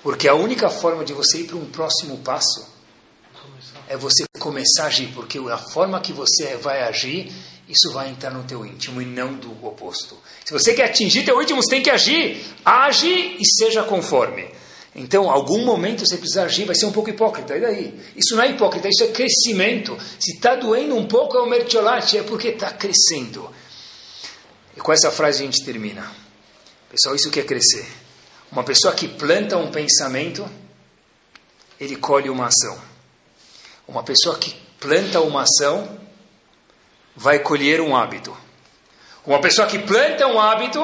Porque 0.03 0.29
a 0.29 0.35
única 0.35 0.69
forma 0.69 1.05
de 1.05 1.13
você 1.13 1.39
ir 1.39 1.45
para 1.45 1.57
um 1.57 1.67
próximo 1.67 2.19
passo 2.19 2.67
é 3.89 3.97
você 3.97 4.25
começar 4.39 4.85
a 4.85 4.87
agir, 4.87 5.13
porque 5.15 5.39
a 5.39 5.59
forma 5.59 6.01
que 6.01 6.13
você 6.13 6.57
vai 6.57 6.83
agir, 6.83 7.33
isso 7.73 7.91
vai 7.91 8.11
entrar 8.11 8.31
no 8.31 8.45
teu 8.45 8.67
íntimo 8.67 9.01
e 9.01 9.07
não 9.07 9.33
do 9.33 9.51
oposto. 9.67 10.19
Se 10.45 10.53
você 10.53 10.75
quer 10.75 10.85
atingir 10.85 11.25
teu 11.25 11.41
íntimo, 11.41 11.63
você 11.63 11.71
tem 11.71 11.83
que 11.83 11.89
agir. 11.89 12.45
Age 12.63 13.09
e 13.09 13.45
seja 13.47 13.83
conforme. 13.83 14.47
Então, 14.95 15.31
algum 15.31 15.65
momento 15.65 16.07
você 16.07 16.19
precisa 16.19 16.43
agir, 16.43 16.67
vai 16.67 16.75
ser 16.75 16.85
um 16.85 16.93
pouco 16.93 17.09
hipócrita. 17.09 17.57
E 17.57 17.61
daí? 17.61 18.01
Isso 18.15 18.37
não 18.37 18.43
é 18.43 18.51
hipócrita, 18.51 18.89
isso 18.91 19.03
é 19.05 19.07
crescimento. 19.07 19.97
Se 20.21 20.35
está 20.35 20.55
doendo 20.55 20.95
um 20.95 21.07
pouco, 21.07 21.35
é 21.35 21.41
o 21.41 21.47
mertiolate, 21.47 22.19
é 22.19 22.23
porque 22.23 22.49
está 22.49 22.71
crescendo. 22.71 23.51
E 24.77 24.81
com 24.81 24.93
essa 24.93 25.11
frase 25.11 25.43
a 25.43 25.47
gente 25.47 25.65
termina. 25.65 26.13
Pessoal, 26.91 27.15
isso 27.15 27.31
que 27.31 27.41
é 27.41 27.43
crescer. 27.43 27.87
Uma 28.51 28.65
pessoa 28.65 28.93
que 28.93 29.09
planta 29.09 29.57
um 29.57 29.71
pensamento, 29.71 30.47
ele 31.81 31.97
colhe 31.97 32.29
uma 32.29 32.49
ação. 32.49 32.79
Uma 33.89 34.03
pessoa 34.03 34.37
que 34.37 34.55
planta 34.79 35.23
uma 35.23 35.43
ação, 35.43 35.99
vai 37.15 37.39
colher 37.39 37.81
um 37.81 37.97
hábito. 37.97 38.37
Uma 39.25 39.41
pessoa 39.41 39.67
que 39.67 39.79
planta 39.79 40.27
um 40.27 40.41
hábito, 40.41 40.81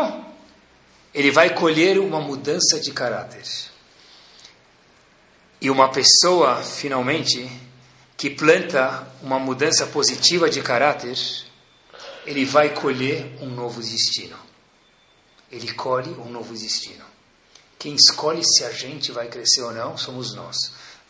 ele 1.12 1.30
vai 1.30 1.54
colher 1.54 1.98
uma 1.98 2.20
mudança 2.20 2.78
de 2.80 2.92
caráter. 2.92 3.44
E 5.60 5.70
uma 5.70 5.90
pessoa, 5.90 6.62
finalmente, 6.62 7.50
que 8.16 8.30
planta 8.30 9.08
uma 9.22 9.38
mudança 9.38 9.86
positiva 9.86 10.48
de 10.48 10.62
caráter, 10.62 11.16
ele 12.24 12.44
vai 12.44 12.70
colher 12.70 13.36
um 13.40 13.46
novo 13.46 13.80
destino. 13.80 14.36
Ele 15.50 15.72
colhe 15.72 16.10
um 16.10 16.30
novo 16.30 16.54
destino. 16.54 17.04
Quem 17.78 17.94
escolhe 17.94 18.42
se 18.44 18.64
a 18.64 18.70
gente 18.70 19.10
vai 19.10 19.28
crescer 19.28 19.62
ou 19.62 19.72
não 19.72 19.96
somos 19.96 20.34
nós. 20.34 20.56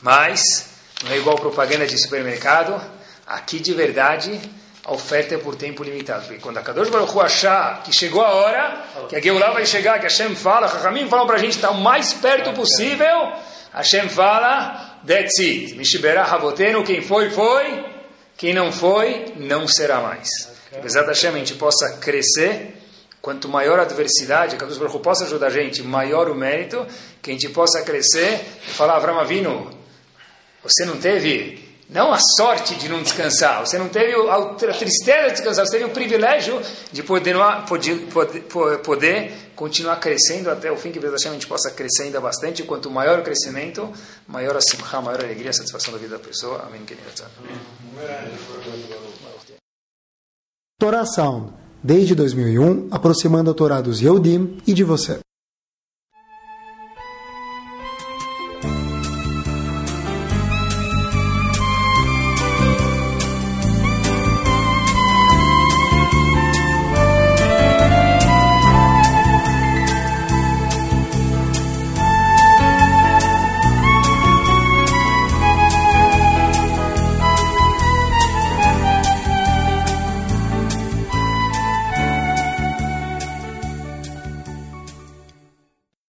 Mas, 0.00 0.68
não 1.02 1.10
é 1.10 1.18
igual 1.18 1.36
propaganda 1.36 1.86
de 1.86 2.00
supermercado, 2.00 2.80
aqui 3.26 3.58
de 3.58 3.74
verdade 3.74 4.40
a 4.88 4.92
oferta 4.92 5.34
é 5.34 5.38
por 5.38 5.54
tempo 5.54 5.84
limitado. 5.84 6.24
Porque 6.24 6.40
quando 6.40 6.56
a 6.56 6.62
Kadosh 6.62 6.88
Baruch 6.88 7.14
Hu 7.14 7.20
achar 7.20 7.82
que 7.82 7.92
chegou 7.92 8.22
a 8.22 8.32
hora, 8.32 8.84
que 9.06 9.14
a 9.14 9.20
Geulah 9.20 9.50
vai 9.50 9.66
chegar, 9.66 9.98
que 10.00 10.06
a 10.06 10.08
Hashem 10.08 10.34
fala, 10.34 10.66
Chachamim 10.66 11.06
fala 11.10 11.26
para 11.26 11.36
a 11.36 11.38
gente 11.38 11.56
estar 11.56 11.72
o 11.72 11.78
mais 11.78 12.14
perto 12.14 12.54
possível, 12.54 13.34
Hashem 13.70 14.08
fala, 14.08 14.98
that's 15.06 15.38
it. 15.40 15.74
Mishibera 15.74 16.22
Havotenu, 16.22 16.82
quem 16.84 17.02
foi, 17.02 17.28
foi. 17.28 17.84
Quem 18.34 18.54
não 18.54 18.72
foi, 18.72 19.34
não 19.36 19.68
será 19.68 20.00
mais. 20.00 20.30
Apesar 20.74 21.02
da 21.02 21.08
Hashem, 21.08 21.32
a 21.32 21.38
gente 21.38 21.54
possa 21.56 21.98
crescer. 21.98 22.76
Quanto 23.20 23.46
maior 23.46 23.78
a 23.78 23.82
adversidade, 23.82 24.56
a 24.56 24.58
Deus 24.58 24.78
possa 25.02 25.24
ajudar 25.24 25.48
a 25.48 25.50
gente, 25.50 25.82
maior 25.82 26.30
o 26.30 26.34
mérito, 26.34 26.86
que 27.20 27.30
a 27.30 27.34
gente 27.34 27.50
possa 27.50 27.82
crescer 27.82 28.40
e 28.66 28.70
falar, 28.70 28.96
Avram 28.96 29.18
você 30.62 30.84
não 30.84 30.96
teve 30.96 31.67
não 31.88 32.12
a 32.12 32.18
sorte 32.36 32.74
de 32.74 32.86
não 32.86 33.02
descansar, 33.02 33.64
você 33.64 33.78
não 33.78 33.88
teve 33.88 34.12
a 34.14 34.74
tristeza 34.74 35.28
de 35.28 35.32
descansar, 35.32 35.66
você 35.66 35.78
teve 35.78 35.84
o 35.84 35.90
privilégio 35.90 36.60
de 36.92 37.02
poder, 37.02 37.34
poder, 38.10 38.78
poder 38.82 39.32
continuar 39.56 39.96
crescendo 39.96 40.50
até 40.50 40.70
o 40.70 40.76
fim, 40.76 40.92
que 40.92 40.98
a 40.98 41.16
gente 41.16 41.46
possa 41.46 41.70
crescer 41.70 42.04
ainda 42.04 42.20
bastante. 42.20 42.62
Quanto 42.62 42.90
maior 42.90 43.20
o 43.20 43.22
crescimento, 43.22 43.90
maior 44.26 44.54
a 44.56 44.60
simcha, 44.60 45.00
maior 45.00 45.20
a 45.20 45.24
alegria, 45.24 45.48
a 45.48 45.54
satisfação 45.54 45.92
da 45.92 45.98
vida 45.98 46.18
da 46.18 46.22
pessoa. 46.22 46.62
Amém. 46.66 46.82
Torá 50.78 51.06
Sound, 51.06 51.52
desde 51.82 52.14
2001, 52.14 52.88
aproximando 52.90 53.50
a 53.50 53.54
Torá 53.54 53.80
dos 53.80 54.00
Yehudim 54.00 54.58
e 54.66 54.74
de 54.74 54.84
você. 54.84 55.20